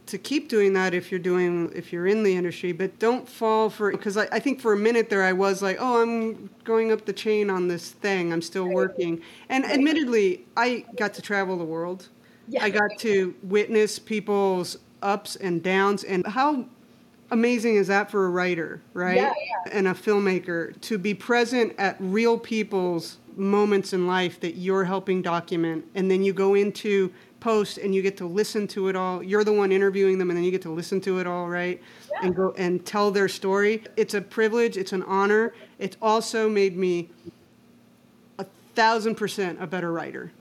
to 0.07 0.17
keep 0.19 0.49
doing 0.49 0.73
that 0.73 0.93
if 0.93 1.11
you're 1.11 1.19
doing 1.19 1.71
if 1.75 1.93
you're 1.93 2.07
in 2.07 2.23
the 2.23 2.35
industry, 2.35 2.73
but 2.73 2.99
don't 2.99 3.27
fall 3.27 3.69
for 3.69 3.91
because 3.91 4.17
I, 4.17 4.27
I 4.31 4.39
think 4.39 4.61
for 4.61 4.73
a 4.73 4.77
minute 4.77 5.09
there 5.09 5.23
I 5.23 5.33
was 5.33 5.61
like, 5.61 5.77
oh, 5.79 6.01
I'm 6.03 6.49
going 6.65 6.91
up 6.91 7.05
the 7.05 7.13
chain 7.13 7.49
on 7.49 7.67
this 7.69 7.91
thing, 7.91 8.33
I'm 8.33 8.41
still 8.41 8.67
Right. 8.67 8.75
working, 8.75 9.21
and 9.49 9.65
Right. 9.65 9.73
admittedly, 9.75 10.45
I 10.57 10.85
got 10.97 11.13
to 11.15 11.21
travel 11.21 11.57
the 11.57 11.65
world. 11.65 12.09
Yeah. 12.47 12.63
I 12.63 12.69
got 12.69 12.97
to 12.99 13.35
witness 13.43 13.99
people's 13.99 14.77
ups 15.01 15.35
and 15.37 15.63
downs, 15.63 16.03
and 16.03 16.25
how 16.27 16.65
amazing 17.33 17.75
is 17.75 17.87
that 17.87 18.09
for 18.09 18.25
a 18.25 18.29
writer, 18.29 18.81
right? 18.93 19.17
Yeah, 19.17 19.33
And 19.71 19.87
a 19.87 19.93
filmmaker 19.93 20.79
to 20.81 20.97
be 20.97 21.13
present 21.13 21.73
at 21.77 21.97
real 21.99 22.37
people's 22.37 23.17
moments 23.35 23.91
in 23.93 24.07
life 24.07 24.39
that 24.41 24.55
you're 24.55 24.85
helping 24.85 25.21
document, 25.21 25.85
and 25.95 26.09
then 26.09 26.23
you 26.23 26.31
go 26.31 26.53
into 26.53 27.11
post 27.39 27.77
and 27.77 27.93
you 27.93 28.01
get 28.01 28.15
to 28.17 28.25
listen 28.25 28.67
to 28.69 28.87
it 28.87 28.95
all. 28.95 29.21
You're 29.21 29.43
the 29.43 29.51
one 29.51 29.71
interviewing 29.71 30.17
them, 30.17 30.29
and 30.29 30.37
then 30.37 30.45
you 30.45 30.51
get 30.51 30.61
to 30.61 30.71
listen 30.71 31.01
to 31.01 31.19
it 31.19 31.27
all, 31.27 31.49
right? 31.49 31.81
Yeah. 32.11 32.19
And 32.27 32.35
go 32.35 32.53
and 32.57 32.85
tell 32.85 33.11
their 33.11 33.27
story. 33.27 33.83
It's 33.97 34.13
a 34.13 34.21
privilege. 34.21 34.77
It's 34.77 34.93
an 34.93 35.03
honor. 35.03 35.53
It's 35.79 35.97
also 36.01 36.47
made 36.47 36.77
me 36.77 37.09
a 38.39 38.45
thousand 38.75 39.15
percent 39.15 39.61
a 39.61 39.67
better 39.67 39.91
writer 39.91 40.31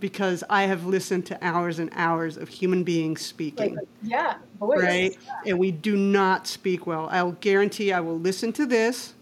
because 0.00 0.44
I 0.50 0.64
have 0.64 0.86
listened 0.86 1.26
to 1.26 1.44
hours 1.44 1.78
and 1.78 1.90
hours 1.94 2.36
of 2.36 2.48
human 2.48 2.84
beings 2.84 3.24
speaking. 3.24 3.76
Like, 3.76 3.88
yeah, 4.02 4.36
voice. 4.58 4.82
Right? 4.82 5.18
And 5.44 5.58
we 5.58 5.70
do 5.70 5.96
not 5.96 6.46
speak 6.46 6.86
well. 6.86 7.08
I'll 7.10 7.32
guarantee 7.32 7.92
I 7.92 8.00
will 8.00 8.18
listen 8.18 8.52
to 8.54 8.66
this 8.66 9.14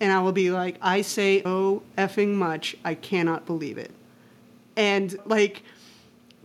and 0.00 0.12
I 0.12 0.20
will 0.20 0.32
be 0.32 0.50
like, 0.50 0.76
I 0.82 1.02
say 1.02 1.42
oh 1.44 1.82
effing 1.96 2.34
much. 2.34 2.76
I 2.84 2.94
cannot 2.94 3.46
believe 3.46 3.78
it. 3.78 3.90
And 4.76 5.16
like, 5.24 5.62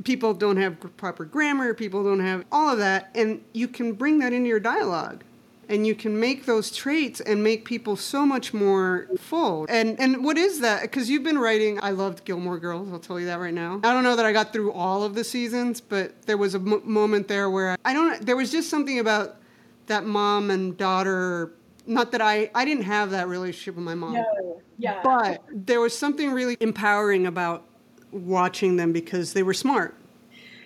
people 0.04 0.34
don't 0.34 0.58
have 0.58 0.80
proper 0.98 1.26
grammar, 1.26 1.74
people 1.74 2.04
don't 2.04 2.22
have 2.22 2.46
all 2.52 2.70
of 2.70 2.78
that. 2.80 3.12
And 3.16 3.44
you 3.54 3.68
can 3.68 3.94
bring 3.94 4.20
that 4.20 4.34
into 4.34 4.48
your 4.48 4.60
dialogue. 4.60 5.24
And 5.72 5.88
you 5.88 5.96
can 5.96 6.20
make 6.20 6.46
those 6.46 6.76
traits 6.76 7.22
and 7.22 7.42
make 7.42 7.64
people 7.64 7.96
so 7.96 8.26
much 8.26 8.54
more 8.54 9.08
full. 9.18 9.66
And 9.70 9.98
and 10.02 10.24
what 10.24 10.38
is 10.38 10.60
that? 10.60 10.82
Because 10.82 11.10
you've 11.10 11.24
been 11.24 11.38
writing. 11.38 11.80
I 11.82 11.92
loved 11.92 12.26
Gilmore 12.26 12.60
Girls. 12.60 12.92
I'll 12.92 13.00
tell 13.00 13.18
you 13.18 13.28
that 13.28 13.40
right 13.40 13.54
now. 13.54 13.80
I 13.82 13.94
don't 13.94 14.04
know 14.04 14.18
that 14.18 14.26
I 14.26 14.34
got 14.34 14.52
through 14.52 14.74
all 14.74 15.04
of 15.04 15.16
the 15.16 15.24
seasons, 15.24 15.80
but 15.80 16.22
there 16.24 16.38
was 16.38 16.56
a 16.56 16.58
m- 16.58 16.82
moment 16.84 17.30
there 17.30 17.50
where 17.50 17.72
I, 17.72 17.78
I 17.86 17.94
don't. 17.94 18.26
There 18.26 18.36
was 18.36 18.52
just 18.52 18.70
something 18.70 19.00
about 19.00 19.38
that 19.88 20.06
mom 20.06 20.52
and 20.52 20.76
daughter. 20.76 21.54
Not 21.88 22.12
that 22.12 22.22
I 22.22 22.52
I 22.54 22.66
didn't 22.66 22.84
have 22.84 23.12
that 23.12 23.30
relationship 23.30 23.76
with 23.76 23.86
my 23.86 23.96
mom. 23.96 24.14
No, 24.16 24.62
yeah. 24.78 25.00
But 25.02 25.42
there 25.50 25.80
was 25.80 25.98
something 25.98 26.34
really 26.34 26.58
empowering 26.60 27.26
about 27.26 27.64
watching 28.12 28.76
them 28.76 28.92
because 28.92 29.32
they 29.32 29.42
were 29.42 29.54
smart. 29.54 29.96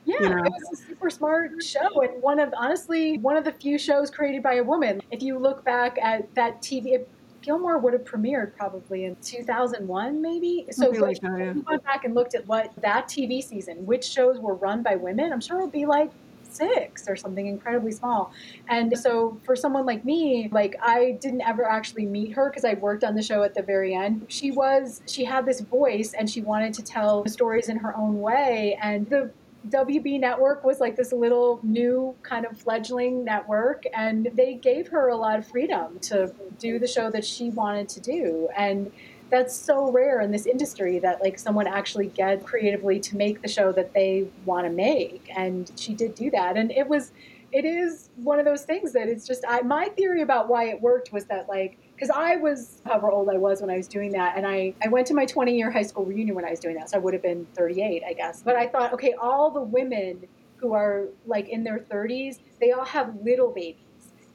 Yeah, 0.05 0.15
you 0.19 0.29
know? 0.29 0.43
it 0.43 0.51
was 0.51 0.84
super 1.05 1.09
smart 1.09 1.63
show, 1.63 2.01
and 2.01 2.21
one 2.21 2.39
of 2.39 2.53
honestly 2.57 3.17
one 3.19 3.37
of 3.37 3.43
the 3.43 3.51
few 3.51 3.77
shows 3.77 4.09
created 4.09 4.41
by 4.41 4.55
a 4.55 4.63
woman. 4.63 5.01
If 5.11 5.21
you 5.21 5.37
look 5.37 5.63
back 5.63 5.97
at 6.01 6.33
that 6.35 6.61
TV, 6.61 7.05
Gilmore 7.41 7.77
would 7.77 7.93
have 7.93 8.03
premiered 8.03 8.55
probably 8.57 9.05
in 9.05 9.15
2001, 9.21 10.21
maybe. 10.21 10.65
So 10.71 10.89
like 10.89 11.19
that, 11.21 11.37
yeah. 11.37 11.51
we 11.53 11.61
went 11.61 11.83
back 11.83 12.05
and 12.05 12.15
looked 12.15 12.33
at 12.33 12.47
what 12.47 12.71
that 12.81 13.07
TV 13.07 13.43
season, 13.43 13.85
which 13.85 14.05
shows 14.05 14.39
were 14.39 14.55
run 14.55 14.81
by 14.81 14.95
women. 14.95 15.31
I'm 15.31 15.41
sure 15.41 15.59
it 15.59 15.63
would 15.63 15.71
be 15.71 15.85
like 15.85 16.11
six 16.43 17.07
or 17.07 17.15
something 17.15 17.47
incredibly 17.47 17.91
small. 17.91 18.31
And 18.69 18.97
so 18.97 19.37
for 19.43 19.55
someone 19.55 19.85
like 19.85 20.05
me, 20.05 20.49
like 20.51 20.75
I 20.81 21.17
didn't 21.21 21.41
ever 21.41 21.69
actually 21.69 22.05
meet 22.05 22.31
her 22.33 22.49
because 22.49 22.65
I 22.65 22.75
worked 22.75 23.03
on 23.03 23.13
the 23.13 23.21
show 23.21 23.43
at 23.43 23.53
the 23.53 23.61
very 23.61 23.93
end. 23.93 24.25
She 24.29 24.51
was 24.51 25.01
she 25.05 25.25
had 25.25 25.45
this 25.45 25.59
voice 25.59 26.13
and 26.13 26.29
she 26.29 26.41
wanted 26.41 26.73
to 26.75 26.83
tell 26.83 27.25
stories 27.27 27.69
in 27.69 27.77
her 27.77 27.95
own 27.95 28.21
way 28.21 28.79
and 28.81 29.07
the 29.09 29.31
WB 29.69 30.19
Network 30.19 30.63
was 30.63 30.79
like 30.79 30.95
this 30.95 31.11
little 31.11 31.59
new 31.63 32.15
kind 32.23 32.45
of 32.45 32.57
fledgling 32.57 33.23
network, 33.23 33.83
and 33.93 34.29
they 34.33 34.53
gave 34.55 34.87
her 34.89 35.09
a 35.09 35.15
lot 35.15 35.39
of 35.39 35.47
freedom 35.47 35.99
to 35.99 36.33
do 36.59 36.79
the 36.79 36.87
show 36.87 37.09
that 37.11 37.25
she 37.25 37.49
wanted 37.49 37.89
to 37.89 37.99
do. 37.99 38.47
And 38.55 38.91
that's 39.29 39.55
so 39.55 39.91
rare 39.91 40.21
in 40.21 40.31
this 40.31 40.45
industry 40.45 40.99
that 40.99 41.21
like 41.21 41.39
someone 41.39 41.67
actually 41.67 42.07
get 42.07 42.45
creatively 42.45 42.99
to 42.99 43.17
make 43.17 43.41
the 43.41 43.47
show 43.47 43.71
that 43.71 43.93
they 43.93 44.27
want 44.45 44.65
to 44.65 44.71
make. 44.71 45.29
And 45.35 45.71
she 45.75 45.93
did 45.93 46.15
do 46.15 46.29
that, 46.31 46.57
and 46.57 46.71
it 46.71 46.87
was, 46.87 47.11
it 47.51 47.65
is 47.65 48.09
one 48.17 48.39
of 48.39 48.45
those 48.45 48.63
things 48.63 48.93
that 48.93 49.07
it's 49.07 49.25
just 49.25 49.43
I, 49.47 49.61
my 49.61 49.85
theory 49.97 50.21
about 50.21 50.47
why 50.47 50.65
it 50.65 50.81
worked 50.81 51.11
was 51.11 51.25
that 51.25 51.49
like 51.49 51.77
because 51.95 52.09
I 52.09 52.35
was 52.35 52.81
however 52.85 53.09
old 53.09 53.29
I 53.29 53.37
was 53.37 53.61
when 53.61 53.69
I 53.69 53.77
was 53.77 53.87
doing 53.87 54.11
that, 54.11 54.37
and 54.37 54.45
I, 54.45 54.73
I 54.83 54.89
went 54.89 55.07
to 55.07 55.13
my 55.13 55.25
20 55.25 55.55
year 55.55 55.71
high 55.71 55.83
school 55.83 56.05
reunion 56.05 56.35
when 56.35 56.45
I 56.45 56.51
was 56.51 56.59
doing 56.59 56.75
that, 56.75 56.89
so 56.89 56.97
I 56.97 56.99
would 56.99 57.13
have 57.13 57.23
been 57.23 57.47
38, 57.55 58.03
I 58.07 58.13
guess. 58.13 58.41
But 58.43 58.55
I 58.55 58.67
thought, 58.67 58.93
okay, 58.93 59.13
all 59.19 59.49
the 59.49 59.61
women 59.61 60.27
who 60.57 60.73
are 60.73 61.07
like 61.25 61.49
in 61.49 61.63
their 61.63 61.79
30s, 61.79 62.39
they 62.59 62.71
all 62.71 62.85
have 62.85 63.15
little 63.23 63.51
babies. 63.51 63.81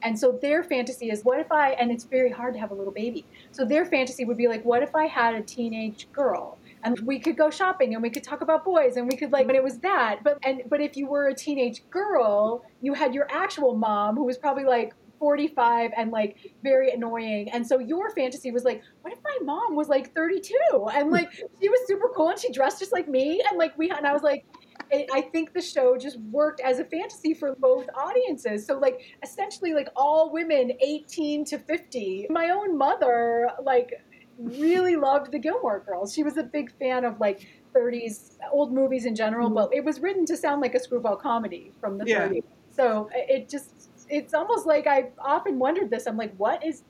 And 0.03 0.17
so 0.17 0.31
their 0.41 0.63
fantasy 0.63 1.11
is, 1.11 1.23
what 1.23 1.39
if 1.39 1.51
I, 1.51 1.71
and 1.73 1.91
it's 1.91 2.05
very 2.05 2.31
hard 2.31 2.55
to 2.55 2.59
have 2.59 2.71
a 2.71 2.73
little 2.73 2.93
baby. 2.93 3.23
So 3.51 3.65
their 3.65 3.85
fantasy 3.85 4.25
would 4.25 4.37
be 4.37 4.47
like, 4.47 4.65
what 4.65 4.81
if 4.81 4.95
I 4.95 5.05
had 5.05 5.35
a 5.35 5.41
teenage 5.41 6.11
girl? 6.11 6.57
and 6.83 6.99
we 7.01 7.19
could 7.19 7.37
go 7.37 7.49
shopping 7.49 7.93
and 7.93 8.01
we 8.01 8.09
could 8.09 8.23
talk 8.23 8.41
about 8.41 8.63
boys 8.63 8.97
and 8.97 9.07
we 9.07 9.15
could 9.15 9.31
like 9.31 9.47
but 9.47 9.55
it 9.55 9.63
was 9.63 9.77
that 9.79 10.23
but 10.23 10.37
and 10.43 10.63
but 10.69 10.81
if 10.81 10.97
you 10.97 11.07
were 11.07 11.27
a 11.27 11.35
teenage 11.35 11.87
girl 11.89 12.63
you 12.81 12.93
had 12.93 13.13
your 13.13 13.27
actual 13.31 13.75
mom 13.75 14.15
who 14.15 14.23
was 14.23 14.37
probably 14.37 14.63
like 14.63 14.93
45 15.21 15.91
and 15.95 16.11
like 16.11 16.35
very 16.63 16.91
annoying. 16.91 17.51
And 17.51 17.65
so 17.65 17.77
your 17.77 18.09
fantasy 18.09 18.49
was 18.49 18.63
like, 18.63 18.81
what 19.03 19.13
if 19.13 19.19
my 19.23 19.37
mom 19.43 19.75
was 19.75 19.87
like 19.87 20.15
32 20.15 20.57
and 20.95 21.11
like 21.11 21.31
she 21.31 21.69
was 21.69 21.79
super 21.85 22.09
cool 22.15 22.29
and 22.29 22.39
she 22.39 22.51
dressed 22.51 22.79
just 22.79 22.91
like 22.91 23.07
me 23.07 23.41
and 23.47 23.57
like 23.57 23.77
we 23.77 23.91
and 23.91 24.07
I 24.07 24.13
was 24.13 24.23
like 24.23 24.45
I 24.91 25.21
think 25.21 25.53
the 25.53 25.61
show 25.61 25.95
just 25.95 26.19
worked 26.19 26.59
as 26.59 26.79
a 26.79 26.83
fantasy 26.83 27.33
for 27.33 27.55
both 27.55 27.87
audiences. 27.95 28.65
So 28.65 28.77
like 28.79 28.99
essentially 29.23 29.73
like 29.73 29.87
all 29.95 30.33
women 30.33 30.71
18 30.81 31.45
to 31.45 31.59
50. 31.59 32.27
My 32.29 32.49
own 32.49 32.77
mother 32.77 33.51
like 33.63 33.93
really 34.39 34.95
loved 34.95 35.31
the 35.31 35.39
Gilmore 35.39 35.81
Girls. 35.85 36.13
She 36.13 36.23
was 36.23 36.37
a 36.37 36.43
big 36.43 36.71
fan 36.77 37.05
of 37.05 37.19
like 37.19 37.47
30s 37.75 38.37
old 38.51 38.73
movies 38.73 39.05
in 39.05 39.15
general, 39.15 39.47
mm-hmm. 39.47 39.55
but 39.55 39.73
it 39.73 39.85
was 39.85 39.99
written 39.99 40.25
to 40.25 40.35
sound 40.35 40.61
like 40.61 40.73
a 40.73 40.79
screwball 40.79 41.15
comedy 41.15 41.71
from 41.79 41.99
the 41.99 42.05
yeah. 42.07 42.27
30s. 42.27 42.43
So 42.71 43.09
it 43.13 43.47
just 43.47 43.80
it's 44.11 44.33
almost 44.33 44.67
like 44.67 44.85
I've 44.85 45.11
often 45.19 45.57
wondered 45.57 45.89
this. 45.89 46.05
I'm 46.05 46.17
like, 46.17 46.35
what 46.35 46.63
is 46.63 46.83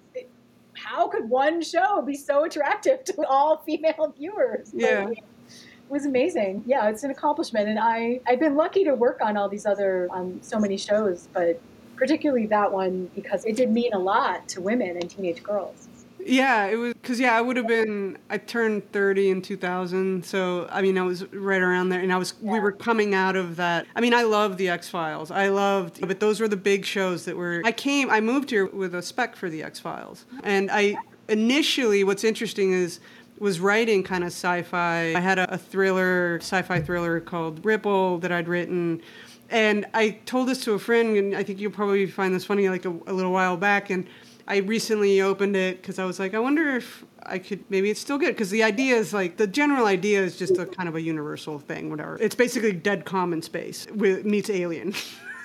how 0.73 1.07
could 1.07 1.29
one 1.29 1.61
show 1.61 2.01
be 2.01 2.15
so 2.15 2.45
attractive 2.45 3.03
to 3.05 3.25
all 3.27 3.57
female 3.57 4.13
viewers? 4.17 4.71
Yeah. 4.73 5.05
Like, 5.05 5.19
it 5.19 5.89
was 5.89 6.05
amazing. 6.05 6.63
Yeah, 6.65 6.89
it's 6.89 7.03
an 7.03 7.11
accomplishment, 7.11 7.69
and 7.69 7.79
I 7.79 8.21
I've 8.25 8.39
been 8.39 8.55
lucky 8.55 8.83
to 8.85 8.95
work 8.95 9.19
on 9.21 9.37
all 9.37 9.47
these 9.47 9.65
other 9.65 10.09
um, 10.11 10.39
so 10.41 10.59
many 10.59 10.77
shows, 10.77 11.27
but 11.33 11.61
particularly 11.95 12.47
that 12.47 12.71
one 12.71 13.11
because 13.13 13.45
it 13.45 13.55
did 13.55 13.69
mean 13.69 13.93
a 13.93 13.99
lot 13.99 14.47
to 14.49 14.61
women 14.61 14.97
and 14.97 15.09
teenage 15.09 15.43
girls. 15.43 15.87
Yeah, 16.25 16.67
it 16.67 16.75
was 16.75 16.93
because 16.93 17.19
yeah, 17.19 17.35
I 17.35 17.41
would 17.41 17.57
have 17.57 17.67
been. 17.67 18.17
I 18.29 18.37
turned 18.37 18.91
thirty 18.91 19.29
in 19.29 19.41
two 19.41 19.57
thousand, 19.57 20.25
so 20.25 20.67
I 20.71 20.81
mean, 20.81 20.97
I 20.97 21.01
was 21.01 21.25
right 21.33 21.61
around 21.61 21.89
there, 21.89 21.99
and 21.99 22.11
I 22.11 22.17
was. 22.17 22.33
Yeah. 22.41 22.53
We 22.53 22.59
were 22.59 22.71
coming 22.71 23.13
out 23.13 23.35
of 23.35 23.55
that. 23.57 23.87
I 23.95 24.01
mean, 24.01 24.13
I 24.13 24.23
loved 24.23 24.57
the 24.57 24.69
X 24.69 24.89
Files. 24.89 25.31
I 25.31 25.49
loved, 25.49 26.05
but 26.07 26.19
those 26.19 26.39
were 26.39 26.47
the 26.47 26.57
big 26.57 26.85
shows 26.85 27.25
that 27.25 27.35
were. 27.35 27.61
I 27.65 27.71
came. 27.71 28.09
I 28.09 28.21
moved 28.21 28.49
here 28.49 28.65
with 28.65 28.95
a 28.95 29.01
spec 29.01 29.35
for 29.35 29.49
the 29.49 29.63
X 29.63 29.79
Files, 29.79 30.25
and 30.43 30.69
I 30.71 30.97
initially. 31.27 32.03
What's 32.03 32.23
interesting 32.23 32.73
is 32.73 32.99
was 33.39 33.59
writing 33.59 34.03
kind 34.03 34.23
of 34.23 34.27
sci-fi. 34.27 35.15
I 35.15 35.19
had 35.19 35.39
a, 35.39 35.51
a 35.55 35.57
thriller, 35.57 36.37
sci-fi 36.41 36.79
thriller 36.79 37.19
called 37.19 37.65
Ripple 37.65 38.19
that 38.19 38.31
I'd 38.31 38.47
written. 38.47 39.01
And 39.49 39.85
I 39.93 40.11
told 40.25 40.47
this 40.47 40.63
to 40.63 40.73
a 40.73 40.79
friend, 40.79 41.17
and 41.17 41.35
I 41.35 41.43
think 41.43 41.59
you'll 41.59 41.71
probably 41.71 42.05
find 42.05 42.33
this 42.33 42.45
funny, 42.45 42.69
like 42.69 42.85
a, 42.85 42.89
a 43.07 43.11
little 43.11 43.33
while 43.33 43.57
back. 43.57 43.89
And 43.89 44.07
I 44.47 44.57
recently 44.57 45.21
opened 45.21 45.55
it 45.55 45.81
because 45.81 45.99
I 45.99 46.05
was 46.05 46.19
like, 46.19 46.33
I 46.33 46.39
wonder 46.39 46.75
if 46.75 47.05
I 47.23 47.37
could 47.39 47.63
maybe 47.69 47.89
it's 47.89 47.99
still 47.99 48.17
good 48.17 48.29
because 48.29 48.49
the 48.49 48.63
idea 48.63 48.95
is 48.95 49.13
like 49.13 49.37
the 49.37 49.47
general 49.47 49.85
idea 49.85 50.21
is 50.21 50.37
just 50.37 50.57
a 50.57 50.65
kind 50.65 50.89
of 50.89 50.95
a 50.95 51.01
universal 51.01 51.59
thing, 51.59 51.89
whatever. 51.89 52.17
It's 52.19 52.35
basically 52.35 52.73
dead 52.73 53.05
common 53.05 53.41
space 53.41 53.87
with 53.93 54.25
meets 54.25 54.49
alien. 54.49 54.93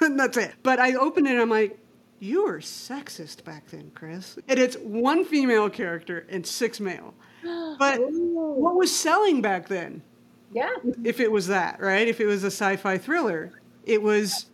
and 0.01 0.19
that's 0.21 0.37
it. 0.37 0.55
But 0.63 0.79
I 0.79 0.95
opened 0.95 1.27
it 1.27 1.33
and 1.33 1.41
I'm 1.41 1.51
like, 1.51 1.79
you 2.19 2.45
were 2.45 2.59
sexist 2.61 3.45
back 3.45 3.69
then, 3.69 3.91
Chris. 3.95 4.39
And 4.49 4.59
it's 4.59 4.77
one 4.77 5.25
female 5.25 5.69
character 5.69 6.27
and 6.31 6.47
six 6.47 6.81
male. 6.81 7.15
But 7.79 8.01
Ooh. 8.01 8.55
what 8.57 8.75
was 8.75 8.95
selling 8.95 9.43
back 9.43 9.69
then? 9.69 10.03
Yeah. 10.53 10.71
If 11.05 11.21
it 11.21 11.31
was 11.31 11.49
that, 11.49 11.81
right? 11.81 12.09
If 12.09 12.21
it 12.21 12.27
was 12.27 12.43
a 12.43 12.47
sci-fi 12.51 12.97
thriller, 12.97 13.53
it 13.85 14.03
was 14.03 14.47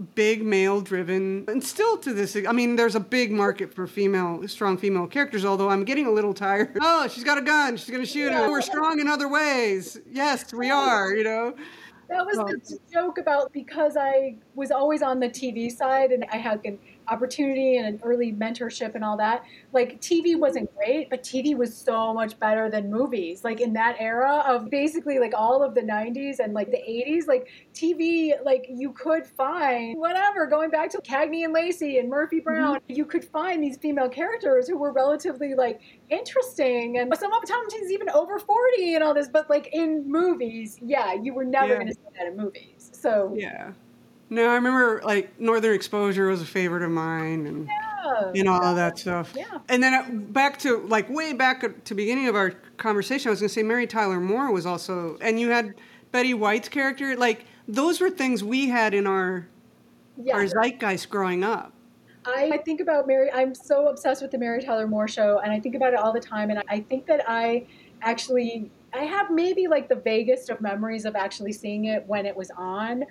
big 0.00 0.42
male 0.42 0.80
driven 0.80 1.44
and 1.48 1.62
still 1.62 1.96
to 1.98 2.12
this 2.12 2.36
i 2.48 2.52
mean 2.52 2.76
there's 2.76 2.94
a 2.94 3.00
big 3.00 3.30
market 3.30 3.72
for 3.74 3.86
female 3.86 4.46
strong 4.48 4.78
female 4.78 5.06
characters 5.06 5.44
although 5.44 5.68
i'm 5.68 5.84
getting 5.84 6.06
a 6.06 6.10
little 6.10 6.34
tired. 6.34 6.70
Oh 6.82 7.08
she's 7.08 7.24
got 7.24 7.38
a 7.38 7.42
gun. 7.42 7.76
She's 7.76 7.90
going 7.90 8.02
to 8.02 8.06
shoot 8.06 8.30
yeah. 8.30 8.44
him 8.44 8.50
we're 8.50 8.62
strong 8.62 9.00
in 9.00 9.08
other 9.08 9.28
ways. 9.28 9.98
Yes 10.10 10.52
we 10.52 10.70
are 10.70 11.14
you 11.14 11.24
know? 11.24 11.54
That 12.08 12.26
was 12.26 12.36
the 12.36 12.78
joke 12.92 13.18
about 13.18 13.52
because 13.52 13.96
i 13.96 14.36
was 14.54 14.70
always 14.70 15.02
on 15.02 15.20
the 15.20 15.28
tv 15.28 15.70
side 15.70 16.10
and 16.10 16.24
i 16.32 16.36
had 16.36 16.60
opportunity 17.10 17.76
and 17.76 17.86
an 17.86 18.00
early 18.02 18.32
mentorship 18.32 18.94
and 18.94 19.04
all 19.04 19.16
that. 19.16 19.44
Like 19.72 20.00
TV 20.00 20.38
wasn't 20.38 20.74
great, 20.76 21.10
but 21.10 21.22
TV 21.22 21.56
was 21.56 21.76
so 21.76 22.14
much 22.14 22.38
better 22.38 22.70
than 22.70 22.90
movies. 22.90 23.44
Like 23.44 23.60
in 23.60 23.72
that 23.74 23.96
era 23.98 24.42
of 24.46 24.70
basically 24.70 25.18
like 25.18 25.32
all 25.36 25.62
of 25.62 25.74
the 25.74 25.82
90s 25.82 26.38
and 26.38 26.54
like 26.54 26.70
the 26.70 26.78
80s, 26.78 27.26
like 27.26 27.48
TV, 27.74 28.32
like 28.44 28.66
you 28.68 28.92
could 28.92 29.26
find 29.26 29.98
whatever, 29.98 30.46
going 30.46 30.70
back 30.70 30.90
to 30.90 30.98
Cagney 30.98 31.44
and 31.44 31.52
Lacey 31.52 31.98
and 31.98 32.08
Murphy 32.08 32.36
mm-hmm. 32.36 32.44
Brown, 32.44 32.76
mm-hmm. 32.76 32.96
you 32.96 33.04
could 33.04 33.24
find 33.24 33.62
these 33.62 33.76
female 33.76 34.08
characters 34.08 34.68
who 34.68 34.78
were 34.78 34.92
relatively 34.92 35.54
like 35.54 35.80
interesting 36.08 36.98
and 36.98 37.12
some 37.16 37.32
of 37.32 37.42
sometimes 37.46 37.90
even 37.90 38.08
over 38.10 38.38
40 38.38 38.94
and 38.94 39.04
all 39.04 39.14
this, 39.14 39.28
but 39.28 39.50
like 39.50 39.68
in 39.72 40.10
movies, 40.10 40.78
yeah, 40.80 41.14
you 41.14 41.34
were 41.34 41.44
never 41.44 41.68
yeah. 41.68 41.74
going 41.74 41.88
to 41.88 41.94
see 41.94 42.00
that 42.18 42.26
in 42.26 42.36
movies. 42.36 42.90
So 42.92 43.34
yeah. 43.36 43.72
No, 44.30 44.48
I 44.48 44.54
remember 44.54 45.00
like 45.04 45.38
Northern 45.40 45.74
Exposure 45.74 46.28
was 46.28 46.40
a 46.40 46.46
favorite 46.46 46.84
of 46.84 46.90
mine, 46.90 47.46
and 47.46 47.66
yeah. 47.66 48.30
you 48.32 48.44
know 48.44 48.52
all 48.52 48.76
that 48.76 48.96
stuff. 48.96 49.32
Yeah. 49.36 49.58
And 49.68 49.82
then 49.82 49.92
uh, 49.92 50.06
back 50.32 50.58
to 50.60 50.78
like 50.86 51.10
way 51.10 51.32
back 51.32 51.84
to 51.84 51.94
beginning 51.94 52.28
of 52.28 52.36
our 52.36 52.52
conversation, 52.76 53.28
I 53.28 53.30
was 53.30 53.40
going 53.40 53.48
to 53.48 53.54
say 53.54 53.64
Mary 53.64 53.88
Tyler 53.88 54.20
Moore 54.20 54.52
was 54.52 54.66
also, 54.66 55.18
and 55.20 55.40
you 55.40 55.50
had 55.50 55.74
Betty 56.12 56.32
White's 56.32 56.68
character. 56.68 57.16
Like 57.16 57.44
those 57.66 58.00
were 58.00 58.08
things 58.08 58.44
we 58.44 58.68
had 58.68 58.94
in 58.94 59.08
our 59.08 59.48
yeah. 60.16 60.36
our 60.36 60.46
zeitgeist 60.46 61.10
growing 61.10 61.42
up. 61.42 61.72
I, 62.24 62.50
I 62.52 62.58
think 62.58 62.80
about 62.80 63.08
Mary. 63.08 63.32
I'm 63.32 63.54
so 63.54 63.88
obsessed 63.88 64.22
with 64.22 64.30
the 64.30 64.38
Mary 64.38 64.62
Tyler 64.62 64.86
Moore 64.86 65.08
show, 65.08 65.40
and 65.40 65.50
I 65.50 65.58
think 65.58 65.74
about 65.74 65.92
it 65.92 65.98
all 65.98 66.12
the 66.12 66.20
time. 66.20 66.50
And 66.50 66.62
I 66.68 66.80
think 66.80 67.06
that 67.06 67.24
I 67.26 67.66
actually 68.02 68.70
I 68.92 69.04
have 69.04 69.30
maybe 69.30 69.66
like 69.66 69.88
the 69.88 69.96
vaguest 69.96 70.50
of 70.50 70.60
memories 70.60 71.04
of 71.04 71.16
actually 71.16 71.52
seeing 71.52 71.86
it 71.86 72.06
when 72.06 72.26
it 72.26 72.36
was 72.36 72.50
on 72.56 73.04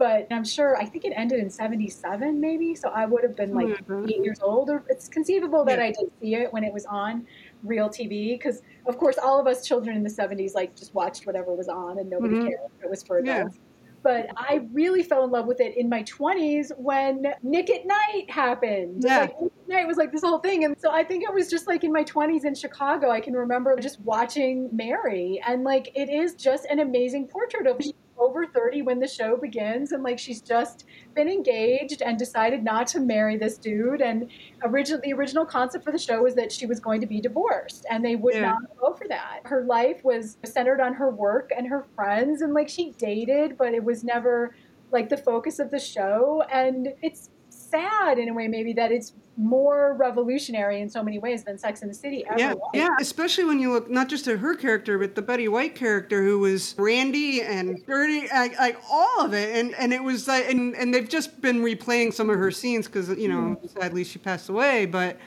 but 0.00 0.26
I'm 0.30 0.44
sure 0.44 0.78
I 0.78 0.86
think 0.86 1.04
it 1.04 1.12
ended 1.14 1.40
in 1.40 1.50
77 1.50 2.40
maybe 2.40 2.74
so 2.74 2.88
I 2.88 3.04
would 3.04 3.22
have 3.22 3.36
been 3.36 3.54
like 3.54 3.68
mm-hmm. 3.68 4.08
8 4.08 4.24
years 4.24 4.40
old 4.40 4.70
or 4.70 4.82
it's 4.88 5.08
conceivable 5.08 5.62
that 5.66 5.78
yeah. 5.78 5.84
I 5.84 5.88
did 5.88 6.10
see 6.20 6.34
it 6.36 6.50
when 6.54 6.64
it 6.64 6.72
was 6.72 6.86
on 6.86 7.26
real 7.62 7.90
TV 7.90 8.38
because 8.38 8.62
of 8.86 8.96
course 8.96 9.18
all 9.22 9.38
of 9.38 9.46
us 9.46 9.68
children 9.68 9.94
in 9.94 10.02
the 10.02 10.08
70s 10.08 10.54
like 10.54 10.74
just 10.74 10.94
watched 10.94 11.26
whatever 11.26 11.52
was 11.54 11.68
on 11.68 11.98
and 11.98 12.08
nobody 12.08 12.36
mm-hmm. 12.36 12.48
cared 12.48 12.60
if 12.78 12.84
it 12.84 12.90
was 12.90 13.02
for 13.02 13.18
adults. 13.18 13.56
Yeah. 13.56 13.62
But 14.02 14.30
I 14.34 14.66
really 14.72 15.02
fell 15.02 15.24
in 15.24 15.30
love 15.30 15.44
with 15.44 15.60
it 15.60 15.76
in 15.76 15.90
my 15.90 16.02
20s 16.04 16.72
when 16.78 17.34
Nick 17.42 17.68
at 17.68 17.86
Nite 17.86 18.30
happened. 18.30 19.04
Yeah. 19.04 19.20
Like, 19.20 19.40
Nick 19.42 19.52
at 19.52 19.68
Nite 19.68 19.86
was 19.86 19.98
like 19.98 20.10
this 20.10 20.22
whole 20.22 20.38
thing. 20.38 20.64
And 20.64 20.74
so 20.80 20.90
I 20.90 21.04
think 21.04 21.22
it 21.22 21.34
was 21.34 21.50
just 21.50 21.66
like 21.66 21.84
in 21.84 21.92
my 21.92 22.04
20s 22.04 22.46
in 22.46 22.54
Chicago, 22.54 23.10
I 23.10 23.20
can 23.20 23.34
remember 23.34 23.76
just 23.78 24.00
watching 24.00 24.70
Mary. 24.72 25.38
And 25.46 25.64
like 25.64 25.92
it 25.94 26.08
is 26.08 26.34
just 26.34 26.64
an 26.70 26.78
amazing 26.78 27.28
portrait 27.28 27.66
of 27.66 27.76
over 28.20 28.46
30 28.46 28.82
when 28.82 29.00
the 29.00 29.08
show 29.08 29.36
begins 29.36 29.92
and 29.92 30.02
like 30.02 30.18
she's 30.18 30.40
just 30.40 30.84
been 31.14 31.28
engaged 31.28 32.02
and 32.02 32.18
decided 32.18 32.62
not 32.62 32.86
to 32.86 33.00
marry 33.00 33.36
this 33.36 33.56
dude 33.58 34.00
and 34.00 34.30
original 34.62 35.00
the 35.02 35.12
original 35.12 35.46
concept 35.46 35.84
for 35.84 35.92
the 35.92 35.98
show 35.98 36.22
was 36.22 36.34
that 36.34 36.52
she 36.52 36.66
was 36.66 36.78
going 36.80 37.00
to 37.00 37.06
be 37.06 37.20
divorced 37.20 37.86
and 37.90 38.04
they 38.04 38.16
would 38.16 38.34
Yeah. 38.34 38.42
not 38.50 38.58
go 38.78 38.92
for 38.94 39.08
that 39.08 39.40
her 39.44 39.64
life 39.64 40.04
was 40.04 40.36
centered 40.44 40.80
on 40.80 40.94
her 40.94 41.10
work 41.10 41.50
and 41.56 41.66
her 41.68 41.86
friends 41.96 42.42
and 42.42 42.52
like 42.54 42.68
she 42.68 42.92
dated 42.98 43.56
but 43.56 43.74
it 43.74 43.82
was 43.82 44.04
never 44.04 44.54
like 44.92 45.08
the 45.08 45.16
focus 45.16 45.58
of 45.58 45.70
the 45.70 45.78
show 45.78 46.42
and 46.52 46.88
it's 47.02 47.30
sad 47.70 48.18
in 48.18 48.28
a 48.28 48.34
way 48.34 48.48
maybe 48.48 48.72
that 48.74 48.92
it's 48.92 49.12
more 49.36 49.94
revolutionary 49.94 50.80
in 50.80 50.90
so 50.90 51.02
many 51.02 51.18
ways 51.18 51.44
than 51.44 51.56
Sex 51.56 51.82
and 51.82 51.90
the 51.90 51.94
City 51.94 52.24
ever 52.26 52.38
Yeah, 52.38 52.54
was. 52.54 52.70
yeah. 52.74 52.88
Especially 53.00 53.44
when 53.44 53.58
you 53.58 53.72
look 53.72 53.90
not 53.90 54.08
just 54.08 54.26
at 54.28 54.38
her 54.38 54.54
character, 54.54 54.98
but 54.98 55.14
the 55.14 55.22
Betty 55.22 55.48
White 55.48 55.74
character, 55.74 56.22
who 56.22 56.40
was 56.40 56.74
randy 56.78 57.42
and 57.42 57.84
dirty, 57.86 58.28
like, 58.28 58.58
like 58.58 58.76
all 58.90 59.24
of 59.24 59.32
it, 59.32 59.56
and 59.56 59.74
and 59.76 59.92
it 59.92 60.02
was 60.02 60.28
like, 60.28 60.50
and 60.50 60.74
and 60.76 60.92
they've 60.92 61.08
just 61.08 61.40
been 61.40 61.62
replaying 61.62 62.12
some 62.12 62.28
of 62.28 62.36
her 62.36 62.50
scenes 62.50 62.86
because 62.86 63.08
you 63.10 63.28
know, 63.28 63.56
mm-hmm. 63.56 63.66
sadly 63.80 64.04
she 64.04 64.18
passed 64.18 64.48
away. 64.48 64.86
But 64.86 65.18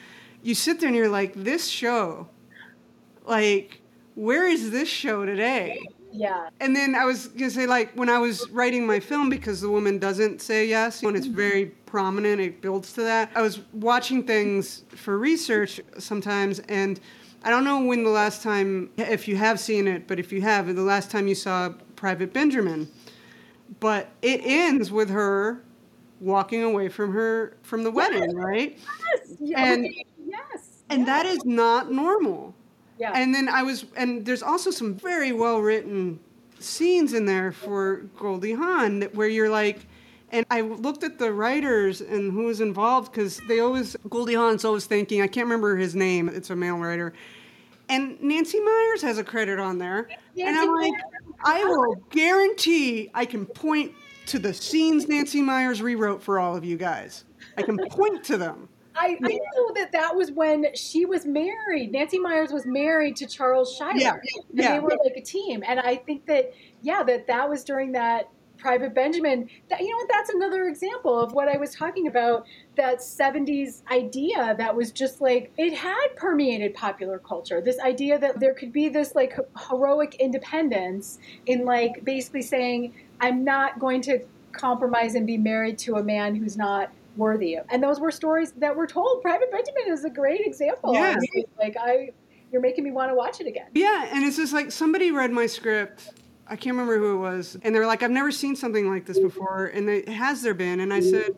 you 0.44 0.54
sit 0.54 0.80
there 0.80 0.88
and 0.88 0.96
you're 0.96 1.10
like, 1.10 1.34
this 1.36 1.68
show, 1.68 2.28
like, 3.26 3.82
where 4.16 4.48
is 4.48 4.72
this 4.72 4.90
show 4.90 5.26
today? 5.26 5.82
Yeah. 6.14 6.50
And 6.60 6.76
then 6.76 6.96
I 6.96 7.06
was 7.06 7.28
gonna 7.30 7.50
say, 7.50 7.66
like, 7.66 7.92
when 7.94 8.10
I 8.10 8.20
was 8.20 8.48
writing 8.52 8.86
my 8.86 9.00
film, 9.00 9.30
because 9.30 9.62
the 9.62 9.70
woman 9.70 9.98
doesn't 9.98 10.42
say 10.42 10.68
yes, 10.68 11.02
when 11.02 11.16
it's 11.16 11.26
very 11.28 11.66
prominent, 11.88 12.40
it 12.40 12.62
builds 12.62 12.94
to 12.94 13.02
that. 13.02 13.32
I 13.36 13.42
was 13.42 13.62
watching 13.74 14.24
things 14.24 14.84
for 14.96 15.18
research 15.18 15.82
sometimes, 15.98 16.60
and 16.70 17.00
I 17.44 17.50
don't 17.50 17.64
know 17.64 17.82
when 17.84 18.04
the 18.04 18.10
last 18.10 18.44
time, 18.44 18.90
if 18.98 19.28
you 19.28 19.36
have 19.38 19.60
seen 19.60 19.88
it, 19.88 20.08
but 20.08 20.20
if 20.20 20.32
you 20.32 20.42
have, 20.42 20.74
the 20.74 20.82
last 20.82 21.10
time 21.12 21.28
you 21.28 21.36
saw 21.36 21.70
Private 21.96 22.32
Benjamin. 22.32 22.90
But 23.80 24.10
it 24.22 24.42
ends 24.44 24.92
with 24.92 25.10
her 25.10 25.62
walking 26.20 26.64
away 26.64 26.90
from 26.90 27.12
her 27.12 27.58
from 27.64 27.84
the 27.84 27.92
wedding, 27.92 28.36
right? 28.36 28.78
Yes. 29.40 29.58
And- 29.58 29.88
yes. 30.26 30.70
And 30.90 31.08
that 31.08 31.26
is 31.26 31.44
not 31.44 31.92
normal. 31.92 32.54
Yeah. 33.00 33.12
And 33.14 33.34
then 33.34 33.50
I 33.50 33.64
was, 33.64 33.86
and 33.96 34.26
there's 34.26 34.44
also 34.44 34.72
some 34.72 34.96
very 34.96 35.32
well 35.32 35.60
written 35.60 36.20
scenes 36.60 37.14
in 37.14 37.26
there 37.26 37.52
for 37.52 37.98
Goldie 38.18 38.54
Hawn 38.54 39.04
where 39.14 39.28
you're 39.28 39.50
like, 39.50 39.86
and 40.32 40.46
I 40.50 40.62
looked 40.62 41.04
at 41.04 41.20
the 41.20 41.32
writers 41.32 42.02
and 42.02 42.32
who 42.32 42.46
was 42.46 42.60
involved 42.60 43.12
because 43.12 43.40
they 43.48 43.60
always, 43.60 43.96
Goldie 44.10 44.34
Hawn's 44.34 44.66
always 44.66 44.86
thinking, 44.86 45.22
I 45.22 45.28
can't 45.28 45.46
remember 45.46 45.76
his 45.76 45.96
name, 45.96 46.28
it's 46.30 46.50
a 46.50 46.56
male 46.56 46.78
writer. 46.78 47.14
And 47.90 48.20
Nancy 48.22 48.60
Meyers 48.60 49.02
has 49.04 49.18
a 49.18 49.24
credit 49.24 49.60
on 49.60 49.78
there. 49.78 50.10
and 50.38 50.58
I'm 50.58 50.74
Nancy 50.74 50.92
like, 50.92 51.02
I 51.44 51.64
will 51.66 51.96
guarantee 52.10 53.12
I 53.14 53.26
can 53.26 53.46
point 53.46 53.94
to 54.28 54.40
the 54.40 54.54
scenes 54.54 55.08
Nancy 55.08 55.42
Meyers 55.42 55.82
rewrote 55.82 56.24
for 56.24 56.40
all 56.40 56.56
of 56.56 56.64
you 56.64 56.78
guys. 56.78 57.26
I 57.58 57.62
can 57.62 57.78
point 57.90 58.24
to 58.26 58.38
them. 58.38 58.70
I, 58.96 59.18
I 59.24 59.40
know 59.56 59.74
that 59.76 59.92
that 59.92 60.16
was 60.16 60.32
when 60.32 60.76
she 60.76 61.06
was 61.06 61.26
married. 61.26 61.92
Nancy 61.92 62.20
Meyers 62.20 62.52
was 62.52 62.66
married 62.66 63.16
to 63.18 63.28
Charles 63.28 63.76
Shyer. 63.76 63.94
Yeah, 63.96 64.14
And 64.14 64.22
yeah. 64.54 64.74
they 64.74 64.80
were 64.80 64.98
like 65.04 65.18
a 65.18 65.22
team. 65.22 65.64
And 65.68 65.80
I 65.80 65.96
think 65.96 66.26
that, 66.28 66.54
yeah, 66.82 67.04
that 67.04 67.28
that 67.28 67.50
was 67.50 67.64
during 67.64 67.92
that 67.94 68.30
Private 68.58 68.94
Benjamin. 68.94 69.50
That, 69.70 69.82
you 69.82 69.90
know 69.90 69.98
what? 69.98 70.10
That's 70.10 70.30
another 70.30 70.68
example 70.68 71.20
of 71.20 71.34
what 71.34 71.50
I 71.50 71.58
was 71.58 71.76
talking 71.76 72.08
about 72.08 72.46
that 72.76 73.00
70s 73.00 73.82
idea 73.92 74.56
that 74.58 74.76
was 74.76 74.92
just 74.92 75.20
like, 75.22 75.52
it 75.58 75.74
had 75.74 76.08
permeated 76.16 76.74
popular 76.74 77.20
culture. 77.20 77.62
This 77.62 77.80
idea 77.80 78.18
that 78.20 78.40
there 78.40 78.54
could 78.54 78.72
be 78.72 78.90
this 78.90 79.16
like 79.16 79.38
heroic 79.70 80.16
independence 80.16 81.20
in 81.46 81.66
like 81.66 82.06
basically 82.06 82.42
saying, 82.42 82.94
I'm 83.20 83.44
not 83.44 83.80
going 83.80 84.02
to 84.04 84.20
compromise 84.54 85.16
and 85.16 85.28
be 85.28 85.38
married 85.38 85.78
to 85.80 85.96
a 85.96 86.04
man 86.04 86.36
who's 86.36 86.56
not 86.56 86.92
worthy 87.18 87.56
of. 87.56 87.66
And 87.70 87.82
those 87.84 88.00
were 88.00 88.12
stories 88.12 88.52
that 88.54 88.76
were 88.76 88.88
told. 88.88 89.22
Private 89.22 89.52
Benjamin 89.52 89.84
is 89.88 90.06
a 90.06 90.10
great 90.10 90.42
example. 90.46 90.94
Yeah. 90.94 91.16
Like 91.58 91.76
I, 91.80 92.12
you're 92.52 92.62
making 92.62 92.84
me 92.84 92.92
want 92.92 93.12
to 93.12 93.16
watch 93.16 93.42
it 93.42 93.48
again. 93.48 93.68
Yeah, 93.74 94.08
and 94.12 94.24
it's 94.24 94.38
just 94.38 94.54
like 94.54 94.72
somebody 94.72 95.12
read 95.12 95.32
my 95.32 95.46
script. 95.46 96.10
I 96.46 96.56
can't 96.56 96.76
remember 96.76 96.98
who 97.00 97.16
it 97.16 97.20
was, 97.20 97.58
and 97.64 97.74
they're 97.74 97.88
like, 97.88 98.04
"I've 98.04 98.12
never 98.12 98.32
seen 98.32 98.56
something 98.56 98.90
like 98.90 99.06
this 99.06 99.18
before." 99.18 99.68
And 99.68 99.88
they, 99.88 100.04
has 100.12 100.42
there 100.42 100.54
been? 100.54 100.82
And 100.82 100.94
I 100.94 101.00
said, 101.00 101.38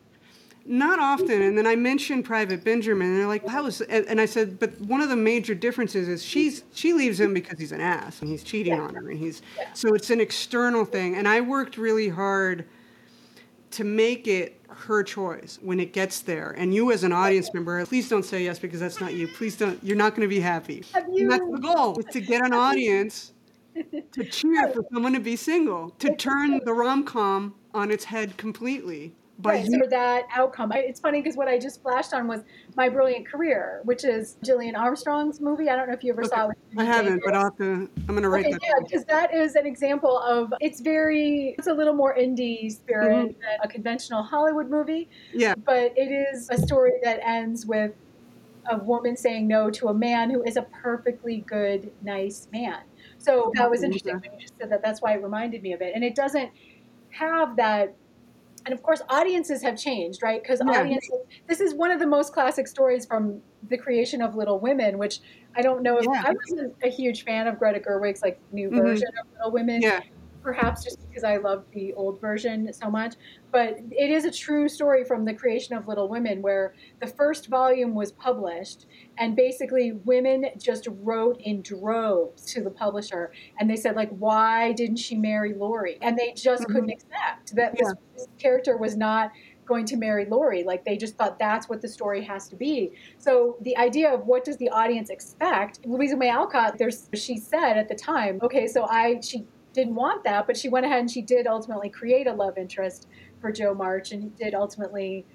"Not 0.66 0.98
often." 1.00 1.44
And 1.44 1.56
then 1.58 1.68
I 1.68 1.76
mentioned 1.76 2.26
Private 2.26 2.64
Benjamin, 2.64 3.10
and 3.10 3.20
they're 3.20 3.28
like, 3.28 3.48
"How 3.48 3.64
was?" 3.64 3.82
And 3.82 4.06
and 4.08 4.20
I 4.20 4.26
said, 4.26 4.60
"But 4.60 4.82
one 4.82 5.02
of 5.02 5.10
the 5.10 5.16
major 5.16 5.54
differences 5.54 6.08
is 6.08 6.24
she's 6.26 6.64
she 6.74 6.92
leaves 6.94 7.20
him 7.20 7.36
because 7.36 7.60
he's 7.60 7.72
an 7.72 7.82
ass 7.82 8.20
and 8.22 8.30
he's 8.30 8.44
cheating 8.44 8.74
Yeah. 8.74 8.82
on 8.82 8.96
her, 8.96 9.10
and 9.10 9.20
he's 9.20 9.44
Yeah. 9.58 9.72
so 9.74 9.94
it's 9.94 10.10
an 10.10 10.20
external 10.20 10.86
thing." 10.86 11.16
And 11.16 11.28
I 11.28 11.40
worked 11.40 11.78
really 11.78 12.10
hard 12.10 12.66
to 13.72 13.84
make 13.84 14.28
it 14.28 14.55
her 14.76 15.04
choice 15.04 15.60
when 15.62 15.80
it 15.80 15.94
gets 15.94 16.22
there. 16.22 16.52
And 16.52 16.74
you, 16.74 16.92
as 16.92 17.04
an 17.04 17.12
audience 17.12 17.54
member, 17.54 17.86
please 17.86 18.10
don't 18.10 18.24
say 18.24 18.44
yes 18.44 18.60
because 18.60 18.80
that's 18.80 19.00
not 19.00 19.14
you. 19.14 19.28
Please 19.28 19.58
don't. 19.58 19.82
You're 19.84 19.98
not 19.98 20.12
going 20.12 20.28
to 20.28 20.34
be 20.34 20.40
happy. 20.40 20.84
And 20.94 21.32
that's 21.32 21.44
the 21.50 21.60
goal: 21.62 21.98
is 22.00 22.06
to 22.06 22.22
get 22.22 22.46
an 22.46 22.54
audience 22.54 23.34
to 24.12 24.24
cheer 24.24 24.68
for 24.74 24.84
someone 24.94 25.14
to 25.14 25.20
be 25.20 25.36
single, 25.36 25.92
to 26.00 26.16
turn 26.16 26.60
the 26.66 26.74
rom 26.74 27.04
com 27.04 27.56
on 27.74 27.92
its 27.92 28.06
head 28.06 28.38
completely. 28.38 29.14
By 29.38 29.56
Right, 29.56 29.66
you- 29.66 29.80
for 29.80 29.88
that 29.88 30.26
outcome. 30.34 30.72
I- 30.72 30.80
It's 30.80 31.02
funny 31.02 31.22
because 31.22 31.36
what 31.36 31.50
I 31.50 31.58
just 31.60 31.82
flashed 31.82 32.14
on 32.14 32.26
was 32.28 32.42
My 32.78 32.88
Brilliant 32.88 33.28
Career, 33.28 33.82
which 33.84 34.06
is 34.06 34.38
Gillian 34.46 34.76
Armstrong's 34.78 35.42
movie. 35.42 35.70
I 35.70 35.76
don't 35.76 35.88
know 35.90 35.94
if 35.94 36.06
you 36.06 36.14
ever 36.14 36.24
saw 36.24 36.48
it. 36.50 36.58
I 36.78 36.86
haven't, 36.86 37.22
but 37.26 37.36
I'll 37.36 37.44
have 37.46 37.58
to. 37.58 37.64
I'm 37.64 38.06
going 38.08 38.22
to 38.24 38.30
write 38.30 38.46
Okay, 38.46 38.54
that. 38.54 38.62
yeah, 38.64 38.74
because 38.82 39.04
that 39.06 39.34
is 39.34 39.56
an 39.56 39.66
example 39.66 40.18
of 40.20 40.54
it's 40.62 40.80
very 40.80 41.54
it's 41.58 41.68
a 41.68 41.74
little 41.74 41.94
more 41.94 42.16
indie 42.16 42.72
spirit 42.72 43.12
Mm-hmm. 43.12 43.26
than 43.28 43.60
a 43.62 43.68
conventional 43.68 44.24
Hollywood 44.24 44.70
movie, 44.70 45.10
Yeah, 45.34 45.54
but 45.66 45.92
it 45.98 46.12
is 46.12 46.50
a 46.50 46.58
story 46.58 46.94
that 47.04 47.20
ends 47.26 47.66
with 47.66 47.92
a 48.72 48.78
woman 48.80 49.18
saying 49.18 49.48
no 49.48 49.70
to 49.70 49.90
a 49.90 49.94
man 49.94 50.30
who 50.30 50.44
is 50.44 50.56
a 50.56 50.64
perfectly 50.82 51.44
good, 51.46 51.92
nice 52.02 52.48
man. 52.54 52.80
So 53.18 53.52
that 53.56 53.70
was 53.70 53.84
interesting 53.84 54.14
when 54.16 54.32
you 54.34 54.40
just 54.40 54.58
said 54.58 54.70
that. 54.72 54.82
That's 54.82 55.02
why 55.02 55.14
it 55.16 55.22
reminded 55.22 55.62
me 55.62 55.74
of 55.74 55.82
it, 55.82 55.92
and 55.94 56.06
it 56.06 56.16
doesn't 56.16 56.52
have 57.10 57.58
that. 57.58 57.94
And 58.66 58.74
of 58.74 58.82
course, 58.84 59.02
audiences 59.10 59.62
have 59.64 59.78
changed, 59.78 60.20
right? 60.24 60.42
Because 60.42 60.62
Yeah. 60.62 60.90
audiences. 60.90 61.20
This 61.48 61.62
is 61.62 61.76
one 61.76 61.92
of 61.92 62.00
the 62.00 62.08
most 62.08 62.34
classic 62.34 62.68
stories 62.68 63.06
from 63.06 63.44
the 63.62 63.78
creation 63.78 64.22
of 64.22 64.36
Little 64.36 64.60
Women, 64.60 64.98
which 64.98 65.20
I 65.58 65.62
don't 65.62 65.84
know 65.84 65.98
if 66.00 66.08
Yeah. 66.12 66.24
I 66.24 66.32
wasn't 66.32 66.74
a 66.84 66.90
huge 66.90 67.24
fan 67.24 67.48
of 67.48 67.60
Greta 67.60 67.80
Gerwig's 67.80 68.22
like 68.24 68.38
new 68.52 68.72
Mhm. 68.72 68.74
version 68.74 69.08
of 69.22 69.28
Little 69.40 69.54
Women 69.54 69.84
yeah, 69.84 70.02
perhaps 70.46 70.84
just 70.84 71.02
because 71.10 71.24
I 71.24 71.38
love 71.38 71.66
the 71.74 71.92
old 71.94 72.22
version 72.22 72.72
so 72.72 72.90
much. 72.92 73.16
But 73.52 73.78
it 73.90 74.12
is 74.12 74.26
a 74.26 74.32
true 74.32 74.70
story 74.70 75.04
from 75.04 75.26
the 75.26 75.34
creation 75.34 75.76
of 75.76 75.88
Little 75.88 76.08
Women, 76.08 76.44
where 76.44 76.76
the 77.02 77.08
first 77.08 77.48
volume 77.48 77.96
was 77.96 78.12
published, 78.12 78.86
and 79.18 79.36
basically 79.36 79.94
women 80.06 80.46
just 80.62 80.88
wrote 81.02 81.38
in 81.42 81.64
droves 81.64 82.46
to 82.54 82.62
the 82.64 82.70
publisher, 82.70 83.32
and 83.60 83.68
they 83.70 83.76
said 83.76 83.96
like, 83.96 84.12
"Why 84.12 84.72
didn't 84.74 84.98
she 84.98 85.16
marry 85.16 85.56
Laurie?" 85.56 85.98
And 86.04 86.16
they 86.16 86.34
just 86.38 86.68
Mhm. 86.68 86.72
couldn't 86.74 86.90
accept 86.92 87.56
that 87.56 87.76
this, 87.76 87.92
this 88.14 88.28
character 88.38 88.78
was 88.78 88.96
not 88.96 89.32
going 89.66 89.86
to 89.86 89.98
marry 89.98 90.26
Laurie. 90.26 90.64
Like 90.64 90.86
they 90.86 90.96
just 90.96 91.18
thought 91.18 91.40
that's 91.40 91.68
what 91.68 91.82
the 91.82 91.88
story 91.88 92.24
has 92.26 92.48
to 92.50 92.56
be. 92.56 92.94
So 93.18 93.58
the 93.62 93.76
idea 93.78 94.14
of 94.14 94.28
what 94.28 94.44
does 94.44 94.58
the 94.58 94.70
audience 94.70 95.10
expect? 95.10 95.80
Louisa 95.86 96.16
May 96.18 96.30
Alcott, 96.30 96.78
there's 96.78 97.10
she 97.16 97.38
said 97.38 97.76
at 97.78 97.88
the 97.90 97.96
time, 97.96 98.40
okay, 98.44 98.68
so 98.68 98.86
I 98.88 99.20
she 99.24 99.48
didn't 99.76 99.96
want 99.96 100.24
that, 100.24 100.48
but 100.48 100.58
she 100.58 100.70
went 100.70 100.86
ahead 100.86 101.00
and 101.00 101.12
she 101.12 101.22
did 101.22 101.46
ultimately 101.46 101.90
create 101.90 102.26
a 102.28 102.34
love 102.34 102.58
interest 102.58 103.08
for 103.42 103.52
Jo 103.52 103.74
March, 103.74 104.12
and 104.12 104.24
he 104.24 104.30
did 104.30 104.56
ultimately 104.56 105.26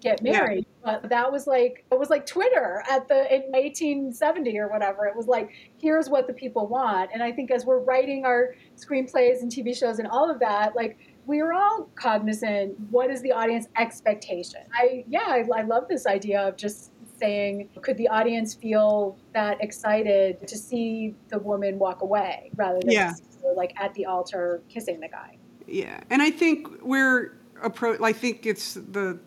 get 0.00 0.20
Yeah. 0.22 0.32
married. 0.32 0.66
But 0.84 1.08
that 1.08 1.32
was 1.32 1.46
like 1.46 1.84
it 1.90 1.98
was 1.98 2.10
like 2.10 2.26
Twitter 2.26 2.84
at 2.88 3.08
the 3.08 3.34
in 3.34 3.50
1870 3.52 4.58
or 4.58 4.68
whatever. 4.68 5.06
It 5.06 5.16
was 5.16 5.26
like 5.26 5.50
here's 5.78 6.08
what 6.08 6.26
the 6.26 6.34
people 6.34 6.66
want, 6.68 7.10
and 7.12 7.22
I 7.22 7.32
think 7.32 7.50
as 7.50 7.64
we're 7.64 7.80
writing 7.80 8.24
our 8.24 8.54
screenplays 8.76 9.40
and 9.40 9.50
TV 9.50 9.74
shows 9.76 9.98
and 9.98 10.06
all 10.06 10.30
of 10.30 10.38
that, 10.40 10.76
like 10.76 10.98
we 11.26 11.40
are 11.40 11.52
all 11.52 11.88
cognizant 11.96 12.78
what 12.90 13.10
is 13.10 13.20
the 13.22 13.32
audience 13.32 13.66
expectation. 13.76 14.60
I 14.72 15.04
yeah, 15.08 15.24
I, 15.26 15.44
I 15.54 15.62
love 15.62 15.88
this 15.88 16.06
idea 16.06 16.40
of 16.46 16.56
just 16.56 16.92
saying 17.18 17.70
could 17.80 17.96
the 17.96 18.08
audience 18.08 18.54
feel 18.54 19.16
that 19.32 19.60
excited 19.62 20.46
to 20.46 20.56
see 20.56 21.14
the 21.30 21.38
woman 21.38 21.78
walk 21.78 22.02
away 22.02 22.50
rather 22.56 22.78
than 22.80 22.90
Yeah. 22.90 23.14
To 23.56 23.64
see 23.64 23.76
her, 23.76 23.78
like 23.78 23.80
at 23.80 23.94
the 23.94 24.06
altar 24.06 24.62
kissing 24.68 25.00
the 25.00 25.08
guy. 25.08 25.38
yeah. 25.66 26.00
And 26.10 26.22
I 26.22 26.30
think 26.30 26.68
we're 26.82 27.36
appro. 27.62 28.00
I 28.02 28.12
think 28.12 28.46
it's 28.46 28.74
the 28.74 29.18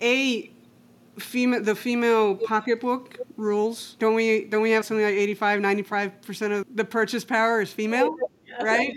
a 0.00 0.50
female 1.18 1.62
the 1.62 1.74
female 1.74 2.36
pocketbook 2.36 3.18
rules. 3.36 3.96
Don't 3.98 4.14
we? 4.14 4.44
Don't 4.44 4.62
we 4.62 4.70
have 4.72 4.84
something 4.84 5.04
like 5.04 5.14
85, 5.14 5.60
95 5.60 6.22
percent 6.22 6.52
of 6.52 6.66
the 6.74 6.84
purchase 6.84 7.24
power 7.24 7.60
is 7.60 7.72
female? 7.72 8.16
right? 8.62 8.94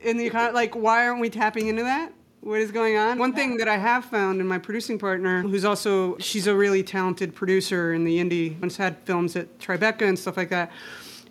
In 0.00 0.16
the 0.16 0.26
economy, 0.26 0.54
like, 0.54 0.74
why 0.74 1.08
aren't 1.08 1.20
we 1.20 1.30
tapping 1.30 1.68
into 1.68 1.82
that? 1.82 2.12
What 2.40 2.60
is 2.60 2.70
going 2.70 2.96
on? 2.96 3.18
One 3.18 3.32
thing 3.32 3.56
that 3.56 3.66
I 3.66 3.76
have 3.76 4.04
found 4.04 4.40
in 4.40 4.46
my 4.46 4.58
producing 4.58 4.98
partner, 4.98 5.42
who's 5.42 5.64
also 5.64 6.16
she's 6.18 6.46
a 6.46 6.54
really 6.54 6.82
talented 6.84 7.34
producer 7.34 7.92
in 7.92 8.04
the 8.04 8.18
indie, 8.18 8.60
once 8.60 8.76
had 8.76 8.98
films 9.04 9.34
at 9.36 9.58
Tribeca 9.58 10.02
and 10.02 10.16
stuff 10.18 10.36
like 10.36 10.50
that, 10.50 10.70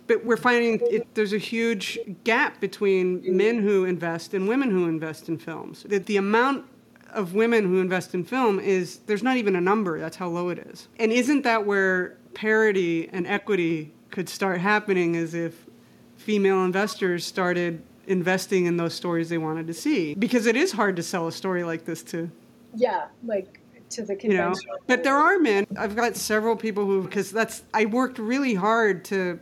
but 0.06 0.24
we're 0.24 0.36
finding 0.36 0.80
it, 0.90 1.14
there's 1.14 1.32
a 1.32 1.38
huge 1.38 1.98
gap 2.24 2.60
between 2.60 3.36
men 3.36 3.62
who 3.62 3.84
invest 3.84 4.34
and 4.34 4.48
women 4.48 4.70
who 4.70 4.88
invest 4.88 5.28
in 5.28 5.38
films. 5.38 5.84
That 5.84 6.06
the 6.06 6.16
amount 6.16 6.66
of 7.12 7.34
women 7.34 7.64
who 7.64 7.80
invest 7.80 8.14
in 8.14 8.24
film 8.24 8.60
is 8.60 8.98
there's 9.06 9.22
not 9.22 9.36
even 9.36 9.56
a 9.56 9.60
number. 9.60 9.98
That's 9.98 10.16
how 10.16 10.28
low 10.28 10.48
it 10.50 10.58
is. 10.58 10.88
And 10.98 11.12
isn't 11.12 11.42
that 11.42 11.66
where 11.66 12.18
parity 12.34 13.08
and 13.08 13.26
equity 13.26 13.92
could 14.10 14.28
start 14.28 14.60
happening? 14.60 15.14
Is 15.14 15.34
if 15.34 15.66
female 16.16 16.64
investors 16.64 17.24
started 17.24 17.82
investing 18.06 18.66
in 18.66 18.76
those 18.76 18.94
stories 18.94 19.28
they 19.28 19.38
wanted 19.38 19.66
to 19.66 19.74
see 19.74 20.14
because 20.14 20.46
it 20.46 20.56
is 20.56 20.72
hard 20.72 20.96
to 20.96 21.02
sell 21.02 21.26
a 21.26 21.32
story 21.32 21.64
like 21.64 21.84
this 21.84 22.02
to 22.02 22.30
yeah 22.74 23.06
like 23.24 23.60
to 23.90 24.02
the 24.02 24.16
you 24.22 24.36
know 24.36 24.52
but 24.86 25.02
there 25.02 25.16
are 25.16 25.38
men 25.38 25.66
i've 25.76 25.96
got 25.96 26.16
several 26.16 26.56
people 26.56 26.84
who 26.84 27.02
because 27.02 27.30
that's 27.30 27.64
i 27.74 27.84
worked 27.84 28.18
really 28.18 28.54
hard 28.54 29.04
to 29.04 29.38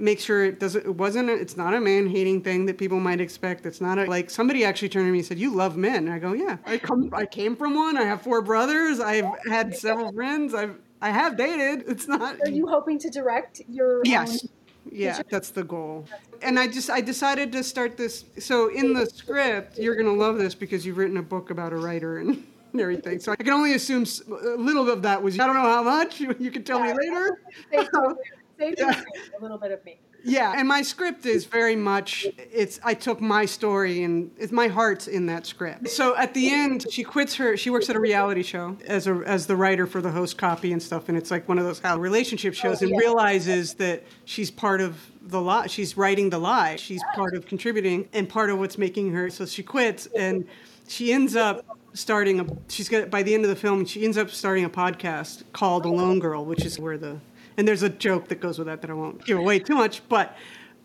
make 0.00 0.18
sure 0.20 0.44
it 0.44 0.58
doesn't 0.58 0.84
it 0.86 0.94
wasn't 0.96 1.28
a, 1.28 1.34
it's 1.34 1.56
not 1.56 1.74
a 1.74 1.80
man 1.80 2.08
hating 2.08 2.42
thing 2.42 2.66
that 2.66 2.78
people 2.78 2.98
might 3.00 3.20
expect. 3.20 3.66
It's 3.66 3.80
not 3.80 3.98
a 3.98 4.04
like 4.06 4.30
somebody 4.30 4.64
actually 4.64 4.88
turned 4.88 5.06
to 5.06 5.12
me 5.12 5.18
and 5.18 5.26
said 5.26 5.38
you 5.38 5.54
love 5.54 5.76
men. 5.76 6.06
And 6.06 6.12
i 6.12 6.18
go 6.18 6.32
yeah 6.32 6.56
i 6.66 6.78
come 6.78 7.10
i 7.12 7.26
came 7.26 7.56
from 7.56 7.74
one. 7.74 7.96
I 7.96 8.04
have 8.04 8.22
four 8.22 8.42
brothers. 8.42 9.00
I've 9.00 9.26
had 9.48 9.76
several 9.76 10.12
friends. 10.12 10.54
I've 10.54 10.76
i 11.02 11.10
have 11.10 11.36
dated. 11.36 11.84
It's 11.88 12.08
not 12.08 12.36
are 12.42 12.48
you 12.50 12.66
hoping 12.66 12.98
to 13.00 13.10
direct 13.10 13.60
your 13.68 14.02
yes. 14.04 14.44
Own 14.44 14.50
yeah 14.90 15.20
that's 15.30 15.50
the 15.50 15.62
goal. 15.62 16.06
And 16.42 16.58
i 16.58 16.66
just 16.66 16.88
i 16.90 17.00
decided 17.00 17.52
to 17.52 17.62
start 17.62 17.96
this 17.96 18.24
so 18.38 18.68
in 18.68 18.94
the 18.94 19.06
script 19.06 19.78
you're 19.78 19.94
going 19.94 20.06
to 20.06 20.12
love 20.12 20.38
this 20.38 20.54
because 20.54 20.86
you've 20.86 20.96
written 20.96 21.18
a 21.18 21.22
book 21.22 21.50
about 21.50 21.72
a 21.72 21.76
writer 21.76 22.18
and 22.18 22.44
everything. 22.78 23.20
So 23.20 23.32
i 23.32 23.36
can 23.36 23.50
only 23.50 23.74
assume 23.74 24.04
a 24.30 24.56
little 24.56 24.88
of 24.88 25.02
that 25.02 25.22
was 25.22 25.38
i 25.38 25.46
don't 25.46 25.54
know 25.56 25.62
how 25.62 25.82
much. 25.82 26.20
You, 26.40 26.50
can 26.50 26.64
tell 26.64 26.80
me 26.80 26.88
Yeah. 26.88 26.94
later 26.94 27.38
Save 28.60 28.76
to- 28.76 28.82
save 28.84 28.94
to 28.94 29.02
Yeah. 29.14 29.38
a 29.38 29.42
little 29.42 29.58
bit 29.58 29.72
of 29.72 29.84
me? 29.84 29.98
Yeah 30.22 30.52
and 30.54 30.68
my 30.68 30.82
script 30.82 31.24
is 31.24 31.46
very 31.46 31.74
much 31.76 32.26
it's 32.52 32.78
i 32.84 32.92
took 32.92 33.22
my 33.22 33.46
story 33.46 34.02
and 34.02 34.30
it's 34.36 34.52
my 34.52 34.68
heart's 34.68 35.08
in 35.08 35.24
that 35.26 35.46
script. 35.46 35.88
So 35.88 36.14
at 36.14 36.34
the 36.34 36.50
end 36.50 36.84
she 36.90 37.02
quits 37.02 37.36
her 37.36 37.56
she 37.56 37.70
works 37.70 37.88
at 37.88 37.96
a 37.96 38.00
reality 38.00 38.42
show 38.42 38.76
as 38.86 39.06
a 39.06 39.22
as 39.24 39.46
the 39.46 39.56
writer 39.56 39.86
for 39.86 40.02
the 40.02 40.10
host 40.10 40.36
copy 40.36 40.72
and 40.72 40.82
stuff 40.82 41.08
and 41.08 41.16
it's 41.16 41.30
like 41.30 41.48
one 41.48 41.58
of 41.58 41.64
those 41.64 41.78
how 41.78 41.98
relationship 41.98 42.52
oh, 42.52 42.60
shows 42.62 42.82
Oh, 42.82 42.86
and 42.86 42.98
realizes 42.98 43.72
that 43.74 44.02
she's 44.26 44.50
part 44.50 44.82
of 44.82 44.94
the 45.22 45.40
lie 45.40 45.66
she's 45.68 45.96
writing 45.96 46.28
the 46.28 46.38
lie 46.38 46.76
she's 46.76 47.02
part 47.14 47.34
of 47.34 47.46
contributing 47.46 48.06
and 48.12 48.28
part 48.28 48.50
of 48.50 48.58
what's 48.58 48.76
making 48.76 49.12
her 49.12 49.30
so 49.30 49.46
she 49.46 49.62
quits 49.62 50.06
and 50.14 50.46
she 50.86 51.14
ends 51.14 51.34
up 51.34 51.64
starting 51.94 52.40
a 52.40 52.46
she's 52.68 52.90
got 52.90 53.08
by 53.08 53.22
the 53.22 53.32
end 53.32 53.44
of 53.44 53.48
the 53.48 53.56
film 53.56 53.86
she 53.86 54.04
ends 54.04 54.18
up 54.18 54.28
starting 54.30 54.64
a 54.66 54.70
podcast 54.70 55.44
called 55.54 55.86
alone 55.86 56.18
girl 56.18 56.44
which 56.44 56.64
is 56.66 56.78
where 56.78 56.98
the 56.98 57.16
and 57.60 57.68
there's 57.68 57.82
a 57.82 57.90
joke 57.90 58.28
that 58.28 58.40
goes 58.40 58.56
with 58.56 58.68
that 58.68 58.80
that 58.80 58.88
I 58.88 58.94
won't 58.94 59.22
give 59.26 59.36
away 59.36 59.58
too 59.58 59.74
much, 59.74 60.00
but 60.08 60.34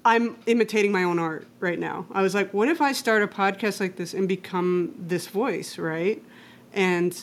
I'm 0.03 0.35
imitating 0.45 0.91
my 0.91 1.05
own 1.05 1.19
art 1.19 1.47
right 1.61 1.79
now. 1.79 2.05
I 2.11 2.21
was 2.21 2.35
like, 2.35 2.53
what 2.53 2.67
if 2.67 2.81
I 2.81 2.91
start 2.91 3.23
a 3.23 3.27
podcast 3.29 3.79
like 3.79 3.95
this 3.95 4.13
and 4.13 4.27
become 4.27 4.93
this 4.99 5.27
voice, 5.27 5.77
right? 5.77 6.21
And 6.73 7.17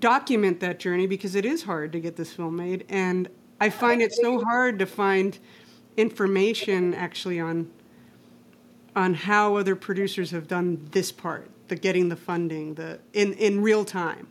document 0.00 0.60
that 0.60 0.78
journey 0.78 1.06
because 1.06 1.34
it 1.34 1.44
is 1.44 1.64
hard 1.64 1.92
to 1.92 2.00
get 2.00 2.16
this 2.16 2.32
film 2.32 2.56
made. 2.56 2.86
And 2.88 3.28
I 3.60 3.68
find 3.68 4.00
it 4.00 4.14
so 4.14 4.40
hard 4.40 4.78
to 4.78 4.86
find 4.86 5.38
information 5.98 6.94
actually 6.94 7.38
on 7.40 7.70
on 8.96 9.12
how 9.12 9.56
other 9.56 9.76
producers 9.76 10.30
have 10.30 10.48
done 10.48 10.88
this 10.92 11.12
part, 11.12 11.50
the 11.68 11.76
getting 11.76 12.08
the 12.08 12.16
funding, 12.16 12.72
the 12.72 13.00
in, 13.12 13.34
in 13.34 13.60
real 13.60 13.84
time. 13.84 14.28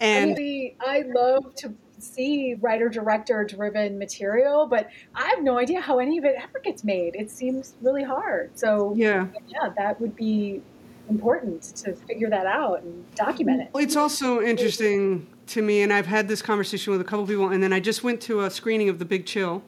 And 0.00 0.30
Really, 0.30 0.76
I 0.80 1.04
love 1.14 1.54
to 1.56 1.74
see 2.02 2.54
writer 2.60 2.88
director 2.88 3.44
driven 3.44 3.98
material, 3.98 4.66
but 4.66 4.88
I 5.14 5.28
have 5.28 5.42
no 5.42 5.58
idea 5.58 5.80
how 5.80 5.98
any 5.98 6.18
of 6.18 6.24
it 6.24 6.36
ever 6.36 6.58
gets 6.62 6.84
made. 6.84 7.14
It 7.14 7.30
seems 7.30 7.74
really 7.80 8.04
hard. 8.04 8.58
So 8.58 8.94
yeah. 8.96 9.26
yeah, 9.48 9.70
that 9.76 10.00
would 10.00 10.16
be 10.16 10.62
important 11.08 11.62
to 11.62 11.94
figure 11.94 12.30
that 12.30 12.46
out 12.46 12.82
and 12.82 13.14
document 13.14 13.62
it. 13.62 13.70
Well, 13.72 13.82
it's 13.82 13.96
also 13.96 14.42
interesting 14.42 15.26
to 15.48 15.62
me, 15.62 15.82
and 15.82 15.92
I've 15.92 16.06
had 16.06 16.28
this 16.28 16.42
conversation 16.42 16.92
with 16.92 17.00
a 17.00 17.04
couple 17.04 17.26
people, 17.26 17.48
and 17.48 17.62
then 17.62 17.72
I 17.72 17.80
just 17.80 18.04
went 18.04 18.20
to 18.22 18.42
a 18.42 18.50
screening 18.50 18.88
of 18.88 18.98
The 18.98 19.04
Big 19.04 19.26
Chill. 19.26 19.62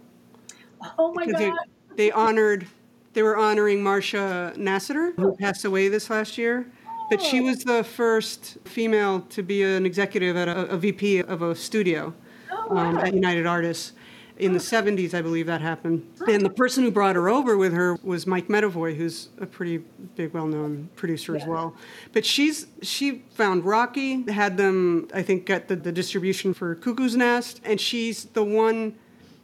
Oh 0.99 1.13
my 1.15 1.27
god. 1.27 1.39
They, 1.39 1.53
they 1.97 2.11
honored, 2.13 2.67
they 3.13 3.23
were 3.23 3.37
honoring 3.37 3.83
Marcia 3.83 4.53
Nasatir, 4.57 5.15
who 5.17 5.35
passed 5.37 5.65
away 5.65 5.89
this 5.89 6.11
last 6.11 6.39
year. 6.39 6.67
But 7.11 7.21
she 7.21 7.41
was 7.41 7.65
the 7.65 7.83
first 7.85 8.59
female 8.65 9.23
to 9.31 9.43
be 9.43 9.63
an 9.63 9.85
executive 9.85 10.37
at 10.37 10.49
a, 10.49 10.67
a 10.69 10.77
VP 10.77 11.23
of 11.23 11.43
a 11.43 11.55
studio 11.55 12.15
Oh, 12.53 12.77
um, 12.77 12.99
at 12.99 13.15
United 13.15 13.47
Artists. 13.47 13.93
In 14.39 14.55
the 14.55 14.59
70s, 14.59 15.13
I 15.13 15.21
believe 15.21 15.47
that 15.47 15.61
happened. 15.61 16.07
And 16.27 16.43
the 16.43 16.49
person 16.51 16.83
who 16.83 16.91
brought 16.91 17.15
her 17.15 17.29
over 17.29 17.59
with 17.59 17.75
her 17.75 17.99
was 18.03 18.27
Mike 18.27 18.49
Medavoy, 18.49 18.97
who's 18.97 19.29
a 19.39 19.45
pretty 19.45 19.79
big, 20.17 20.33
well-known 20.33 20.89
producer 20.97 21.37
as 21.37 21.45
well. 21.45 21.75
But 22.13 22.25
she's 22.25 22.67
she 22.81 23.23
found 23.35 23.67
Rocky, 23.67 24.23
had 24.31 24.57
them, 24.57 25.09
I 25.13 25.23
think, 25.23 25.45
get 25.45 25.69
the, 25.69 25.77
the 25.77 25.93
distribution 25.93 26.55
for 26.55 26.75
Cuckoo's 26.75 27.17
Nest, 27.17 27.61
and 27.65 27.79
she's 27.79 28.25
the 28.27 28.43
one. 28.43 28.95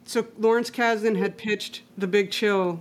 So 0.06 0.26
Lawrence 0.38 0.70
Kasdan 0.70 1.18
had 1.18 1.36
pitched 1.36 1.82
The 1.98 2.06
Big 2.06 2.30
Chill 2.30 2.80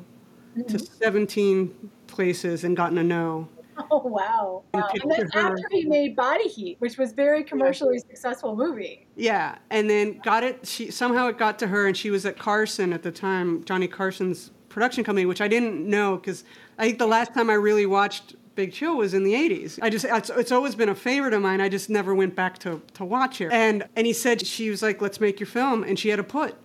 to 0.70 0.80
17 0.80 1.90
places 2.08 2.64
and 2.64 2.78
gotten 2.78 2.98
a 2.98 3.04
no. 3.04 3.50
Oh 3.92 4.02
wow. 4.06 4.64
wow. 4.74 4.90
And 4.94 5.12
that's 5.12 5.36
after 5.36 5.64
he 5.72 5.86
made 5.86 6.16
Body 6.16 6.48
Heat, 6.48 6.78
which 6.80 6.98
was 6.98 7.12
very 7.12 7.44
commercially 7.44 8.00
successful 8.00 8.56
movie. 8.56 9.06
Yeah, 9.16 9.58
and 9.70 9.90
then 9.90 10.20
got 10.24 10.44
it. 10.44 10.66
She 10.66 10.92
somehow 10.92 11.28
it 11.28 11.38
got 11.38 11.60
to 11.60 11.68
her, 11.68 11.88
and 11.88 11.96
she 11.96 12.10
was 12.10 12.26
at 12.26 12.38
Carson 12.38 12.94
at 12.94 13.04
the 13.04 13.12
time, 13.12 13.64
Johnny 13.66 13.88
Carson's 13.88 14.52
production 14.70 15.04
company, 15.04 15.26
which 15.26 15.42
I 15.42 15.48
didn't 15.48 15.88
know 15.88 16.18
because 16.18 16.44
I 16.78 16.86
think 16.86 17.00
the 17.00 17.08
last 17.08 17.34
time 17.34 17.50
I 17.50 17.54
really 17.54 17.86
watched 17.86 18.36
Big 18.56 18.74
Chill 18.74 18.98
was 18.98 19.14
in 19.14 19.24
the 19.24 19.34
'80s. 19.34 19.80
I 19.82 19.90
just 19.90 20.06
it's, 20.06 20.30
it's 20.30 20.52
always 20.52 20.76
been 20.76 20.90
a 20.90 20.96
favorite 20.96 21.34
of 21.34 21.42
mine. 21.42 21.62
I 21.62 21.70
just 21.70 21.90
never 21.90 22.16
went 22.16 22.36
back 22.36 22.58
to 22.60 22.82
to 22.94 23.06
watch 23.06 23.42
it. 23.42 23.52
And 23.52 23.84
and 23.96 24.08
he 24.08 24.14
said 24.14 24.46
she 24.46 24.70
was 24.70 24.82
like, 24.82 25.02
"Let's 25.02 25.20
make 25.20 25.40
your 25.40 25.48
film," 25.48 25.84
and 25.84 26.00
she 26.00 26.10
had 26.10 26.20
a 26.20 26.24
put, 26.24 26.56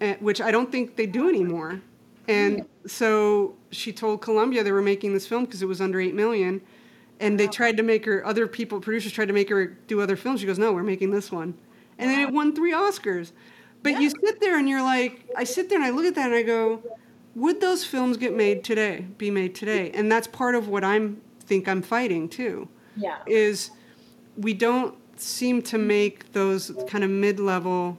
eh, 0.00 0.16
which 0.20 0.40
I 0.40 0.50
don't 0.50 0.70
think 0.70 0.96
they 0.96 1.06
do 1.06 1.28
anymore. 1.28 1.80
And 2.28 2.66
so 2.86 3.56
she 3.70 3.92
told 3.92 4.20
Columbia 4.20 4.62
they 4.62 4.72
were 4.72 4.82
making 4.82 5.14
this 5.14 5.26
film 5.26 5.46
because 5.46 5.62
it 5.62 5.66
was 5.66 5.80
under 5.80 6.00
eight 6.00 6.14
million, 6.14 6.60
and 7.20 7.40
they 7.40 7.48
tried 7.48 7.76
to 7.78 7.82
make 7.82 8.04
her. 8.04 8.24
Other 8.24 8.46
people, 8.46 8.80
producers, 8.80 9.12
tried 9.12 9.28
to 9.28 9.34
make 9.34 9.48
her 9.48 9.66
do 9.66 10.00
other 10.00 10.14
films. 10.14 10.40
She 10.40 10.46
goes, 10.46 10.58
"No, 10.58 10.72
we're 10.72 10.82
making 10.82 11.10
this 11.10 11.32
one," 11.32 11.54
and 11.98 12.10
then 12.10 12.20
it 12.20 12.32
won 12.32 12.54
three 12.54 12.72
Oscars. 12.72 13.32
But 13.82 14.00
you 14.00 14.10
sit 14.10 14.40
there 14.40 14.58
and 14.58 14.68
you're 14.68 14.82
like, 14.82 15.28
I 15.36 15.44
sit 15.44 15.68
there 15.68 15.78
and 15.78 15.86
I 15.86 15.90
look 15.90 16.04
at 16.04 16.14
that 16.16 16.26
and 16.26 16.34
I 16.34 16.42
go, 16.42 16.82
would 17.34 17.60
those 17.60 17.84
films 17.84 18.16
get 18.16 18.34
made 18.34 18.64
today? 18.64 19.06
Be 19.16 19.30
made 19.30 19.54
today? 19.54 19.90
And 19.92 20.10
that's 20.10 20.26
part 20.26 20.54
of 20.54 20.68
what 20.68 20.84
I'm 20.84 21.20
think 21.40 21.68
I'm 21.68 21.82
fighting 21.82 22.28
too. 22.28 22.68
Yeah. 22.96 23.18
Is 23.26 23.70
we 24.36 24.54
don't 24.54 24.94
seem 25.18 25.62
to 25.62 25.78
make 25.78 26.32
those 26.32 26.72
kind 26.88 27.04
of 27.04 27.10
mid-level 27.10 27.98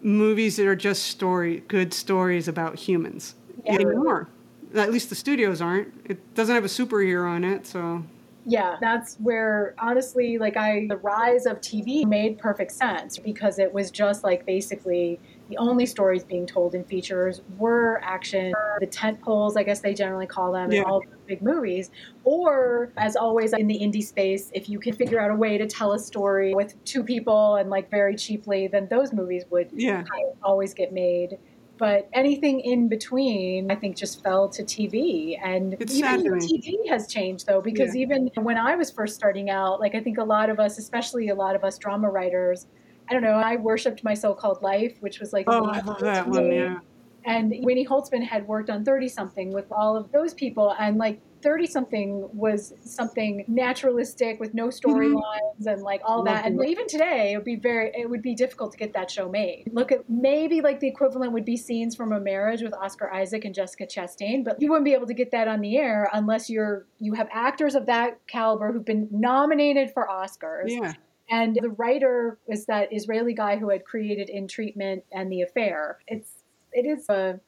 movies 0.00 0.56
that 0.56 0.66
are 0.66 0.76
just 0.76 1.04
story 1.04 1.62
good 1.68 1.92
stories 1.92 2.48
about 2.48 2.76
humans 2.78 3.34
Yeah. 3.64 3.74
anymore. 3.74 4.28
At 4.74 4.92
least 4.92 5.08
the 5.08 5.14
studios 5.14 5.60
aren't. 5.60 5.92
It 6.04 6.34
doesn't 6.34 6.54
have 6.54 6.64
a 6.64 6.68
superhero 6.68 7.36
in 7.36 7.44
it, 7.44 7.66
so 7.66 8.04
Yeah, 8.44 8.76
that's 8.80 9.16
where 9.16 9.74
honestly, 9.78 10.38
like 10.38 10.56
I, 10.56 10.86
the 10.88 10.96
rise 10.98 11.46
of 11.46 11.60
TV 11.60 12.06
made 12.06 12.38
perfect 12.38 12.72
sense 12.72 13.18
because 13.18 13.58
it 13.58 13.72
was 13.72 13.90
just 13.90 14.24
like 14.24 14.46
basically 14.46 15.20
the 15.48 15.56
only 15.56 15.86
stories 15.86 16.24
being 16.24 16.46
told 16.46 16.74
in 16.74 16.84
features 16.84 17.40
were 17.56 18.00
action, 18.02 18.52
the 18.80 18.86
tent 18.86 19.20
poles, 19.20 19.56
I 19.56 19.62
guess 19.62 19.80
they 19.80 19.94
generally 19.94 20.26
call 20.26 20.52
them, 20.52 20.70
Yeah. 20.70 20.80
in 20.80 20.84
all 20.84 21.00
the 21.00 21.16
big 21.26 21.42
movies. 21.42 21.90
Or, 22.24 22.92
as 22.96 23.16
always 23.16 23.52
in 23.54 23.66
the 23.66 23.78
indie 23.78 24.02
space, 24.02 24.50
if 24.54 24.68
you 24.68 24.78
can 24.78 24.94
figure 24.94 25.20
out 25.20 25.30
a 25.30 25.34
way 25.34 25.56
to 25.58 25.66
tell 25.66 25.92
a 25.92 25.98
story 25.98 26.54
with 26.54 26.82
two 26.84 27.02
people 27.02 27.56
and 27.56 27.70
like 27.70 27.90
very 27.90 28.14
cheaply, 28.14 28.66
then 28.68 28.88
those 28.90 29.12
movies 29.12 29.44
would 29.50 29.70
yeah. 29.72 30.02
kind 30.02 30.26
of 30.30 30.36
always 30.42 30.74
get 30.74 30.92
made. 30.92 31.38
But 31.78 32.08
anything 32.12 32.58
in 32.60 32.88
between, 32.88 33.70
I 33.70 33.76
think, 33.76 33.96
just 33.96 34.22
fell 34.22 34.48
to 34.48 34.64
TV. 34.64 35.38
And 35.42 35.76
It's 35.78 35.94
even. 35.94 36.24
TV 36.24 36.88
has 36.88 37.06
changed, 37.06 37.46
though, 37.46 37.60
because 37.60 37.94
Yeah. 37.94 38.02
even 38.02 38.30
when 38.34 38.58
I 38.58 38.74
was 38.74 38.90
first 38.90 39.14
starting 39.14 39.48
out, 39.48 39.78
like 39.80 39.94
I 39.94 40.00
think 40.00 40.18
a 40.18 40.24
lot 40.24 40.50
of 40.50 40.58
us, 40.58 40.76
especially 40.78 41.28
a 41.28 41.34
lot 41.36 41.54
of 41.54 41.62
us 41.62 41.78
drama 41.78 42.10
writers, 42.10 42.66
I 43.08 43.12
don't 43.12 43.22
know, 43.22 43.34
I 43.34 43.56
worshipped 43.56 44.04
my 44.04 44.14
so 44.14 44.34
called 44.34 44.62
life, 44.62 44.96
which 45.00 45.20
was 45.20 45.32
like, 45.32 45.46
Oh, 45.48 45.66
I 45.66 45.80
love 45.80 46.00
that 46.00 46.28
one. 46.28 46.52
Yeah. 46.52 46.78
and 47.24 47.54
Winnie 47.60 47.86
Holzman 47.86 48.22
had 48.22 48.46
worked 48.46 48.70
on 48.70 48.84
30 48.84 49.08
something 49.08 49.52
with 49.52 49.66
all 49.70 49.96
of 49.96 50.10
those 50.12 50.34
people. 50.34 50.74
And 50.78 50.98
like 50.98 51.20
30 51.42 51.66
something 51.66 52.28
was 52.32 52.74
something 52.80 53.44
naturalistic 53.48 54.40
with 54.40 54.54
no 54.54 54.68
mm-hmm. 54.68 54.90
storylines 54.90 55.66
and 55.66 55.82
like 55.82 56.00
all 56.04 56.22
that. 56.24 56.46
And 56.46 56.64
even 56.64 56.86
today, 56.86 57.32
it 57.32 57.36
would 57.36 57.44
be 57.44 57.56
very, 57.56 57.92
it 57.94 58.08
would 58.08 58.22
be 58.22 58.34
difficult 58.34 58.72
to 58.72 58.78
get 58.78 58.92
that 58.94 59.10
show 59.10 59.28
made. 59.28 59.70
Look 59.72 59.92
at 59.92 60.08
maybe 60.08 60.60
like 60.60 60.80
the 60.80 60.88
equivalent 60.88 61.32
would 61.32 61.44
be 61.44 61.56
scenes 61.56 61.94
from 61.94 62.12
a 62.12 62.20
marriage 62.20 62.62
with 62.62 62.74
Oscar 62.74 63.12
Isaac 63.12 63.44
and 63.44 63.54
Jessica 63.54 63.86
Chastain, 63.86 64.44
but 64.44 64.60
you 64.60 64.70
wouldn't 64.70 64.84
be 64.84 64.94
able 64.94 65.06
to 65.06 65.14
get 65.14 65.30
that 65.32 65.48
on 65.48 65.60
the 65.60 65.76
air 65.76 66.08
unless 66.12 66.50
you're, 66.50 66.86
you 66.98 67.14
have 67.14 67.28
actors 67.32 67.74
of 67.74 67.86
that 67.86 68.18
caliber 68.26 68.72
who've 68.72 68.84
been 68.84 69.08
nominated 69.10 69.92
for 69.92 70.08
Oscars. 70.08 70.68
Yeah. 70.68 70.94
And 71.30 71.58
the 71.60 71.70
writer 71.70 72.38
was 72.46 72.66
that 72.66 72.92
Israeli 72.92 73.34
guy 73.34 73.56
who 73.56 73.68
had 73.70 73.84
created 73.84 74.28
In 74.28 74.48
Treatment 74.48 75.04
and 75.12 75.30
The 75.30 75.42
Affair. 75.42 75.98
It's 76.06 76.30
it 76.72 76.86
is 76.86 77.08
a 77.08 77.40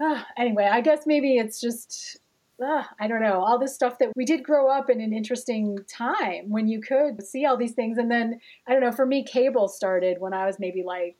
uh, 0.00 0.22
anyway, 0.36 0.68
I 0.70 0.80
guess 0.80 1.06
maybe 1.06 1.36
it's 1.36 1.60
just 1.60 2.20
uh, 2.62 2.84
I 2.98 3.08
don't 3.08 3.22
know, 3.22 3.42
all 3.42 3.58
this 3.58 3.74
stuff 3.74 3.98
that 3.98 4.10
we 4.14 4.24
did 4.24 4.42
grow 4.42 4.70
up 4.70 4.90
in 4.90 5.00
an 5.00 5.12
interesting 5.12 5.78
time 5.88 6.50
when 6.50 6.68
you 6.68 6.80
could 6.80 7.26
see 7.26 7.46
all 7.46 7.56
these 7.56 7.72
things. 7.72 7.96
And 7.98 8.10
then, 8.10 8.38
I 8.66 8.72
don't 8.72 8.82
know, 8.82 8.92
for 8.92 9.06
me, 9.06 9.24
cable 9.24 9.68
started 9.68 10.20
when 10.20 10.34
I 10.34 10.46
was 10.46 10.58
maybe 10.58 10.82
like 10.82 11.16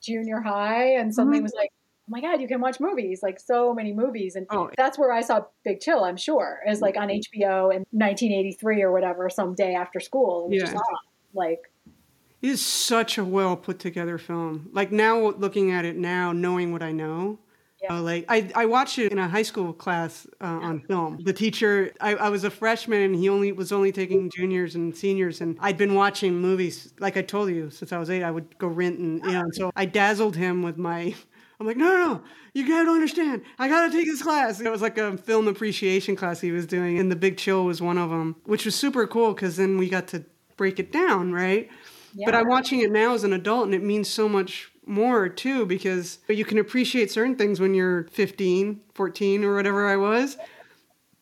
junior 0.00 0.40
high, 0.40 0.94
and 0.94 1.14
suddenly 1.14 1.38
mm-hmm. 1.38 1.44
was 1.44 1.54
like, 1.54 1.70
oh 2.10 2.16
my 2.16 2.20
God, 2.20 2.40
you 2.40 2.48
can 2.48 2.60
watch 2.60 2.80
movies, 2.80 3.22
like 3.22 3.38
so 3.38 3.72
many 3.72 3.92
movies. 3.92 4.34
And 4.36 4.46
oh. 4.50 4.70
that's 4.76 4.98
where 4.98 5.12
I 5.12 5.20
saw 5.20 5.44
Big 5.64 5.80
Chill, 5.80 6.04
I'm 6.04 6.16
sure, 6.16 6.60
is 6.68 6.80
like 6.80 6.96
on 6.96 7.08
HBO 7.08 7.72
in 7.72 7.84
1983 7.90 8.82
or 8.82 8.92
whatever, 8.92 9.30
some 9.30 9.54
day 9.54 9.74
after 9.74 10.00
school. 10.00 10.48
yeah. 10.50 10.60
Just, 10.60 10.76
like, 11.34 11.70
it 12.42 12.48
is 12.48 12.64
such 12.64 13.18
a 13.18 13.24
well 13.24 13.56
put 13.56 13.78
together 13.78 14.18
film. 14.18 14.70
Like 14.72 14.90
now, 14.90 15.30
looking 15.30 15.70
at 15.70 15.84
it 15.84 15.96
now, 15.96 16.32
knowing 16.32 16.72
what 16.72 16.82
I 16.82 16.90
know, 16.90 17.38
yeah. 17.82 17.94
Uh, 17.94 18.02
like 18.02 18.24
I, 18.28 18.50
I 18.54 18.66
watched 18.66 18.98
it 18.98 19.10
in 19.10 19.18
a 19.18 19.26
high 19.26 19.42
school 19.42 19.72
class 19.72 20.26
uh, 20.40 20.44
on 20.44 20.80
film. 20.80 21.18
The 21.22 21.32
teacher, 21.32 21.92
I, 22.00 22.14
I 22.14 22.28
was 22.28 22.44
a 22.44 22.50
freshman, 22.50 23.00
and 23.00 23.14
he 23.14 23.28
only 23.28 23.52
was 23.52 23.72
only 23.72 23.90
taking 23.90 24.30
juniors 24.30 24.74
and 24.74 24.94
seniors, 24.94 25.40
and 25.40 25.56
I'd 25.60 25.78
been 25.78 25.94
watching 25.94 26.34
movies 26.38 26.92
like 26.98 27.16
I 27.16 27.22
told 27.22 27.48
you 27.48 27.70
since 27.70 27.92
I 27.92 27.98
was 27.98 28.10
eight. 28.10 28.22
I 28.22 28.30
would 28.30 28.58
go 28.58 28.66
rent 28.66 28.98
and 28.98 29.24
you 29.24 29.32
know, 29.32 29.40
and 29.40 29.54
so 29.54 29.72
I 29.76 29.86
dazzled 29.86 30.36
him 30.36 30.62
with 30.62 30.76
my. 30.76 31.14
I'm 31.60 31.66
like, 31.66 31.76
no, 31.76 31.84
no, 31.84 32.14
no, 32.14 32.22
you 32.54 32.66
gotta 32.66 32.90
understand. 32.90 33.42
I 33.58 33.68
gotta 33.68 33.92
take 33.92 34.06
this 34.06 34.22
class. 34.22 34.60
It 34.60 34.70
was 34.70 34.80
like 34.80 34.96
a 34.96 35.18
film 35.18 35.46
appreciation 35.46 36.16
class 36.16 36.40
he 36.40 36.52
was 36.52 36.66
doing, 36.66 36.98
and 36.98 37.12
The 37.12 37.16
Big 37.16 37.36
Chill 37.36 37.66
was 37.66 37.82
one 37.82 37.98
of 37.98 38.08
them, 38.08 38.36
which 38.44 38.64
was 38.64 38.74
super 38.74 39.06
cool 39.06 39.34
because 39.34 39.56
then 39.56 39.76
we 39.76 39.90
got 39.90 40.08
to 40.08 40.24
break 40.56 40.78
it 40.78 40.90
down, 40.90 41.32
right? 41.32 41.68
Yeah. 42.14 42.24
But 42.24 42.34
I'm 42.34 42.48
watching 42.48 42.80
it 42.80 42.90
now 42.90 43.14
as 43.14 43.24
an 43.24 43.34
adult, 43.34 43.66
and 43.66 43.74
it 43.74 43.82
means 43.82 44.08
so 44.08 44.28
much 44.28 44.72
more 44.86 45.28
too 45.28 45.66
because 45.66 46.18
you 46.28 46.44
can 46.44 46.58
appreciate 46.58 47.10
certain 47.10 47.36
things 47.36 47.60
when 47.60 47.74
you're 47.74 48.04
15, 48.10 48.80
14 48.94 49.44
or 49.44 49.54
whatever 49.54 49.86
I 49.86 49.96
was. 49.96 50.36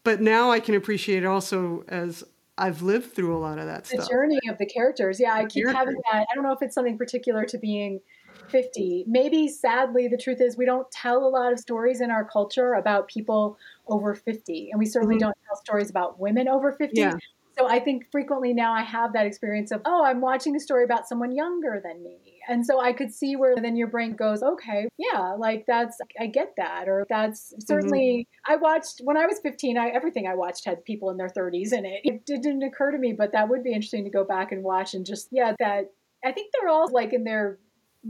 But 0.05 0.21
now 0.21 0.51
I 0.51 0.61
can 0.61 0.75
appreciate 0.75 1.25
it 1.25 1.27
also 1.27 1.85
as 1.89 2.25
I've 2.57 2.83
lived 2.83 3.13
through 3.13 3.37
a 3.37 3.41
lot 3.41 3.59
of 3.59 3.67
that 3.67 3.85
the 3.85 3.89
stuff. 3.89 4.05
The 4.05 4.15
journey 4.15 4.41
of 4.49 4.57
the 4.59 4.67
characters. 4.67 5.21
Yeah, 5.21 5.35
I 5.35 5.45
keep 5.45 5.69
having 5.69 5.97
that. 6.13 6.27
I 6.31 6.35
don't 6.35 6.45
know 6.45 6.53
if 6.53 6.63
it's 6.63 6.75
something 6.75 6.97
particular 6.97 7.45
to 7.45 7.59
being 7.59 8.01
50. 8.49 9.05
Maybe 9.07 9.49
sadly, 9.49 10.09
the 10.09 10.17
truth 10.17 10.41
is 10.41 10.57
we 10.57 10.65
don't 10.65 10.91
tell 10.91 11.25
a 11.25 11.29
lot 11.29 11.53
of 11.53 11.59
stories 11.59 12.01
in 12.01 12.11
our 12.11 12.25
culture 12.25 12.75
about 12.75 13.09
people 13.09 13.59
over 13.87 14.15
50. 14.15 14.71
And 14.71 14.79
we 14.79 14.87
certainly 14.87 15.17
mm-hmm. 15.17 15.27
don't 15.27 15.39
tell 15.47 15.57
stories 15.57 15.91
about 15.91 16.19
women 16.19 16.49
over 16.49 16.73
50. 16.73 16.99
Yeah. 16.99 17.15
So 17.59 17.69
I 17.69 17.81
think 17.81 18.11
frequently 18.13 18.53
now 18.53 18.73
I 18.73 18.83
have 18.83 19.13
that 19.15 19.27
experience 19.27 19.73
of, 19.73 19.81
oh, 19.85 20.05
I'm 20.05 20.21
watching 20.21 20.55
a 20.55 20.61
story 20.61 20.85
about 20.85 21.09
someone 21.09 21.33
younger 21.33 21.81
than 21.83 22.03
me 22.03 22.39
and 22.49 22.65
so 22.65 22.81
I 22.81 22.95
could 22.95 23.13
see 23.13 23.37
where 23.37 23.55
then 23.57 23.77
your 23.77 23.89
brain 23.89 24.17
goes, 24.17 24.43
okay, 24.43 24.89
yeah, 24.97 25.35
like 25.39 25.67
that's, 25.67 25.99
I 26.19 26.27
get 26.27 26.55
that. 26.57 26.89
Or 26.89 27.07
that's 27.09 27.53
certainly, 27.59 28.27
mm-hmm. 28.27 28.53
I 28.53 28.57
watched, 28.57 29.03
when 29.05 29.19
I 29.19 29.27
was 29.27 29.39
15, 29.41 29.77
I, 29.77 29.89
everything 29.89 30.27
I 30.27 30.35
watched 30.35 30.65
had 30.65 30.83
people 30.85 31.11
in 31.11 31.19
their 31.19 31.29
30s 31.29 31.75
in 31.75 31.85
it. 31.85 32.01
It 32.05 32.25
didn't 32.25 32.63
occur 32.63 32.91
to 32.91 32.99
me, 32.99 33.13
but 33.13 33.33
that 33.33 33.51
would 33.51 33.63
be 33.63 33.73
interesting 33.73 34.05
to 34.05 34.11
go 34.11 34.25
back 34.25 34.51
and 34.51 34.65
watch 34.65 34.95
and 34.95 35.05
just, 35.05 35.29
yeah, 35.31 35.55
that, 35.59 35.93
I 36.25 36.33
think 36.33 36.51
they're 36.53 36.71
all 36.71 36.91
like 36.91 37.13
in 37.13 37.25
their 37.25 37.59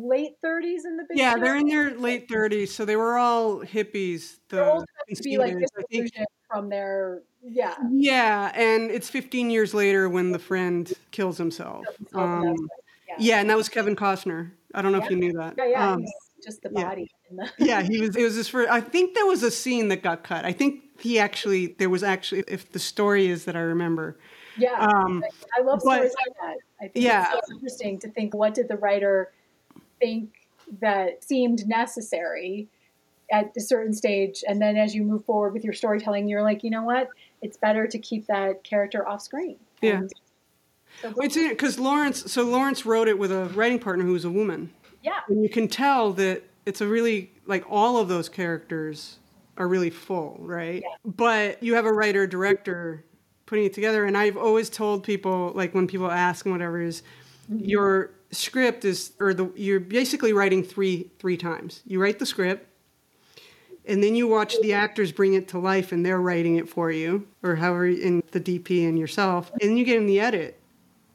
late 0.00 0.40
30s 0.44 0.84
in 0.84 0.96
the 0.96 1.04
big 1.08 1.18
yeah 1.18 1.36
they're 1.36 1.56
in 1.56 1.66
their 1.66 1.96
late 1.98 2.28
30s 2.28 2.68
so 2.68 2.84
they 2.84 2.96
were 2.96 3.16
all 3.16 3.60
hippies 3.60 4.36
the 4.48 4.84
to 5.14 5.22
be 5.22 5.38
like 5.38 5.56
from 6.50 6.68
their 6.68 7.22
yeah 7.42 7.74
yeah 7.90 8.52
and 8.54 8.90
it's 8.90 9.10
15 9.10 9.50
years 9.50 9.74
later 9.74 10.08
when 10.08 10.32
the 10.32 10.38
friend 10.38 10.92
kills 11.10 11.38
himself 11.38 11.84
um, 12.14 12.54
yeah. 13.18 13.40
and 13.40 13.50
that 13.50 13.56
was 13.56 13.68
Kevin 13.68 13.96
Costner. 13.96 14.50
I 14.74 14.82
don't 14.82 14.92
know 14.92 14.98
yeah. 14.98 15.04
if 15.04 15.10
you 15.10 15.16
knew 15.16 15.32
that. 15.34 15.54
Yeah, 15.56 15.66
yeah. 15.66 15.92
Um, 15.92 16.04
just 16.44 16.62
the 16.62 16.70
body. 16.70 17.10
Yeah. 17.30 17.48
The- 17.58 17.64
yeah, 17.64 17.82
he 17.82 18.00
was. 18.00 18.16
It 18.16 18.22
was 18.22 18.34
his 18.34 18.48
first. 18.48 18.70
I 18.70 18.80
think 18.80 19.14
there 19.14 19.26
was 19.26 19.42
a 19.42 19.50
scene 19.50 19.88
that 19.88 20.02
got 20.02 20.22
cut. 20.22 20.44
I 20.44 20.52
think 20.52 20.82
he 21.00 21.18
actually. 21.18 21.68
There 21.78 21.90
was 21.90 22.02
actually, 22.02 22.44
if 22.48 22.72
the 22.72 22.78
story 22.78 23.26
is 23.26 23.44
that 23.46 23.56
I 23.56 23.60
remember. 23.60 24.18
Yeah, 24.56 24.74
um, 24.74 25.22
I 25.56 25.62
love 25.62 25.80
stories 25.80 26.14
but, 26.14 26.26
like 26.26 26.36
that. 26.40 26.84
I 26.84 26.88
think 26.88 27.04
yeah. 27.04 27.32
it's 27.34 27.48
so 27.48 27.54
interesting 27.54 27.98
to 28.00 28.10
think 28.10 28.34
what 28.34 28.54
did 28.54 28.68
the 28.68 28.76
writer 28.76 29.32
think 29.98 30.30
that 30.80 31.24
seemed 31.24 31.66
necessary 31.66 32.68
at 33.30 33.52
a 33.56 33.60
certain 33.60 33.92
stage, 33.92 34.42
and 34.48 34.60
then 34.60 34.76
as 34.76 34.94
you 34.94 35.02
move 35.02 35.24
forward 35.24 35.52
with 35.52 35.62
your 35.62 35.74
storytelling, 35.74 36.28
you're 36.28 36.42
like, 36.42 36.64
you 36.64 36.70
know 36.70 36.82
what? 36.82 37.08
It's 37.42 37.56
better 37.56 37.86
to 37.86 37.98
keep 37.98 38.26
that 38.26 38.64
character 38.64 39.06
off 39.06 39.20
screen. 39.20 39.56
And 39.82 40.10
yeah 40.10 40.18
so 41.02 41.14
it's 41.18 41.36
because 41.36 41.78
Lawrence. 41.78 42.30
So 42.30 42.42
Lawrence 42.44 42.84
wrote 42.84 43.08
it 43.08 43.18
with 43.18 43.30
a 43.30 43.46
writing 43.46 43.78
partner 43.78 44.04
who 44.04 44.12
was 44.12 44.24
a 44.24 44.30
woman. 44.30 44.70
Yeah. 45.02 45.20
And 45.28 45.42
you 45.42 45.48
can 45.48 45.68
tell 45.68 46.12
that 46.14 46.42
it's 46.66 46.80
a 46.80 46.86
really 46.86 47.32
like 47.46 47.64
all 47.70 47.98
of 47.98 48.08
those 48.08 48.28
characters 48.28 49.18
are 49.56 49.68
really 49.68 49.90
full, 49.90 50.36
right? 50.40 50.82
Yeah. 50.82 50.96
But 51.04 51.62
you 51.62 51.74
have 51.74 51.84
a 51.84 51.92
writer 51.92 52.26
director 52.26 53.04
putting 53.46 53.64
it 53.64 53.72
together, 53.72 54.04
and 54.04 54.16
I've 54.16 54.36
always 54.36 54.68
told 54.68 55.04
people 55.04 55.52
like 55.54 55.74
when 55.74 55.86
people 55.86 56.10
ask 56.10 56.44
and 56.44 56.52
whatever 56.52 56.80
is 56.80 57.02
mm-hmm. 57.50 57.64
your 57.64 58.10
script 58.30 58.84
is 58.84 59.12
or 59.20 59.34
the 59.34 59.50
you're 59.56 59.80
basically 59.80 60.32
writing 60.32 60.62
three 60.62 61.10
three 61.18 61.36
times. 61.36 61.82
You 61.86 62.00
write 62.00 62.18
the 62.18 62.26
script 62.26 62.66
and 63.86 64.02
then 64.02 64.14
you 64.14 64.28
watch 64.28 64.54
the 64.60 64.74
actors 64.74 65.12
bring 65.12 65.34
it 65.34 65.48
to 65.48 65.58
life 65.58 65.92
and 65.92 66.04
they're 66.04 66.20
writing 66.20 66.56
it 66.56 66.68
for 66.68 66.90
you 66.90 67.26
or 67.42 67.56
however 67.56 67.86
in 67.86 68.22
the 68.32 68.40
dp 68.40 68.86
and 68.86 68.98
yourself 68.98 69.50
and 69.60 69.70
then 69.70 69.76
you 69.78 69.84
get 69.84 69.96
in 69.96 70.06
the 70.06 70.20
edit 70.20 70.60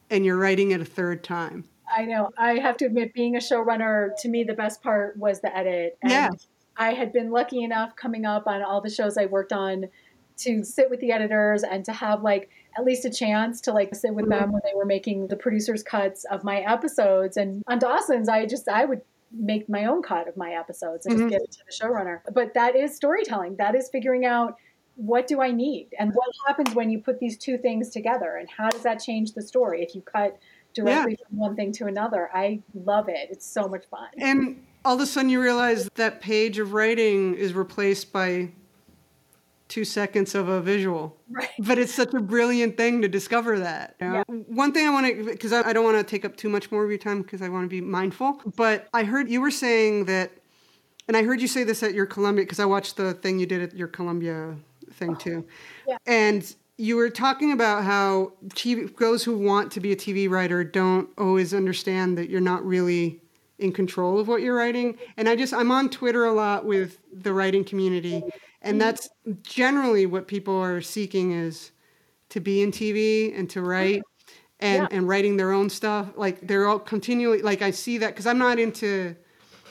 and 0.10 0.26
you're 0.26 0.38
writing 0.38 0.72
it 0.72 0.82
a 0.82 0.86
third 0.86 1.24
time. 1.24 1.66
I 1.96 2.06
know. 2.06 2.30
I 2.38 2.60
have 2.60 2.78
to 2.78 2.86
admit, 2.86 3.14
being 3.14 3.36
a 3.36 3.40
showrunner, 3.40 4.12
to 4.20 4.30
me, 4.30 4.44
the 4.44 4.54
best 4.54 4.82
part 4.82 5.18
was 5.18 5.42
the 5.42 5.56
edit. 5.56 5.98
And 6.02 6.12
yeah. 6.12 6.30
I 6.78 6.94
had 6.94 7.14
been 7.14 7.32
lucky 7.32 7.64
enough 7.64 7.96
coming 7.96 8.26
up 8.26 8.48
on 8.48 8.64
all 8.64 8.82
the 8.82 8.90
shows 8.90 9.18
I 9.18 9.26
worked 9.26 9.54
on 9.54 9.86
to 10.38 10.64
sit 10.64 10.90
with 10.90 11.00
the 11.00 11.12
editors 11.12 11.64
and 11.64 11.86
to 11.86 11.94
have 11.94 12.24
like 12.24 12.50
at 12.78 12.86
least 12.86 13.06
a 13.06 13.10
chance 13.10 13.62
to 13.62 13.72
like 13.72 13.94
sit 13.96 14.14
with 14.14 14.30
them 14.30 14.52
when 14.52 14.62
they 14.64 14.76
were 14.76 14.86
making 14.86 15.28
the 15.28 15.36
producers 15.36 15.84
cuts 15.84 16.26
of 16.26 16.44
my 16.44 16.60
episodes 16.60 17.38
and 17.38 17.64
on 17.68 17.80
dawson's 17.80 18.30
i 18.30 18.46
just 18.46 18.68
i 18.68 18.86
would 18.86 19.02
make 19.36 19.68
my 19.68 19.86
own 19.86 20.04
cut 20.04 20.28
of 20.28 20.38
my 20.38 20.54
episodes 20.54 21.06
and 21.06 21.16
mm-hmm. 21.16 21.30
just 21.30 21.32
give 21.32 21.42
it 21.42 21.52
to 21.52 21.60
the 21.66 21.86
showrunner 21.86 22.20
but 22.34 22.54
that 22.54 22.76
is 22.76 22.96
storytelling 22.96 23.56
that 23.58 23.76
is 23.76 23.90
figuring 23.90 24.26
out 24.26 24.58
what 24.96 25.28
do 25.28 25.42
I 25.42 25.52
need? 25.52 25.90
And 25.98 26.14
what 26.14 26.28
happens 26.48 26.76
when 26.76 26.90
you 26.90 27.00
put 27.00 27.20
these 27.20 27.38
two 27.38 27.58
things 27.58 27.90
together? 27.90 28.38
And 28.38 28.50
how 28.50 28.70
does 28.70 28.84
that 28.84 29.02
change 29.02 29.34
the 29.34 29.42
story 29.42 29.82
if 29.82 29.96
you 29.96 30.02
cut 30.02 30.38
directly 30.74 31.18
yeah. 31.20 31.28
from 31.28 31.38
one 31.38 31.56
thing 31.56 31.72
to 31.74 31.86
another? 31.86 32.30
I 32.34 32.62
love 32.74 33.10
it. 33.10 33.30
It's 33.32 33.46
so 33.46 33.68
much 33.68 33.86
fun. 33.90 34.10
And 34.18 34.64
all 34.86 34.96
of 34.96 35.02
a 35.02 35.06
sudden 35.06 35.30
you 35.30 35.42
realize 35.42 35.90
that 35.96 36.22
page 36.22 36.60
of 36.60 36.74
writing 36.74 37.36
is 37.36 37.54
replaced 37.54 38.14
by 38.14 38.52
two 39.74 39.84
seconds 39.84 40.36
of 40.36 40.50
a 40.50 40.62
visual. 40.62 41.18
Right. 41.32 41.50
But 41.58 41.80
it's 41.80 41.94
such 41.96 42.14
a 42.14 42.20
brilliant 42.20 42.78
thing 42.78 43.02
to 43.02 43.08
discover 43.08 43.58
that. 43.58 43.96
You 44.00 44.08
know? 44.08 44.14
yeah. 44.30 44.36
One 44.46 44.72
thing 44.72 44.88
I 44.88 44.92
want 44.92 45.08
to, 45.08 45.24
because 45.24 45.52
I, 45.52 45.68
I 45.70 45.74
don't 45.74 45.84
want 45.84 45.98
to 45.98 46.04
take 46.04 46.26
up 46.26 46.38
too 46.38 46.48
much 46.48 46.72
more 46.72 46.84
of 46.84 46.92
your 46.92 47.00
time 47.00 47.24
because 47.24 47.42
I 47.42 47.50
want 47.50 47.66
to 47.66 47.70
be 47.70 47.82
mindful, 47.82 48.40
but 48.56 48.88
I 48.94 49.04
heard 49.04 49.32
you 49.32 49.42
were 49.42 49.50
saying 49.50 50.06
that, 50.06 50.30
and 51.08 51.18
I 51.18 51.24
heard 51.24 51.42
you 51.42 51.48
say 51.48 51.64
this 51.64 51.82
at 51.82 51.96
your 51.96 52.06
Columbia, 52.06 52.46
because 52.46 52.60
I 52.60 52.66
watched 52.66 52.98
the 52.98 53.16
thing 53.16 53.40
you 53.40 53.48
did 53.48 53.64
at 53.64 53.76
your 53.76 53.88
Columbia 53.88 54.56
thing 54.94 55.16
too. 55.16 55.44
Yeah. 55.86 55.98
And 56.06 56.56
you 56.78 56.96
were 56.96 57.10
talking 57.10 57.52
about 57.52 57.84
how 57.84 58.32
TV, 58.50 58.96
those 58.98 59.22
who 59.22 59.38
want 59.38 59.70
to 59.74 59.82
be 59.82 59.92
a 59.92 59.98
TV 59.98 60.30
writer 60.30 60.64
don't 60.64 61.10
always 61.18 61.54
understand 61.54 62.18
that 62.18 62.30
you're 62.30 62.40
not 62.40 62.66
really 62.66 63.20
in 63.60 63.74
control 63.74 64.18
of 64.18 64.30
what 64.30 64.42
you're 64.42 64.56
writing. 64.56 64.98
And 65.18 65.28
I 65.28 65.36
just 65.36 65.54
I'm 65.54 65.72
on 65.72 65.90
Twitter 65.90 66.24
a 66.24 66.32
lot 66.32 66.64
with 66.64 67.00
the 67.12 67.34
writing 67.34 67.66
community, 67.66 68.24
and 68.64 68.78
mm. 68.78 68.80
that's 68.80 69.10
generally 69.44 70.06
what 70.06 70.28
people 70.28 70.56
are 70.58 70.82
seeking 70.82 71.32
is 71.32 71.72
to 72.30 72.40
be 72.40 72.62
in 72.62 72.72
TV 72.72 73.38
and 73.38 73.50
to 73.52 73.62
mm. 73.62 73.68
write. 73.68 74.02
And, 74.60 74.84
yeah. 74.84 74.98
and 74.98 75.10
writing 75.10 75.36
their 75.36 75.52
own 75.52 75.70
stuff 75.70 76.14
like 76.16 76.48
they're 76.48 76.68
all 76.68 76.80
continually 76.80 77.42
like 77.42 77.62
i 77.62 77.70
see 77.70 77.98
that 77.98 78.10
because 78.10 78.26
i'm 78.26 78.38
not 78.38 78.60
into 78.60 79.14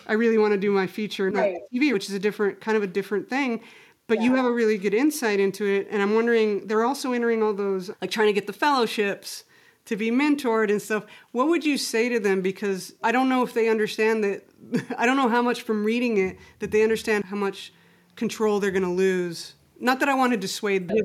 i 0.06 0.12
really 0.12 0.36
want 0.36 0.52
to 0.52 0.58
do 0.58 0.70
my 0.70 0.86
feature 0.86 1.30
right. 1.30 1.56
tv 1.72 1.94
which 1.94 2.10
is 2.10 2.14
a 2.14 2.18
different 2.18 2.60
kind 2.60 2.76
of 2.76 2.82
a 2.82 2.86
different 2.86 3.26
thing 3.26 3.62
but 4.06 4.18
yeah. 4.18 4.24
you 4.24 4.34
have 4.34 4.44
a 4.44 4.52
really 4.52 4.76
good 4.76 4.92
insight 4.92 5.40
into 5.40 5.64
it 5.64 5.88
and 5.90 6.02
i'm 6.02 6.14
wondering 6.14 6.66
they're 6.66 6.84
also 6.84 7.12
entering 7.12 7.42
all 7.42 7.54
those 7.54 7.90
like 8.02 8.10
trying 8.10 8.26
to 8.26 8.34
get 8.34 8.46
the 8.46 8.52
fellowships 8.52 9.44
to 9.86 9.96
be 9.96 10.10
mentored 10.10 10.70
and 10.70 10.82
stuff 10.82 11.06
what 11.30 11.48
would 11.48 11.64
you 11.64 11.78
say 11.78 12.10
to 12.10 12.20
them 12.20 12.42
because 12.42 12.92
i 13.02 13.10
don't 13.10 13.30
know 13.30 13.42
if 13.42 13.54
they 13.54 13.70
understand 13.70 14.22
that 14.22 14.44
i 14.98 15.06
don't 15.06 15.16
know 15.16 15.28
how 15.28 15.40
much 15.40 15.62
from 15.62 15.84
reading 15.84 16.18
it 16.18 16.36
that 16.58 16.70
they 16.70 16.82
understand 16.82 17.24
how 17.24 17.36
much 17.36 17.72
control 18.16 18.60
they're 18.60 18.70
going 18.70 18.82
to 18.82 18.88
lose 18.88 19.54
not 19.80 20.00
that 20.00 20.08
i 20.08 20.14
want 20.14 20.32
to 20.32 20.38
dissuade 20.38 20.88
them 20.88 21.04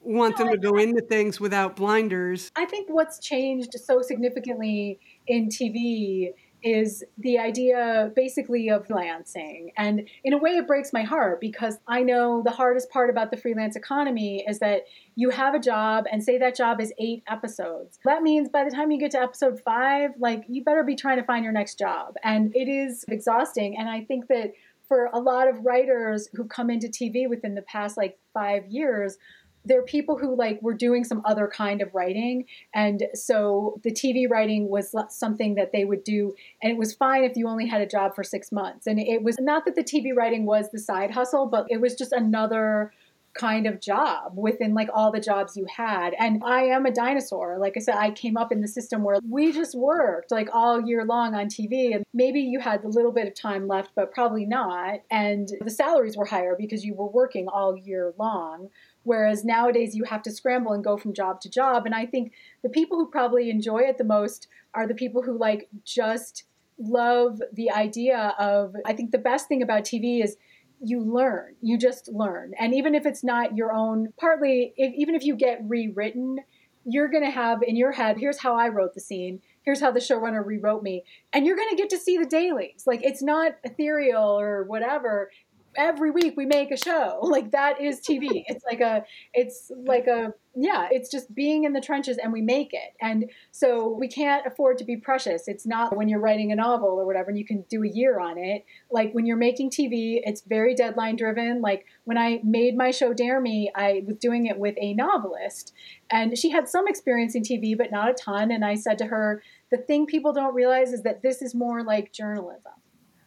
want 0.00 0.36
them 0.36 0.48
to 0.50 0.58
go 0.58 0.76
into 0.76 1.00
things 1.00 1.40
without 1.40 1.76
blinders 1.76 2.50
i 2.56 2.64
think 2.64 2.88
what's 2.90 3.18
changed 3.18 3.72
so 3.74 4.02
significantly 4.02 4.98
in 5.26 5.48
tv 5.48 6.32
is 6.64 7.04
the 7.18 7.38
idea 7.38 8.10
basically 8.16 8.70
of 8.70 8.88
freelancing. 8.88 9.70
And 9.76 10.08
in 10.24 10.32
a 10.32 10.38
way, 10.38 10.52
it 10.52 10.66
breaks 10.66 10.94
my 10.94 11.02
heart 11.02 11.38
because 11.40 11.78
I 11.86 12.02
know 12.02 12.42
the 12.42 12.50
hardest 12.50 12.88
part 12.88 13.10
about 13.10 13.30
the 13.30 13.36
freelance 13.36 13.76
economy 13.76 14.42
is 14.48 14.58
that 14.60 14.84
you 15.14 15.28
have 15.28 15.54
a 15.54 15.58
job 15.58 16.06
and 16.10 16.24
say 16.24 16.38
that 16.38 16.56
job 16.56 16.80
is 16.80 16.92
eight 16.98 17.22
episodes. 17.28 17.98
That 18.04 18.22
means 18.22 18.48
by 18.48 18.64
the 18.64 18.70
time 18.70 18.90
you 18.90 18.98
get 18.98 19.10
to 19.10 19.20
episode 19.20 19.60
five, 19.60 20.12
like 20.18 20.44
you 20.48 20.64
better 20.64 20.82
be 20.82 20.96
trying 20.96 21.18
to 21.18 21.24
find 21.24 21.44
your 21.44 21.52
next 21.52 21.78
job. 21.78 22.16
And 22.24 22.56
it 22.56 22.68
is 22.68 23.04
exhausting. 23.08 23.76
And 23.78 23.88
I 23.88 24.02
think 24.02 24.28
that 24.28 24.54
for 24.88 25.10
a 25.12 25.18
lot 25.18 25.48
of 25.48 25.64
writers 25.64 26.28
who've 26.34 26.48
come 26.48 26.70
into 26.70 26.88
TV 26.88 27.28
within 27.28 27.54
the 27.54 27.62
past 27.62 27.96
like 27.96 28.18
five 28.32 28.66
years, 28.66 29.16
they're 29.64 29.82
people 29.82 30.18
who 30.18 30.36
like 30.36 30.60
were 30.62 30.74
doing 30.74 31.04
some 31.04 31.22
other 31.24 31.48
kind 31.48 31.80
of 31.80 31.94
writing. 31.94 32.44
And 32.74 33.04
so 33.14 33.80
the 33.82 33.90
tv 33.90 34.28
writing 34.28 34.68
was 34.68 34.94
something 35.08 35.54
that 35.54 35.72
they 35.72 35.84
would 35.84 36.04
do 36.04 36.34
and 36.62 36.70
it 36.70 36.78
was 36.78 36.94
fine 36.94 37.24
if 37.24 37.36
you 37.36 37.48
only 37.48 37.66
had 37.66 37.80
a 37.80 37.86
job 37.86 38.14
for 38.14 38.22
six 38.22 38.52
months. 38.52 38.86
And 38.86 39.00
it 39.00 39.22
was 39.22 39.38
not 39.40 39.64
that 39.64 39.74
the 39.74 39.82
tv 39.82 40.14
writing 40.14 40.44
was 40.44 40.70
the 40.70 40.78
side 40.78 41.10
hustle 41.10 41.46
but 41.46 41.66
it 41.70 41.80
was 41.80 41.94
just 41.94 42.12
another 42.12 42.92
kind 43.34 43.66
of 43.66 43.80
job 43.80 44.32
within 44.36 44.74
like 44.74 44.88
all 44.94 45.10
the 45.10 45.20
jobs 45.20 45.56
you 45.56 45.66
had. 45.76 46.14
And 46.18 46.42
I 46.44 46.62
am 46.62 46.86
a 46.86 46.92
dinosaur. 46.92 47.58
Like 47.58 47.74
I 47.76 47.80
said, 47.80 47.96
I 47.96 48.10
came 48.10 48.36
up 48.36 48.52
in 48.52 48.60
the 48.60 48.68
system 48.68 49.02
where 49.02 49.18
we 49.28 49.52
just 49.52 49.74
worked 49.74 50.30
like 50.30 50.48
all 50.52 50.80
year 50.80 51.04
long 51.04 51.34
on 51.34 51.46
TV. 51.46 51.94
And 51.94 52.04
maybe 52.14 52.40
you 52.40 52.60
had 52.60 52.84
a 52.84 52.88
little 52.88 53.12
bit 53.12 53.26
of 53.26 53.34
time 53.34 53.66
left, 53.66 53.90
but 53.96 54.12
probably 54.12 54.46
not. 54.46 55.00
And 55.10 55.48
the 55.60 55.70
salaries 55.70 56.16
were 56.16 56.26
higher 56.26 56.54
because 56.58 56.84
you 56.84 56.94
were 56.94 57.08
working 57.08 57.48
all 57.48 57.76
year 57.76 58.14
long. 58.18 58.70
Whereas 59.02 59.44
nowadays 59.44 59.94
you 59.94 60.04
have 60.04 60.22
to 60.22 60.30
scramble 60.30 60.72
and 60.72 60.84
go 60.84 60.96
from 60.96 61.12
job 61.12 61.40
to 61.42 61.50
job. 61.50 61.86
And 61.86 61.94
I 61.94 62.06
think 62.06 62.32
the 62.62 62.68
people 62.68 62.98
who 62.98 63.06
probably 63.10 63.50
enjoy 63.50 63.80
it 63.80 63.98
the 63.98 64.04
most 64.04 64.48
are 64.74 64.86
the 64.86 64.94
people 64.94 65.22
who 65.22 65.36
like 65.38 65.68
just 65.84 66.44
love 66.78 67.40
the 67.52 67.70
idea 67.70 68.34
of, 68.38 68.74
I 68.84 68.92
think 68.92 69.10
the 69.10 69.18
best 69.18 69.48
thing 69.48 69.62
about 69.62 69.82
TV 69.82 70.22
is 70.22 70.36
you 70.82 71.00
learn 71.00 71.54
you 71.60 71.78
just 71.78 72.08
learn. 72.08 72.52
And 72.58 72.74
even 72.74 72.94
if 72.94 73.06
it's 73.06 73.24
not 73.24 73.56
your 73.56 73.72
own 73.72 74.12
partly 74.18 74.74
if, 74.76 74.92
even 74.94 75.14
if 75.14 75.24
you 75.24 75.36
get 75.36 75.60
rewritten 75.64 76.38
you're 76.86 77.08
going 77.08 77.24
to 77.24 77.30
have 77.30 77.62
in 77.62 77.76
your 77.76 77.92
head 77.92 78.18
here's 78.18 78.38
how 78.38 78.56
i 78.56 78.68
wrote 78.68 78.94
the 78.94 79.00
scene. 79.00 79.40
Here's 79.62 79.80
how 79.80 79.90
the 79.90 80.00
showrunner 80.00 80.44
rewrote 80.44 80.82
me. 80.82 81.04
And 81.32 81.46
you're 81.46 81.56
going 81.56 81.70
to 81.70 81.76
get 81.76 81.88
to 81.90 81.98
see 81.98 82.18
the 82.18 82.26
dailies. 82.26 82.84
Like 82.86 83.02
it's 83.02 83.22
not 83.22 83.52
ethereal 83.64 84.38
or 84.38 84.64
whatever 84.64 85.30
every 85.76 86.10
week 86.10 86.34
we 86.36 86.46
make 86.46 86.70
a 86.70 86.76
show. 86.76 87.20
Like 87.34 87.50
that 87.50 87.80
is 87.80 88.00
tv 88.00 88.44
it's 88.46 88.64
like 88.64 88.80
a 88.80 89.02
it's 89.32 89.72
like 89.86 90.06
a 90.06 90.32
yeah 90.54 90.86
it's 90.92 91.10
just 91.10 91.34
being 91.34 91.64
in 91.64 91.72
the 91.72 91.80
trenches 91.80 92.16
and 92.16 92.32
we 92.32 92.42
make 92.42 92.72
it. 92.72 92.94
And 93.00 93.30
so 93.50 93.88
we 93.88 94.06
can't 94.06 94.46
afford 94.46 94.78
to 94.78 94.84
be 94.84 94.96
precious. 94.96 95.48
It's 95.48 95.66
not 95.66 95.96
when 95.96 96.08
you're 96.08 96.20
writing 96.20 96.52
a 96.52 96.54
novel 96.54 96.90
or 96.90 97.06
whatever 97.06 97.30
and 97.30 97.38
you 97.38 97.44
can 97.44 97.64
do 97.68 97.82
a 97.82 97.88
year 97.88 98.20
on 98.20 98.38
it. 98.38 98.64
Like 98.92 99.12
when 99.12 99.26
you're 99.26 99.36
making 99.36 99.70
tv 99.70 100.20
it's 100.22 100.42
very 100.42 100.76
deadline 100.76 101.16
driven. 101.16 101.60
Like 101.60 101.86
when 102.04 102.18
i 102.18 102.40
made 102.44 102.76
my 102.76 102.92
show 102.92 103.12
dare 103.12 103.40
me 103.40 103.72
i 103.74 104.04
was 104.06 104.16
doing 104.18 104.46
it 104.46 104.58
with 104.58 104.76
a 104.78 104.94
novelist. 104.94 105.72
And 106.10 106.38
she 106.38 106.50
had 106.50 106.68
some 106.68 106.86
experience 106.86 107.34
in 107.34 107.42
tv 107.42 107.76
but 107.76 107.90
not 107.90 108.10
a 108.10 108.14
ton. 108.14 108.52
And 108.52 108.64
i 108.64 108.76
said 108.76 108.98
to 108.98 109.06
her 109.06 109.42
the 109.72 109.78
thing 109.78 110.06
people 110.06 110.32
don't 110.32 110.54
realize 110.54 110.92
is 110.92 111.02
that 111.02 111.22
this 111.22 111.42
is 111.42 111.52
more 111.52 111.82
like 111.82 112.12
journalism 112.12 112.72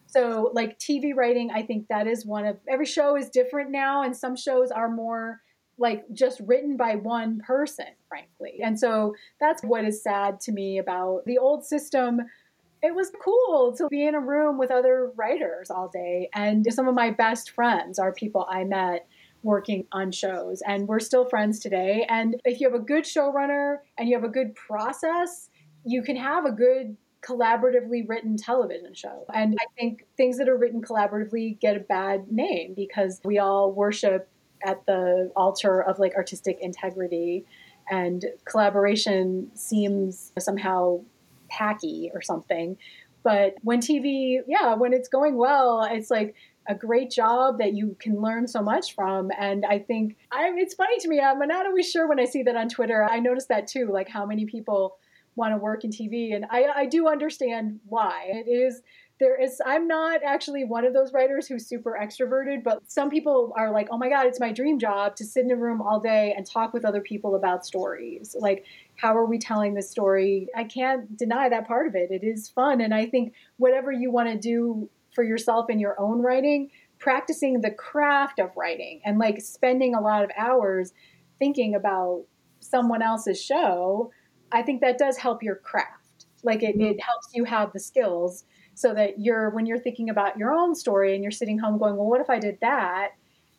so, 0.08 0.50
like 0.54 0.78
TV 0.78 1.14
writing, 1.14 1.50
I 1.52 1.62
think 1.62 1.88
that 1.88 2.06
is 2.06 2.24
one 2.24 2.46
of 2.46 2.56
every 2.66 2.86
show 2.86 3.16
is 3.16 3.28
different 3.28 3.70
now, 3.70 4.02
and 4.02 4.16
some 4.16 4.36
shows 4.36 4.70
are 4.70 4.90
more 4.90 5.42
like 5.76 6.04
just 6.12 6.40
written 6.40 6.76
by 6.76 6.96
one 6.96 7.40
person, 7.46 7.86
frankly. 8.08 8.60
And 8.64 8.80
so 8.80 9.14
that's 9.38 9.62
what 9.62 9.84
is 9.84 10.02
sad 10.02 10.40
to 10.40 10.52
me 10.52 10.78
about 10.78 11.24
the 11.26 11.38
old 11.38 11.64
system. 11.64 12.20
It 12.82 12.94
was 12.94 13.12
cool 13.22 13.74
to 13.76 13.86
be 13.88 14.06
in 14.06 14.14
a 14.14 14.20
room 14.20 14.58
with 14.58 14.70
other 14.70 15.12
writers 15.14 15.70
all 15.70 15.88
day. 15.88 16.30
And 16.34 16.66
some 16.72 16.88
of 16.88 16.94
my 16.94 17.10
best 17.10 17.50
friends 17.50 17.98
are 17.98 18.12
people 18.12 18.46
I 18.50 18.64
met 18.64 19.06
working 19.42 19.86
on 19.92 20.10
shows, 20.10 20.62
and 20.66 20.88
we're 20.88 21.00
still 21.00 21.26
friends 21.26 21.60
today. 21.60 22.06
And 22.08 22.40
if 22.44 22.60
you 22.60 22.70
have 22.70 22.80
a 22.80 22.82
good 22.82 23.04
showrunner 23.04 23.76
and 23.98 24.08
you 24.08 24.16
have 24.16 24.24
a 24.24 24.32
good 24.32 24.54
process, 24.54 25.50
you 25.84 26.02
can 26.02 26.16
have 26.16 26.44
a 26.44 26.50
good 26.50 26.96
collaboratively 27.22 28.08
written 28.08 28.36
television 28.36 28.94
show. 28.94 29.24
And 29.34 29.56
I 29.60 29.66
think 29.78 30.06
things 30.16 30.38
that 30.38 30.48
are 30.48 30.56
written 30.56 30.82
collaboratively 30.82 31.58
get 31.60 31.76
a 31.76 31.80
bad 31.80 32.30
name 32.30 32.74
because 32.74 33.20
we 33.24 33.38
all 33.38 33.72
worship 33.72 34.28
at 34.64 34.84
the 34.86 35.30
altar 35.36 35.82
of 35.82 35.98
like 35.98 36.14
artistic 36.14 36.58
integrity 36.60 37.44
and 37.90 38.24
collaboration 38.44 39.50
seems 39.54 40.32
somehow 40.38 41.00
hacky 41.52 42.10
or 42.14 42.22
something. 42.22 42.76
But 43.22 43.56
when 43.62 43.80
TV, 43.80 44.38
yeah, 44.46 44.74
when 44.74 44.92
it's 44.92 45.08
going 45.08 45.36
well, 45.36 45.86
it's 45.90 46.10
like 46.10 46.34
a 46.68 46.74
great 46.74 47.10
job 47.10 47.58
that 47.58 47.72
you 47.72 47.96
can 47.98 48.20
learn 48.20 48.46
so 48.46 48.62
much 48.62 48.94
from. 48.94 49.30
And 49.38 49.64
I 49.64 49.78
think 49.78 50.16
I, 50.30 50.52
it's 50.56 50.74
funny 50.74 50.98
to 51.00 51.08
me. 51.08 51.20
I'm 51.20 51.38
not 51.38 51.66
always 51.66 51.90
sure 51.90 52.06
when 52.06 52.20
I 52.20 52.26
see 52.26 52.42
that 52.44 52.56
on 52.56 52.68
Twitter. 52.68 53.02
I 53.02 53.18
notice 53.20 53.46
that 53.46 53.66
too, 53.66 53.90
like 53.90 54.08
how 54.08 54.26
many 54.26 54.44
people 54.44 54.98
want 55.38 55.54
to 55.54 55.58
work 55.58 55.84
in 55.84 55.90
TV. 55.90 56.34
And 56.34 56.44
I, 56.50 56.66
I 56.76 56.86
do 56.86 57.08
understand 57.08 57.80
why. 57.86 58.24
It 58.26 58.50
is 58.50 58.82
there 59.20 59.40
is 59.40 59.60
i'm 59.66 59.86
not 59.88 60.20
actually 60.24 60.64
one 60.64 60.84
of 60.84 60.92
those 60.92 61.12
writers 61.12 61.46
who's 61.48 61.66
super 61.66 61.98
extroverted 62.00 62.62
but 62.62 62.80
some 62.90 63.10
people 63.10 63.52
are 63.56 63.72
like 63.72 63.88
oh 63.90 63.98
my 63.98 64.08
god 64.08 64.26
it's 64.26 64.40
my 64.40 64.52
dream 64.52 64.78
job 64.78 65.16
to 65.16 65.24
sit 65.24 65.44
in 65.44 65.50
a 65.50 65.56
room 65.56 65.80
all 65.80 66.00
day 66.00 66.32
and 66.36 66.46
talk 66.46 66.72
with 66.72 66.84
other 66.84 67.00
people 67.00 67.34
about 67.34 67.66
stories 67.66 68.36
like 68.38 68.64
how 68.96 69.16
are 69.16 69.26
we 69.26 69.38
telling 69.38 69.74
this 69.74 69.90
story 69.90 70.48
i 70.56 70.64
can't 70.64 71.16
deny 71.16 71.48
that 71.48 71.66
part 71.66 71.86
of 71.86 71.94
it 71.94 72.10
it 72.10 72.24
is 72.24 72.48
fun 72.48 72.80
and 72.80 72.94
i 72.94 73.04
think 73.04 73.32
whatever 73.56 73.90
you 73.90 74.10
want 74.10 74.28
to 74.28 74.38
do 74.38 74.88
for 75.14 75.24
yourself 75.24 75.68
in 75.68 75.78
your 75.78 76.00
own 76.00 76.20
writing 76.20 76.70
practicing 76.98 77.60
the 77.60 77.70
craft 77.70 78.38
of 78.38 78.50
writing 78.56 79.00
and 79.04 79.18
like 79.18 79.40
spending 79.40 79.94
a 79.94 80.00
lot 80.00 80.24
of 80.24 80.30
hours 80.36 80.92
thinking 81.38 81.74
about 81.74 82.24
someone 82.60 83.02
else's 83.02 83.40
show 83.40 84.10
I 84.52 84.62
think 84.62 84.80
that 84.80 84.98
does 84.98 85.16
help 85.16 85.42
your 85.42 85.56
craft. 85.56 86.26
Like 86.42 86.62
it, 86.62 86.76
it 86.76 86.78
mm-hmm. 86.78 86.98
helps 87.00 87.28
you 87.34 87.44
have 87.44 87.72
the 87.72 87.80
skills 87.80 88.44
so 88.74 88.94
that 88.94 89.18
you're 89.18 89.50
when 89.50 89.66
you're 89.66 89.78
thinking 89.78 90.08
about 90.08 90.38
your 90.38 90.52
own 90.52 90.74
story 90.74 91.14
and 91.14 91.22
you're 91.22 91.32
sitting 91.32 91.58
home 91.58 91.78
going, 91.78 91.96
well, 91.96 92.06
what 92.06 92.20
if 92.20 92.30
I 92.30 92.38
did 92.38 92.58
that? 92.60 93.10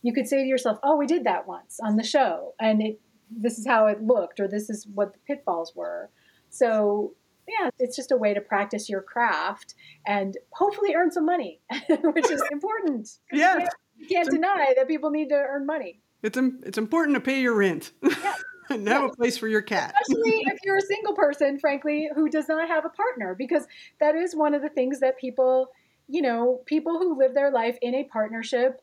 You 0.01 0.13
could 0.13 0.27
say 0.27 0.41
to 0.41 0.47
yourself, 0.47 0.79
oh, 0.81 0.95
we 0.95 1.05
did 1.07 1.25
that 1.25 1.45
once 1.45 1.77
on 1.83 1.97
the 1.97 2.03
show, 2.03 2.53
and 2.59 2.81
it 2.81 3.01
this 3.29 3.59
is 3.59 3.67
how 3.67 3.87
it 3.87 4.01
looked, 4.01 4.39
or 4.39 4.47
this 4.47 4.69
is 4.69 4.87
what 4.93 5.13
the 5.13 5.19
pitfalls 5.27 5.73
were. 5.75 6.09
So 6.49 7.15
yeah, 7.47 7.69
it's 7.79 7.95
just 7.95 8.11
a 8.11 8.17
way 8.17 8.33
to 8.33 8.41
practice 8.41 8.89
your 8.89 9.01
craft 9.01 9.75
and 10.05 10.37
hopefully 10.51 10.93
earn 10.95 11.11
some 11.11 11.25
money, 11.25 11.59
which 11.89 12.31
is 12.31 12.41
important. 12.51 13.09
Yeah, 13.31 13.53
you 13.53 13.59
can't, 13.59 13.73
you 13.97 14.07
can't 14.07 14.29
deny 14.29 14.73
that 14.77 14.87
people 14.87 15.09
need 15.09 15.29
to 15.29 15.35
earn 15.35 15.65
money. 15.65 16.01
It's 16.23 16.37
it's 16.37 16.77
important 16.77 17.15
to 17.15 17.21
pay 17.21 17.41
your 17.41 17.55
rent. 17.55 17.91
Yeah. 18.01 18.35
and 18.75 18.87
have 18.87 19.03
a 19.03 19.15
place 19.15 19.37
for 19.37 19.47
your 19.47 19.61
cat. 19.61 19.95
Especially 20.01 20.43
if 20.45 20.59
you're 20.63 20.77
a 20.77 20.81
single 20.81 21.13
person, 21.13 21.59
frankly, 21.59 22.09
who 22.15 22.29
does 22.29 22.47
not 22.47 22.67
have 22.67 22.85
a 22.85 22.89
partner, 22.89 23.35
because 23.35 23.65
that 23.99 24.15
is 24.15 24.35
one 24.35 24.53
of 24.53 24.61
the 24.61 24.69
things 24.69 24.99
that 24.99 25.17
people, 25.17 25.69
you 26.07 26.21
know, 26.21 26.61
people 26.65 26.99
who 26.99 27.17
live 27.17 27.33
their 27.33 27.51
life 27.51 27.77
in 27.81 27.95
a 27.95 28.03
partnership 28.05 28.81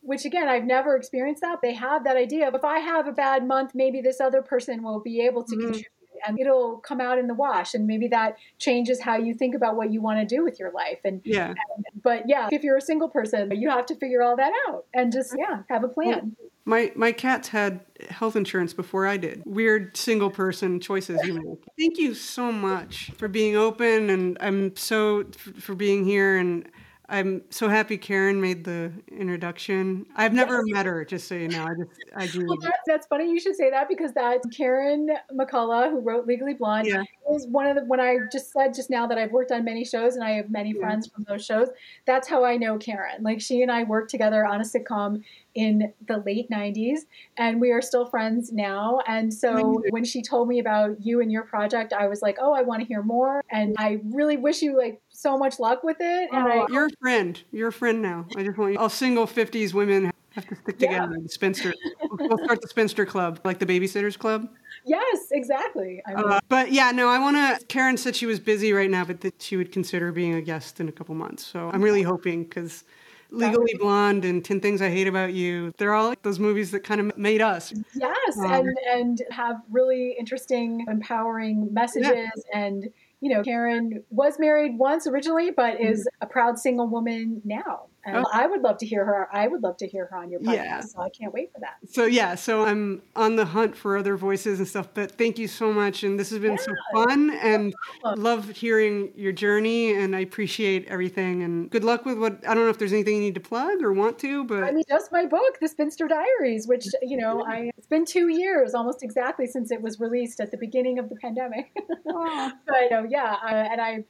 which 0.00 0.24
again 0.24 0.48
i've 0.48 0.64
never 0.64 0.94
experienced 0.94 1.42
that 1.42 1.58
they 1.60 1.74
have 1.74 2.04
that 2.04 2.16
idea 2.16 2.46
of 2.46 2.54
if 2.54 2.64
i 2.64 2.78
have 2.78 3.08
a 3.08 3.12
bad 3.12 3.44
month 3.44 3.72
maybe 3.74 4.00
this 4.00 4.20
other 4.20 4.40
person 4.40 4.80
will 4.80 5.00
be 5.00 5.20
able 5.20 5.42
to 5.42 5.56
mm-hmm. 5.56 5.72
contribute 5.72 5.97
and 6.26 6.38
it'll 6.38 6.78
come 6.78 7.00
out 7.00 7.18
in 7.18 7.26
the 7.26 7.34
wash 7.34 7.74
and 7.74 7.86
maybe 7.86 8.08
that 8.08 8.36
changes 8.58 9.00
how 9.00 9.16
you 9.16 9.34
think 9.34 9.54
about 9.54 9.76
what 9.76 9.92
you 9.92 10.00
want 10.00 10.18
to 10.20 10.36
do 10.36 10.44
with 10.44 10.58
your 10.58 10.70
life 10.72 10.98
and 11.04 11.20
yeah 11.24 11.48
and, 11.48 11.84
but 12.02 12.22
yeah 12.26 12.48
if 12.52 12.62
you're 12.62 12.76
a 12.76 12.82
single 12.82 13.08
person 13.08 13.50
you 13.54 13.68
have 13.70 13.86
to 13.86 13.94
figure 13.96 14.22
all 14.22 14.36
that 14.36 14.52
out 14.68 14.84
and 14.94 15.12
just 15.12 15.34
yeah 15.38 15.62
have 15.68 15.84
a 15.84 15.88
plan 15.88 16.36
my 16.68 16.92
my 16.94 17.12
cats 17.12 17.48
had 17.48 17.80
health 18.10 18.36
insurance 18.36 18.74
before 18.74 19.06
I 19.06 19.16
did. 19.16 19.42
Weird 19.46 19.96
single 19.96 20.28
person 20.28 20.80
choices 20.80 21.18
you 21.24 21.32
make. 21.32 21.64
Thank 21.78 21.96
you 21.96 22.12
so 22.12 22.52
much 22.52 23.10
for 23.16 23.26
being 23.26 23.56
open, 23.56 24.10
and 24.10 24.36
I'm 24.38 24.76
so 24.76 25.24
for 25.58 25.74
being 25.74 26.04
here 26.04 26.36
and 26.36 26.68
I'm 27.10 27.42
so 27.48 27.68
happy 27.68 27.96
Karen 27.96 28.38
made 28.38 28.64
the 28.64 28.92
introduction. 29.10 30.04
I've 30.14 30.34
never 30.34 30.62
yes. 30.66 30.74
met 30.74 30.86
her, 30.86 31.06
just 31.06 31.26
so 31.26 31.36
you 31.36 31.48
know. 31.48 31.64
I 31.64 31.74
just 31.74 31.90
I 32.14 32.26
do. 32.26 32.46
Well, 32.46 32.58
that's, 32.60 32.82
that's 32.86 33.06
funny 33.06 33.30
you 33.30 33.40
should 33.40 33.56
say 33.56 33.70
that 33.70 33.88
because 33.88 34.12
that 34.12 34.42
Karen 34.54 35.08
McCullah, 35.34 35.90
who 35.90 36.00
wrote 36.00 36.26
Legally 36.26 36.52
Blonde, 36.52 36.86
yeah. 36.86 37.02
is 37.34 37.46
one 37.46 37.66
of 37.66 37.76
the 37.76 37.84
when 37.84 37.98
I 37.98 38.18
just 38.30 38.52
said 38.52 38.74
just 38.74 38.90
now 38.90 39.06
that 39.06 39.16
I've 39.16 39.32
worked 39.32 39.52
on 39.52 39.64
many 39.64 39.86
shows 39.86 40.16
and 40.16 40.24
I 40.24 40.32
have 40.32 40.50
many 40.50 40.74
yeah. 40.74 40.80
friends 40.80 41.06
from 41.06 41.24
those 41.26 41.44
shows. 41.44 41.68
That's 42.04 42.28
how 42.28 42.44
I 42.44 42.58
know 42.58 42.76
Karen. 42.76 43.22
Like 43.22 43.40
she 43.40 43.62
and 43.62 43.72
I 43.72 43.84
worked 43.84 44.10
together 44.10 44.44
on 44.44 44.60
a 44.60 44.64
sitcom 44.64 45.22
in 45.58 45.92
the 46.06 46.18
late 46.18 46.48
90s 46.50 47.00
and 47.36 47.60
we 47.60 47.72
are 47.72 47.82
still 47.82 48.06
friends 48.06 48.52
now 48.52 49.00
and 49.08 49.34
so 49.34 49.82
when 49.90 50.04
she 50.04 50.22
told 50.22 50.46
me 50.46 50.60
about 50.60 51.04
you 51.04 51.20
and 51.20 51.32
your 51.32 51.42
project 51.42 51.92
i 51.92 52.06
was 52.06 52.22
like 52.22 52.36
oh 52.40 52.52
i 52.52 52.62
want 52.62 52.80
to 52.80 52.86
hear 52.86 53.02
more 53.02 53.42
and 53.50 53.74
i 53.76 53.98
really 54.04 54.36
wish 54.36 54.62
you 54.62 54.78
like 54.78 55.00
so 55.18 55.36
much 55.36 55.58
luck 55.58 55.82
with 55.82 55.96
it 55.98 56.28
and 56.32 56.46
oh, 56.46 56.50
I, 56.50 56.66
you're 56.70 56.86
a 56.86 56.96
friend 57.00 57.42
you're 57.50 57.68
a 57.68 57.72
friend 57.72 58.00
now 58.00 58.24
i 58.36 58.44
just 58.44 58.56
want 58.56 58.74
you 58.74 58.78
all 58.78 58.88
single 58.88 59.26
50s 59.26 59.74
women 59.74 60.12
have 60.30 60.46
to 60.46 60.54
stick 60.54 60.78
together 60.78 61.14
yeah. 61.16 61.22
the 61.22 61.28
spinster 61.28 61.74
we'll 62.20 62.38
start 62.44 62.62
the 62.62 62.68
spinster 62.68 63.04
club 63.04 63.40
like 63.44 63.58
the 63.58 63.66
babysitters 63.66 64.16
club 64.16 64.48
yes 64.84 65.26
exactly 65.32 66.00
uh, 66.14 66.38
but 66.48 66.70
yeah 66.70 66.92
no 66.92 67.08
i 67.08 67.18
want 67.18 67.36
to 67.36 67.66
karen 67.66 67.96
said 67.96 68.14
she 68.14 68.26
was 68.26 68.38
busy 68.38 68.72
right 68.72 68.90
now 68.90 69.04
but 69.04 69.20
that 69.20 69.42
she 69.42 69.56
would 69.56 69.72
consider 69.72 70.12
being 70.12 70.34
a 70.34 70.40
guest 70.40 70.78
in 70.78 70.88
a 70.88 70.92
couple 70.92 71.16
months 71.16 71.44
so 71.44 71.68
i'm 71.72 71.82
really 71.82 72.02
hoping 72.02 72.44
because 72.44 72.84
Legally 73.30 73.74
Blonde 73.78 74.24
and 74.24 74.42
10 74.42 74.60
Things 74.60 74.80
I 74.80 74.88
Hate 74.88 75.06
About 75.06 75.34
You. 75.34 75.74
They're 75.76 75.92
all 75.92 76.14
those 76.22 76.38
movies 76.38 76.70
that 76.70 76.80
kind 76.82 76.98
of 76.98 77.18
made 77.18 77.42
us. 77.42 77.74
Yes, 77.94 78.38
um, 78.38 78.50
and, 78.50 78.78
and 78.90 79.22
have 79.30 79.56
really 79.70 80.16
interesting, 80.18 80.86
empowering 80.88 81.68
messages. 81.70 82.10
Yeah. 82.10 82.58
And, 82.58 82.88
you 83.20 83.34
know, 83.34 83.42
Karen 83.42 84.04
was 84.10 84.38
married 84.38 84.78
once 84.78 85.06
originally, 85.06 85.50
but 85.50 85.80
is 85.80 86.00
mm-hmm. 86.00 86.24
a 86.24 86.26
proud 86.26 86.58
single 86.58 86.88
woman 86.88 87.42
now. 87.44 87.86
And 88.08 88.24
Oh. 88.26 88.30
I 88.32 88.46
would 88.46 88.62
love 88.62 88.78
to 88.78 88.86
hear 88.86 89.04
her. 89.04 89.28
I 89.32 89.46
would 89.48 89.62
love 89.62 89.76
to 89.78 89.86
hear 89.86 90.06
her 90.06 90.16
on 90.16 90.30
your 90.30 90.40
podcast. 90.40 90.54
Yeah. 90.54 90.80
So 90.80 91.00
I 91.00 91.08
can't 91.10 91.32
wait 91.32 91.52
for 91.52 91.60
that. 91.60 91.76
So 91.88 92.04
yeah, 92.06 92.34
so 92.34 92.64
I'm 92.64 93.02
on 93.16 93.36
the 93.36 93.44
hunt 93.46 93.76
for 93.76 93.96
other 93.96 94.16
voices 94.16 94.58
and 94.58 94.66
stuff. 94.68 94.88
But 94.94 95.12
thank 95.12 95.38
you 95.38 95.48
so 95.48 95.72
much, 95.72 96.02
and 96.04 96.18
this 96.18 96.30
has 96.30 96.38
been 96.38 96.58
so 96.58 96.72
fun, 96.92 97.30
and 97.30 97.74
problem. 98.00 98.22
love 98.22 98.48
hearing 98.50 99.12
your 99.16 99.32
journey, 99.32 99.94
and 99.94 100.14
I 100.16 100.20
appreciate 100.20 100.86
everything. 100.88 101.42
And 101.42 101.70
good 101.70 101.84
luck 101.84 102.04
with 102.04 102.18
what 102.18 102.38
I 102.46 102.54
don't 102.54 102.64
know 102.64 102.70
if 102.70 102.78
there's 102.78 102.92
anything 102.92 103.14
you 103.16 103.20
need 103.20 103.34
to 103.34 103.40
plug 103.40 103.82
or 103.82 103.92
want 103.92 104.18
to, 104.20 104.44
but 104.44 104.64
I 104.64 104.70
mean, 104.72 104.84
just 104.88 105.12
my 105.12 105.26
book, 105.26 105.58
The 105.60 105.68
Spinster 105.68 106.08
Diaries, 106.08 106.66
which, 106.66 106.86
you 107.02 107.16
know, 107.16 107.44
I 107.46 107.70
it's 107.76 107.86
been 107.86 108.04
two 108.04 108.28
years 108.28 108.74
almost 108.74 109.02
exactly 109.02 109.46
since 109.46 109.70
it 109.70 109.80
was 109.82 110.00
released 110.00 110.40
at 110.40 110.50
the 110.50 110.56
beginning 110.56 110.98
of 110.98 111.08
the 111.08 111.16
pandemic. 111.16 111.70
Aw. 112.10 112.52
but 112.66 113.10
yeah, 113.10 113.36
uh, 113.42 113.46
and 113.48 113.80
I, 113.80 114.04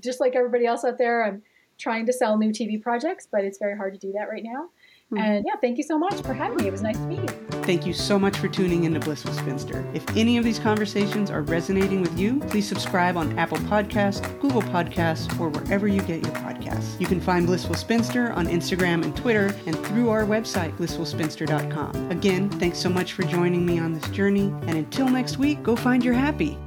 just 0.00 0.20
like 0.20 0.34
everybody 0.36 0.66
else 0.66 0.84
out 0.84 0.98
there, 0.98 1.24
I'm 1.24 1.42
trying 1.78 2.06
to 2.06 2.12
sell 2.12 2.38
new 2.38 2.50
TV 2.50 2.80
projects, 2.82 3.28
but 3.30 3.44
it's 3.44 3.58
very 3.58 3.76
hard 3.76 3.92
to 3.94 3.98
do 3.98 4.12
that 4.12 4.28
right 4.28 4.44
now. 4.44 4.68
Mhm. 5.12 5.20
And 5.20 5.44
yeah, 5.46 5.54
thank 5.60 5.78
you 5.78 5.84
so 5.84 5.98
much 5.98 6.20
for 6.22 6.34
having 6.34 6.56
me. 6.56 6.66
It 6.66 6.72
was 6.72 6.82
nice 6.82 6.98
to 6.98 7.06
meet 7.06 7.20
you. 7.20 7.28
Thank 7.62 7.86
you 7.86 7.92
so 7.92 8.18
much 8.18 8.36
for 8.36 8.48
tuning 8.48 8.84
into 8.84 8.98
Blissful 8.98 9.32
Spinster. 9.32 9.84
If 9.94 10.04
any 10.16 10.36
of 10.36 10.44
these 10.44 10.58
conversations 10.58 11.30
are 11.30 11.42
resonating 11.42 12.00
with 12.00 12.18
you, 12.18 12.40
please 12.40 12.66
subscribe 12.66 13.16
on 13.16 13.38
Apple 13.38 13.58
Podcasts, 13.58 14.20
Google 14.40 14.62
Podcasts, 14.62 15.28
or 15.38 15.48
wherever 15.48 15.86
you 15.86 16.00
get 16.02 16.24
your 16.24 16.34
podcasts. 16.34 17.00
You 17.00 17.06
can 17.06 17.20
find 17.20 17.46
Blissful 17.46 17.76
Spinster 17.76 18.32
on 18.32 18.46
Instagram 18.48 19.04
and 19.04 19.14
Twitter 19.14 19.54
and 19.66 19.76
through 19.86 20.10
our 20.10 20.24
website, 20.24 20.76
blissfulspinster.com. 20.76 22.10
Again, 22.10 22.50
thanks 22.50 22.78
so 22.78 22.88
much 22.88 23.12
for 23.12 23.22
joining 23.22 23.64
me 23.64 23.78
on 23.78 23.92
this 23.92 24.08
journey, 24.10 24.52
and 24.62 24.76
until 24.76 25.08
next 25.08 25.38
week, 25.38 25.62
go 25.62 25.76
find 25.76 26.04
your 26.04 26.14
happy. 26.14 26.58